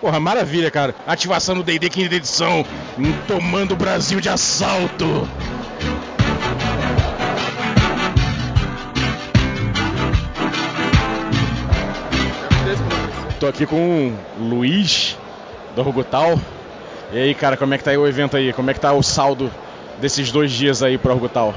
[0.00, 0.94] Porra, maravilha, cara.
[1.06, 2.64] Ativação do D&D quinta edição,
[3.26, 5.28] tomando o Brasil de assalto.
[13.38, 15.18] Tô aqui com o Luiz
[15.74, 16.40] do Orgutal.
[17.12, 18.50] E aí, cara, como é que tá aí o evento aí?
[18.50, 19.52] Como é que tá o saldo
[20.00, 21.54] desses dois dias aí pro Orgutal?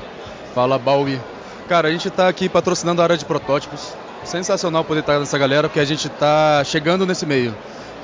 [0.53, 1.22] Fala, Balbi.
[1.69, 3.93] Cara, a gente tá aqui patrocinando a área de protótipos.
[4.26, 7.56] Sensacional poder estar nessa galera, porque a gente tá chegando nesse meio.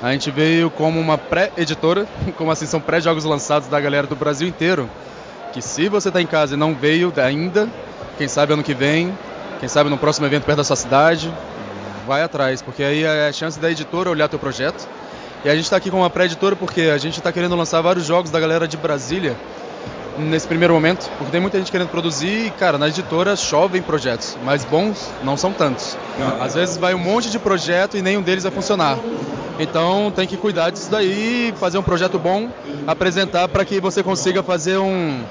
[0.02, 2.06] A gente veio como uma pré-editora,
[2.38, 4.88] como assim são pré-jogos lançados da galera do Brasil inteiro.
[5.52, 7.68] Que se você tá em casa e não veio ainda,
[8.16, 9.12] quem sabe ano que vem,
[9.60, 11.30] quem sabe no próximo evento perto da sua cidade,
[12.06, 14.88] vai atrás, porque aí é a chance da editora olhar teu projeto.
[15.44, 18.06] E a gente está aqui com uma pré-editora porque a gente está querendo lançar vários
[18.06, 19.36] jogos da galera de Brasília
[20.18, 24.36] nesse primeiro momento, porque tem muita gente querendo produzir e, cara, na editora chovem projetos,
[24.44, 25.96] mas bons não são tantos.
[26.40, 28.98] Às vezes vai um monte de projeto e nenhum deles vai funcionar.
[29.58, 32.48] Então tem que cuidar disso daí, fazer um projeto bom,
[32.86, 35.22] apresentar para que você consiga fazer um,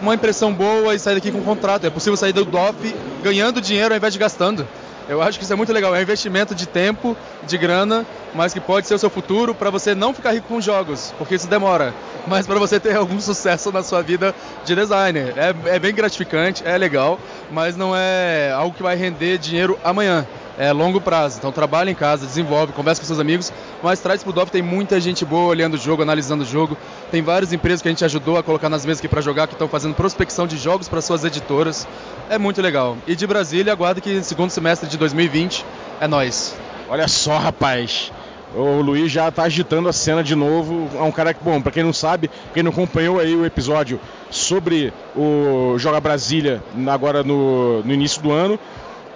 [0.00, 1.86] uma impressão boa e sair daqui com um contrato.
[1.86, 4.66] É possível sair do DOF ganhando dinheiro ao invés de gastando.
[5.08, 5.94] Eu acho que isso é muito legal.
[5.94, 7.16] É um investimento de tempo,
[7.46, 10.60] de grana, mas que pode ser o seu futuro para você não ficar rico com
[10.60, 11.92] jogos, porque isso demora.
[12.26, 14.34] Mas para você ter algum sucesso na sua vida
[14.64, 15.34] de designer.
[15.36, 17.18] É, é bem gratificante, é legal,
[17.50, 20.26] mas não é algo que vai render dinheiro amanhã
[20.58, 21.38] é longo prazo.
[21.38, 23.52] Então trabalha em casa, desenvolve, conversa com seus amigos,
[23.82, 26.76] mas traz pro DOF tem muita gente boa olhando o jogo, analisando o jogo.
[27.10, 29.54] Tem várias empresas que a gente ajudou a colocar nas mesas aqui para jogar que
[29.54, 31.86] estão fazendo prospecção de jogos para suas editoras.
[32.28, 32.96] É muito legal.
[33.06, 35.64] E de Brasília, aguardo que segundo semestre de 2020
[36.00, 36.54] é nós.
[36.88, 38.12] Olha só, rapaz.
[38.54, 40.90] O Luiz já tá agitando a cena de novo.
[40.94, 43.98] É um cara que, bom, pra quem não sabe, quem não acompanhou aí o episódio
[44.30, 48.58] sobre o Joga Brasília agora no, no início do ano,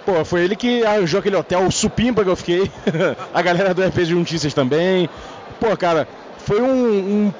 [0.07, 2.71] pô, foi ele que arranjou aquele hotel Supimpa que eu fiquei.
[3.33, 5.09] a galera do RPG Notícias também.
[5.59, 6.07] Pô, cara,
[6.37, 7.33] foi um,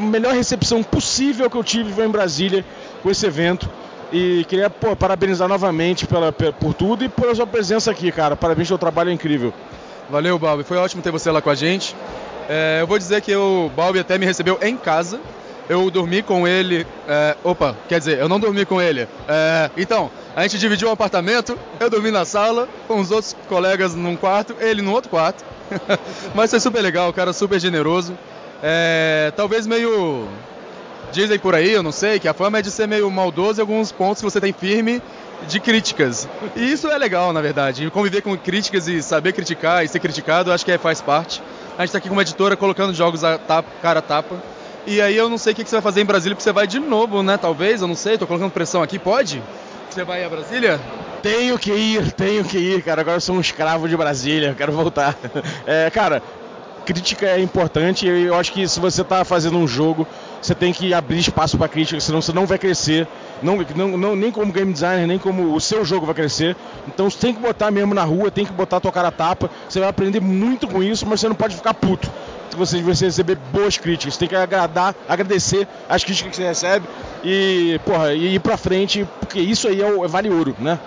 [0.00, 2.64] um, melhor recepção possível que eu tive em Brasília
[3.04, 3.70] com esse evento.
[4.12, 8.34] E queria pô, parabenizar novamente pela, por tudo e pela sua presença aqui, cara.
[8.34, 9.54] Parabéns pelo trabalho é incrível.
[10.10, 10.64] Valeu, Balbi.
[10.64, 11.94] Foi ótimo ter você lá com a gente.
[12.48, 15.20] É, eu vou dizer que o Balbi até me recebeu em casa.
[15.68, 16.86] Eu dormi com ele.
[17.08, 19.08] É, opa, quer dizer, eu não dormi com ele.
[19.28, 21.58] É, então, a gente dividiu um apartamento.
[21.78, 25.44] Eu dormi na sala, com os outros colegas num quarto, ele no outro quarto.
[26.34, 28.16] Mas foi super legal, o cara super generoso.
[28.62, 30.28] É, talvez meio
[31.12, 33.62] Dizem por aí, eu não sei, que a fama é de ser meio maldoso em
[33.62, 35.02] alguns pontos que você tem firme
[35.46, 36.26] de críticas.
[36.56, 37.90] E isso é legal, na verdade.
[37.90, 41.42] Conviver com críticas e saber criticar e ser criticado, acho que é, faz parte.
[41.76, 44.36] A gente está aqui com uma editora colocando jogos a tapa, cara a tapa.
[44.86, 46.66] E aí eu não sei o que você vai fazer em Brasília, porque você vai
[46.66, 47.36] de novo, né?
[47.36, 49.42] Talvez, eu não sei, tô colocando pressão aqui, pode?
[49.88, 50.80] Você vai a Brasília?
[51.22, 53.02] Tenho que ir, tenho que ir, cara.
[53.02, 55.16] Agora eu sou um escravo de Brasília, quero voltar.
[55.64, 56.20] É, cara,
[56.82, 60.06] crítica é importante eu acho que se você está fazendo um jogo,
[60.40, 63.06] você tem que abrir espaço para crítica, senão você não vai crescer,
[63.40, 66.56] não, não, não, nem como game designer, nem como o seu jogo vai crescer.
[66.88, 69.78] Então você tem que botar mesmo na rua, tem que botar tocar a tapa, você
[69.78, 72.10] vai aprender muito com isso, mas você não pode ficar puto.
[72.56, 76.86] Você, você receber boas críticas, você tem que agradar, agradecer as críticas que você recebe
[77.24, 80.78] e, porra, e ir pra frente, porque isso aí é, o, é vale ouro, né?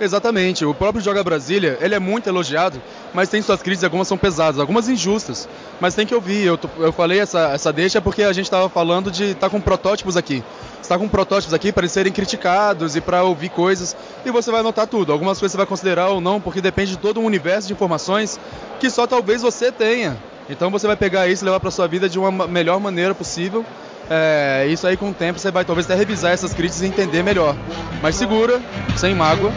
[0.00, 0.64] Exatamente.
[0.64, 2.80] O próprio Joga Brasília, ele é muito elogiado,
[3.12, 5.48] mas tem suas críticas, algumas são pesadas, algumas injustas.
[5.80, 6.44] Mas tem que ouvir.
[6.44, 9.60] Eu, eu falei essa, essa deixa porque a gente estava falando de estar tá com
[9.60, 10.42] protótipos aqui.
[10.82, 13.96] Está com protótipos aqui para serem criticados e para ouvir coisas.
[14.24, 15.12] E você vai anotar tudo.
[15.12, 18.38] Algumas coisas você vai considerar ou não, porque depende de todo um universo de informações
[18.80, 20.16] que só talvez você tenha.
[20.48, 23.64] Então você vai pegar isso e levar para sua vida de uma melhor maneira possível.
[24.10, 27.22] É, isso aí com o tempo você vai talvez até revisar essas críticas e entender
[27.22, 27.56] melhor.
[28.02, 28.60] Mas segura,
[28.96, 29.50] sem mágoa,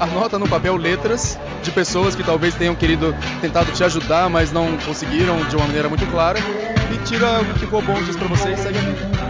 [0.00, 4.76] anota no papel letras de pessoas que talvez tenham querido tentado te ajudar, mas não
[4.78, 8.52] conseguiram de uma maneira muito clara e tira o que for bom disso para você
[8.52, 9.22] e segue a vida.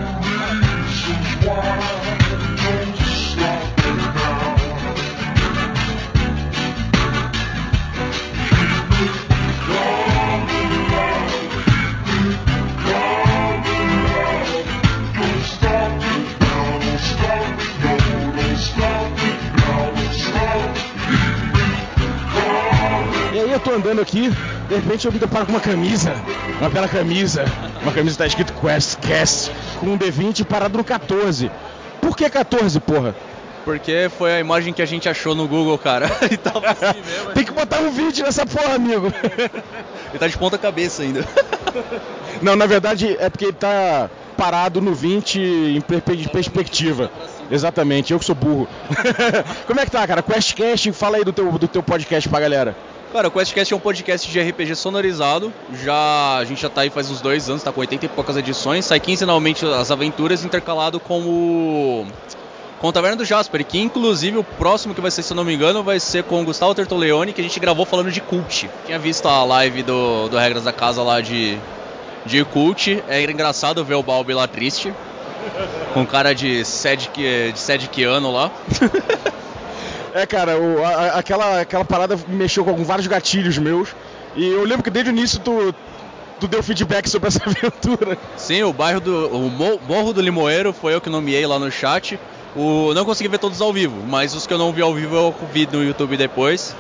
[23.93, 24.31] Andando aqui,
[24.69, 26.15] de repente eu me deparo com uma camisa,
[26.59, 27.45] uma bela camisa,
[27.83, 31.51] uma camisa que tá escrito QuestCast, com um D20 parado no 14.
[32.01, 33.15] Por que 14, porra?
[33.65, 36.11] Porque foi a imagem que a gente achou no Google, cara.
[36.31, 37.31] e tava assim mesmo.
[37.35, 39.13] Tem que botar um 20 nessa porra, amigo.
[40.11, 41.25] ele tá de ponta cabeça ainda.
[42.41, 45.81] Não, na verdade é porque ele tá parado no 20 em
[46.33, 47.11] perspectiva.
[47.51, 48.67] Exatamente, eu que sou burro.
[49.67, 50.23] Como é que tá, cara?
[50.23, 52.75] QuestCast, fala aí do teu, do teu podcast pra galera.
[53.13, 55.53] Cara, o QuestCast é um podcast de RPG sonorizado.
[55.85, 58.39] Já a gente já tá aí faz uns dois anos, tá com 80 e poucas
[58.39, 58.87] edições.
[58.87, 62.07] Sai quinzenalmente as aventuras intercalado com o
[62.81, 65.45] com o Taverna do Jasper, que inclusive o próximo que vai ser, se eu não
[65.45, 68.69] me engano, vai ser com o Gustavo Tertoleone, que a gente gravou falando de cult.
[68.87, 71.59] Tinha visto a live do, do Regras da Casa lá de,
[72.25, 73.05] de cult.
[73.07, 74.93] É engraçado ver o Balbi lá triste.
[75.93, 78.51] Com cara de Sedic, de Sediciano lá.
[80.15, 83.95] É, cara, o, a, aquela, aquela parada mexeu com vários gatilhos meus.
[84.37, 85.75] E eu lembro que desde o início tu,
[86.41, 88.19] tu deu feedback sobre essa aventura.
[88.37, 89.29] Sim, o bairro do.
[89.29, 92.19] O Morro do Limoeiro foi eu que nomeei lá no chat.
[92.55, 95.17] O, não consegui ver todos ao vivo, mas os que eu não vi ao vivo
[95.17, 96.77] eu vi no YouTube depois.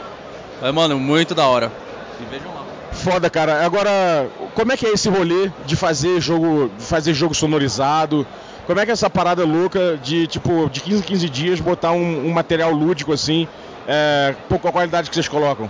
[0.60, 1.72] Mas, mano, muito da hora.
[2.20, 2.62] E vejam lá.
[2.92, 3.64] Foda, cara.
[3.64, 8.26] Agora, como é que é esse rolê de fazer jogo, de fazer jogo sonorizado?
[8.66, 11.92] Como é que é essa parada louca de, tipo, de 15 em 15 dias botar
[11.92, 13.48] um, um material lúdico assim,
[13.88, 15.68] é, com a qualidade que vocês colocam?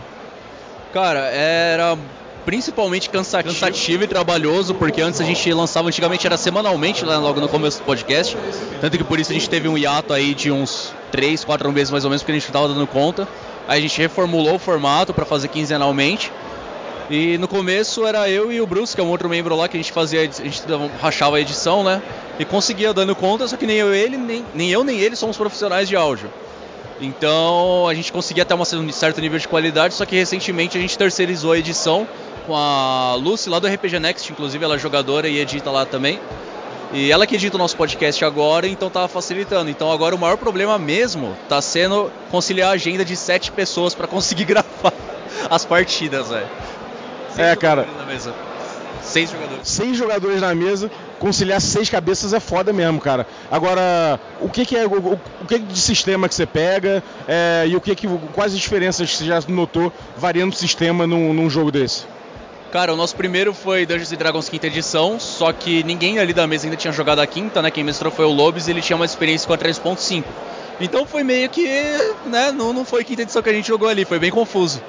[0.93, 1.97] Cara, era
[2.45, 3.55] principalmente cansativo.
[3.55, 4.05] cansativo.
[4.05, 7.85] e trabalhoso, porque antes a gente lançava, antigamente era semanalmente, lá logo no começo do
[7.85, 8.37] podcast.
[8.81, 11.91] Tanto que por isso a gente teve um hiato aí de uns 3, 4 meses
[11.91, 13.27] mais ou menos, porque a gente estava dando conta.
[13.67, 16.33] Aí a gente reformulou o formato para fazer quinzenalmente.
[17.11, 19.77] E no começo era eu e o Bruce, que é um outro membro lá, que
[19.77, 20.63] a gente fazia, a gente
[21.01, 22.01] rachava a edição, né?
[22.39, 25.37] E conseguia dando conta, só que nem eu, ele, nem, nem eu nem ele somos
[25.37, 26.31] profissionais de áudio.
[27.01, 30.97] Então a gente conseguia até um certo nível de qualidade, só que recentemente a gente
[30.97, 32.07] terceirizou a edição
[32.47, 36.19] com a Lucy lá do RPG Next, inclusive ela é jogadora e edita lá também.
[36.93, 39.71] E ela que edita o nosso podcast agora, então tá facilitando.
[39.71, 44.07] Então agora o maior problema mesmo tá sendo conciliar a agenda de sete pessoas para
[44.07, 44.93] conseguir gravar
[45.51, 46.47] as partidas, velho.
[47.37, 47.87] É, cara.
[47.99, 48.35] Na mesa.
[49.03, 49.69] Seis jogadores.
[49.69, 53.27] Seis jogadores na mesa, conciliar seis cabeças é foda mesmo, cara.
[53.51, 57.75] Agora, o que, que é o, o- que de sistema que você pega é, e
[57.75, 61.51] o que que quais as diferenças que você já notou variando o sistema num, num
[61.51, 62.05] jogo desse?
[62.71, 66.67] Cara, o nosso primeiro foi Dungeons Dragons quinta edição, só que ninguém ali da mesa
[66.67, 67.71] ainda tinha jogado a quinta, né?
[67.71, 70.25] Quem mestrou foi o Lobes e ele tinha uma experiência com a 3.5.
[70.81, 71.67] Então foi meio que,
[72.25, 74.81] né, não, não foi quinta edição que a gente jogou ali, foi bem confuso.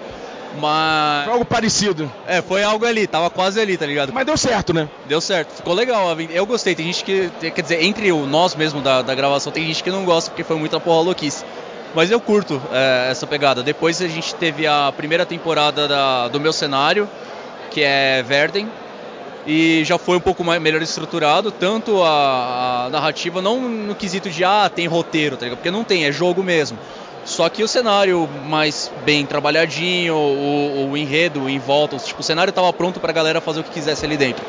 [0.60, 1.24] Mas.
[1.26, 2.12] Foi algo parecido.
[2.28, 4.14] É, foi algo ali, tava quase ali, tá ligado?
[4.14, 4.88] Mas deu certo, né?
[5.08, 6.16] Deu certo, ficou legal.
[6.32, 7.30] Eu gostei, tem gente que.
[7.52, 10.44] Quer dizer, entre o nós mesmo da, da gravação, tem gente que não gosta porque
[10.44, 11.44] foi muita porra louquice.
[11.96, 13.62] Mas eu curto é, essa pegada.
[13.62, 17.08] Depois a gente teve a primeira temporada da- do meu cenário,
[17.70, 18.68] que é Verden.
[19.46, 24.30] E já foi um pouco mais, melhor estruturado, tanto a, a narrativa, não no quesito
[24.30, 25.58] de ah, tem roteiro, tá ligado?
[25.58, 26.78] Porque não tem, é jogo mesmo.
[27.34, 32.54] Só que o cenário mais bem trabalhadinho, o, o enredo em volta, tipo, o cenário
[32.54, 34.46] tava pronto pra galera fazer o que quisesse ali dentro.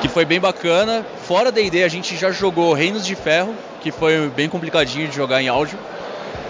[0.00, 1.04] Que foi bem bacana.
[1.26, 5.42] Fora D&D a gente já jogou Reinos de Ferro, que foi bem complicadinho de jogar
[5.42, 5.76] em áudio.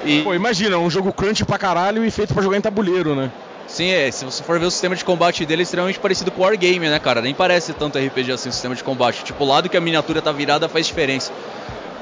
[0.05, 0.21] E...
[0.21, 3.31] Pô, imagina, um jogo crunch pra caralho e feito pra jogar em tabuleiro, né?
[3.67, 4.11] Sim, é.
[4.11, 6.91] Se você for ver o sistema de combate dele, é extremamente parecido com o Wargame,
[6.91, 7.23] né, cara?
[7.23, 9.25] Nem parece tanto RPG assim o sistema de combate.
[9.25, 11.33] Tipo, o lado que a miniatura tá virada faz diferença.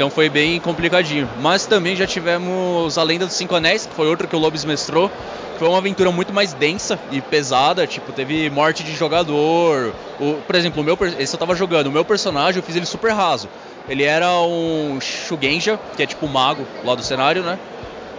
[0.01, 1.29] Então foi bem complicadinho.
[1.43, 4.65] Mas também já tivemos A Lenda dos Cinco Anéis, que foi outro que o Lobes
[4.65, 5.11] mestrou.
[5.59, 9.93] Foi uma aventura muito mais densa e pesada, tipo, teve morte de jogador.
[10.19, 12.87] O, por exemplo, o meu, esse eu tava jogando, o meu personagem eu fiz ele
[12.87, 13.47] super raso.
[13.87, 17.59] Ele era um Shugenja, que é tipo um mago lá do cenário, né?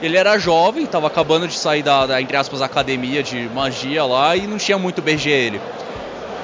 [0.03, 4.36] Ele era jovem, tava acabando de sair da, da, entre aspas, academia de magia lá
[4.36, 5.62] e não tinha muito BG ele.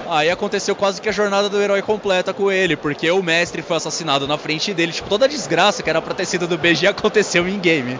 [0.10, 3.78] Aí aconteceu quase que a jornada do herói completa com ele, porque o mestre foi
[3.78, 6.88] assassinado na frente dele, tipo, toda a desgraça que era pra ter sido do BG
[6.88, 8.00] aconteceu em game.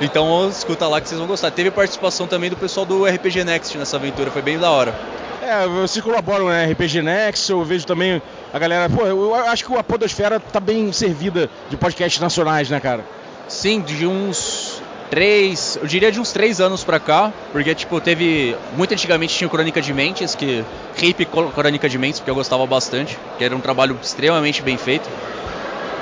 [0.00, 1.50] Então escuta lá que vocês vão gostar.
[1.50, 4.94] Teve participação também do pessoal do RPG Next nessa aventura, foi bem da hora.
[5.42, 8.20] É, vocês colaboram na RPG Next, eu vejo também
[8.52, 8.88] a galera.
[8.90, 13.04] Pô, eu acho que a Podosfera tá bem servida de podcasts nacionais, né, cara?
[13.48, 14.67] Sim, de uns
[15.10, 18.56] três, eu diria de uns três anos pra cá, porque tipo, teve.
[18.76, 20.64] Muito antigamente tinha o Crônica de Mentes, que.
[21.00, 25.08] Hip Crônica de Mentes, porque eu gostava bastante, que era um trabalho extremamente bem feito.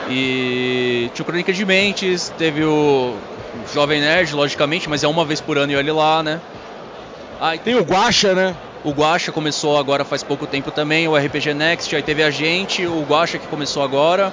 [0.08, 3.16] E tinha o Crônica de Mentes, teve o
[3.74, 6.40] Jovem Nerd, logicamente, mas é uma vez por ano e olhe lá, né?
[7.40, 8.54] Ah, tem o Guacha, né?
[8.84, 12.86] O Guacha começou agora faz pouco tempo também, o RPG Next, aí teve a gente,
[12.86, 14.32] o Guacha que começou agora.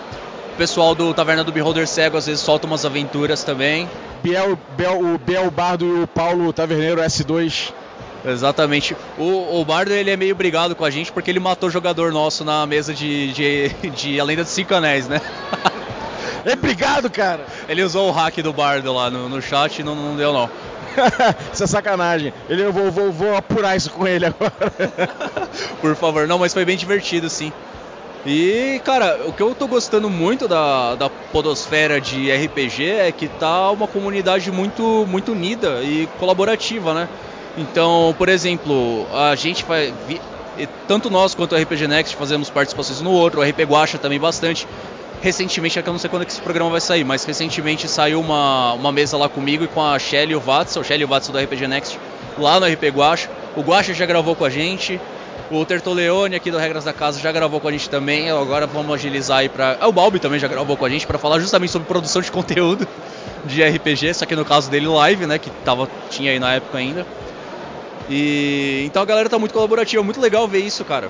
[0.54, 3.90] O pessoal do Taverna do Beholder Cego às vezes solta umas aventuras também.
[4.22, 7.74] Biel, Bel, o Biel Bardo e o Paulo Taverneiro S2.
[8.24, 8.96] Exatamente.
[9.18, 12.46] O, o Bardo ele é meio brigado com a gente porque ele matou jogador nosso
[12.46, 15.20] na mesa de, de, de A Lenda dos Cinco Anéis, né?
[16.46, 17.46] É brigado, cara!
[17.68, 20.50] Ele usou o hack do Bardo lá no, no chat e não, não deu não.
[21.52, 22.34] Isso é sacanagem.
[22.48, 24.72] Ele, eu vou, vou, vou apurar isso com ele agora.
[25.82, 27.52] Por favor, não, mas foi bem divertido, sim.
[28.26, 33.28] E, cara, o que eu tô gostando muito da, da podosfera de RPG é que
[33.28, 37.10] tá uma comunidade muito, muito unida e colaborativa, né?
[37.58, 39.94] Então, por exemplo, a gente faz.
[40.88, 44.68] Tanto nós quanto o RPG Next fazemos participações no outro, o RP Guacha também bastante.
[45.22, 48.74] Recentemente, eu não sei quando é que esse programa vai sair, mas recentemente saiu uma,
[48.74, 51.08] uma mesa lá comigo e com a Shelly e o Watson, o Shelly e o
[51.08, 52.00] Watson do RPG Next,
[52.38, 53.30] lá no RP Guacha.
[53.56, 55.00] O Guacha já gravou com a gente,
[55.54, 58.30] o Tertoleone aqui do Regras da Casa já gravou com a gente também.
[58.30, 59.78] Agora vamos agilizar aí pra.
[59.80, 62.30] Ah, o Balbi também já gravou com a gente pra falar justamente sobre produção de
[62.32, 62.88] conteúdo
[63.46, 66.78] de RPG, só que no caso dele live, né, que tava tinha aí na época
[66.78, 67.06] ainda.
[68.10, 71.10] E então a galera tá muito colaborativa, muito legal ver isso, cara.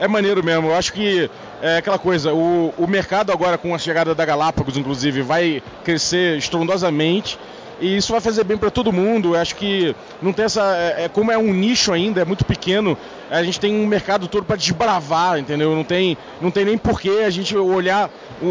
[0.00, 0.68] É maneiro mesmo.
[0.68, 1.30] Eu acho que
[1.60, 6.36] é aquela coisa, o, o mercado agora com a chegada da Galápagos, inclusive, vai crescer
[6.36, 7.38] estrondosamente.
[7.82, 9.34] E isso vai fazer bem para todo mundo.
[9.34, 10.62] Eu acho que não tem essa.
[10.76, 12.96] É, é- como é um nicho ainda, é muito pequeno,
[13.28, 15.74] a gente tem um mercado todo para desbravar, entendeu?
[15.74, 18.08] Não tem, não tem nem porquê a gente olhar
[18.40, 18.46] o,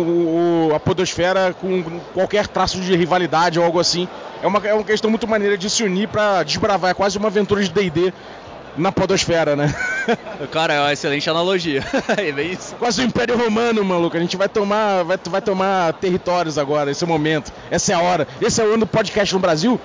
[0.69, 1.81] o- a Podosfera com
[2.13, 4.05] qualquer traço de rivalidade ou algo assim.
[4.43, 6.91] É uma, é uma questão muito maneira de se unir para desbravar.
[6.91, 8.11] É quase uma aventura de DD
[8.77, 9.73] na Podosfera, né?
[10.51, 11.83] Cara, é uma excelente analogia.
[12.17, 12.75] é bem isso.
[12.75, 14.15] Quase o Império Romano, maluco.
[14.15, 17.51] A gente vai tomar, vai, vai tomar territórios agora, esse é o momento.
[17.69, 18.27] Essa é a hora.
[18.41, 19.79] Esse é o ano do podcast no Brasil?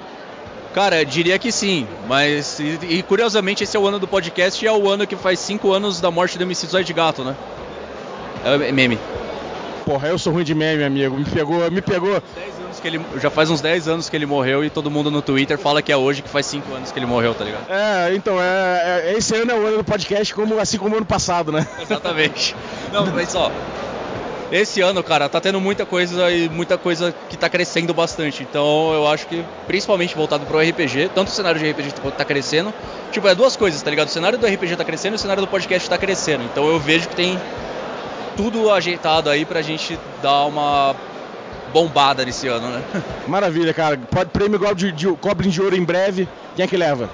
[0.74, 4.68] Cara, diria que sim, mas e, e, curiosamente esse é o ano do podcast e
[4.68, 7.34] é o ano que faz 5 anos da morte do MC Zóio de Gato, né?
[8.44, 8.98] É meme.
[9.86, 11.16] Porra, eu sou ruim de meme, amigo.
[11.16, 12.22] Me pegou, me pegou.
[12.76, 15.22] Anos que ele, já faz uns 10 anos que ele morreu e todo mundo no
[15.22, 17.64] Twitter fala que é hoje que faz 5 anos que ele morreu, tá ligado?
[17.70, 20.96] É, então, é, é- esse ano é o ano do podcast, como, assim como o
[20.98, 21.66] ano passado, né?
[21.80, 22.54] Exatamente.
[22.92, 23.50] Não, mas ó,
[24.52, 28.42] esse ano, cara, tá tendo muita coisa e muita coisa que tá crescendo bastante.
[28.42, 32.74] Então eu acho que, principalmente voltado pro RPG, tanto o cenário de RPG tá crescendo,
[33.10, 34.08] tipo, é duas coisas, tá ligado?
[34.08, 36.44] O cenário do RPG tá crescendo e o cenário do podcast tá crescendo.
[36.44, 37.40] Então eu vejo que tem
[38.36, 40.94] tudo ajeitado aí pra gente dar uma
[41.72, 42.82] bombada nesse ano, né?
[43.26, 43.98] Maravilha, cara.
[44.10, 46.28] Pode prêmio igual de, de Goblin de Ouro em breve.
[46.54, 47.10] Quem é que leva?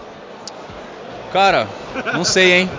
[1.32, 1.66] Cara,
[2.12, 2.70] não sei, hein?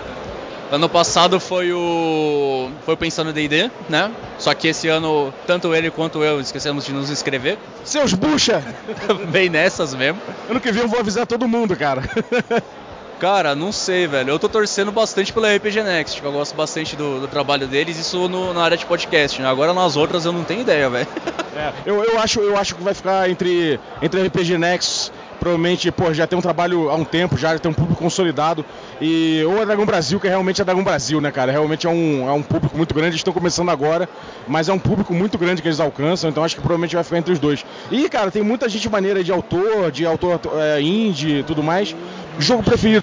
[0.70, 2.70] Ano passado foi o.
[2.84, 4.10] Foi o Pensando D&D, né?
[4.38, 7.58] Só que esse ano, tanto ele quanto eu esquecemos de nos inscrever.
[7.84, 8.62] Seus bucha!
[9.30, 10.20] Bem nessas mesmo.
[10.48, 12.02] Ano que vem eu vou avisar todo mundo, cara.
[13.18, 14.30] Cara, não sei, velho.
[14.30, 18.28] Eu tô torcendo bastante pela RPG Next, eu gosto bastante do, do trabalho deles, isso
[18.28, 19.48] no, na área de podcast, né?
[19.48, 21.08] Agora nas outras eu não tenho ideia, velho.
[21.54, 25.12] É, eu, eu, acho, eu acho que vai ficar entre, entre RPG Next
[25.44, 28.64] provavelmente, pô, já tem um trabalho há um tempo, já tem um público consolidado.
[28.98, 31.52] E ou a Dragão Brasil, que é realmente a Dragão Brasil, né, cara?
[31.52, 34.08] Realmente é um, é um público muito grande, eles estão começando agora,
[34.48, 37.18] mas é um público muito grande que eles alcançam, então acho que provavelmente vai ficar
[37.18, 37.64] entre os dois.
[37.90, 41.94] E, cara, tem muita gente maneira de autor, de autor é, indie e tudo mais.
[42.38, 43.02] Jogo preferido.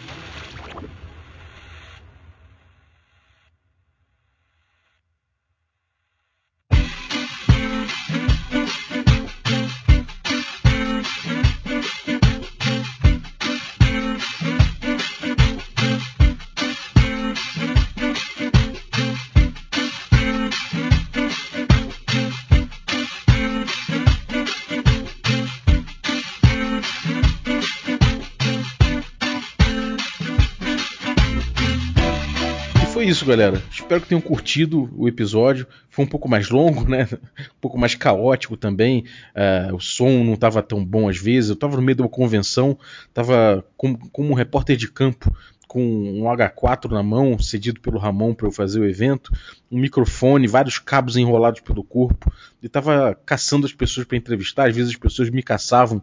[33.22, 33.62] Isso, galera.
[33.72, 35.68] Espero que tenham curtido o episódio.
[35.90, 37.08] Foi um pouco mais longo, né?
[37.40, 39.06] Um pouco mais caótico também.
[39.36, 41.50] Uh, o som não estava tão bom às vezes.
[41.50, 42.78] Eu estava no meio de uma convenção,
[43.08, 45.32] estava como, como um repórter de campo
[45.68, 49.32] com um H4 na mão, cedido pelo Ramon para eu fazer o evento,
[49.72, 52.30] um microfone, vários cabos enrolados pelo corpo,
[52.62, 54.68] e estava caçando as pessoas para entrevistar.
[54.68, 56.02] Às vezes as pessoas me caçavam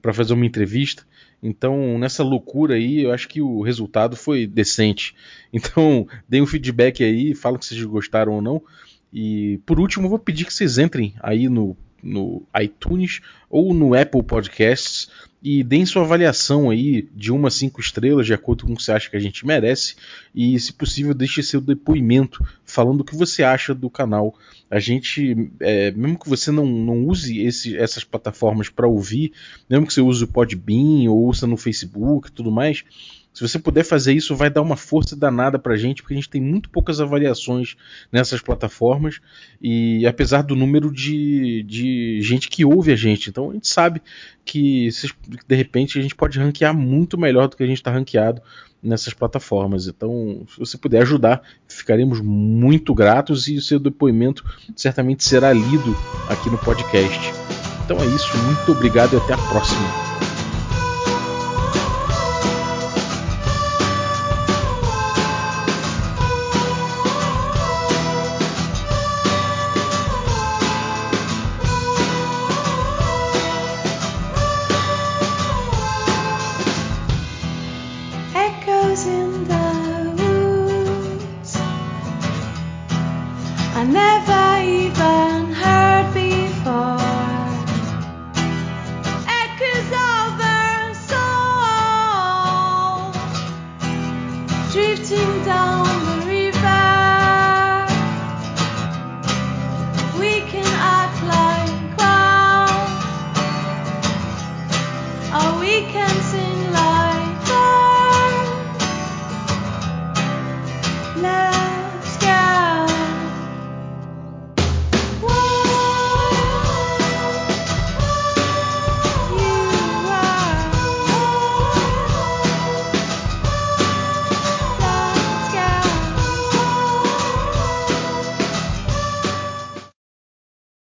[0.00, 1.04] para fazer uma entrevista.
[1.42, 5.14] Então, nessa loucura aí, eu acho que o resultado foi decente.
[5.52, 8.62] Então, deem um feedback aí, falam que vocês gostaram ou não.
[9.12, 14.22] E por último, vou pedir que vocês entrem aí no, no iTunes ou no Apple
[14.22, 15.08] Podcasts
[15.42, 18.82] e deem sua avaliação aí de uma a cinco estrelas, de acordo com o que
[18.82, 19.96] você acha que a gente merece.
[20.34, 24.34] E, se possível, deixe seu depoimento falando o que você acha do canal.
[24.70, 29.32] A gente, é, mesmo que você não, não use esse, essas plataformas para ouvir,
[29.68, 32.84] mesmo que você use o Podbean ou ouça no Facebook e tudo mais,
[33.40, 36.28] se você puder fazer isso, vai dar uma força danada pra gente, porque a gente
[36.28, 37.74] tem muito poucas avaliações
[38.12, 39.18] nessas plataformas,
[39.62, 43.30] e apesar do número de, de gente que ouve a gente.
[43.30, 44.02] Então a gente sabe
[44.44, 44.90] que
[45.48, 48.42] de repente a gente pode ranquear muito melhor do que a gente está ranqueado
[48.82, 49.86] nessas plataformas.
[49.86, 54.44] Então, se você puder ajudar, ficaremos muito gratos e o seu depoimento
[54.76, 55.96] certamente será lido
[56.28, 57.32] aqui no podcast.
[57.86, 60.29] Então é isso, muito obrigado e até a próxima.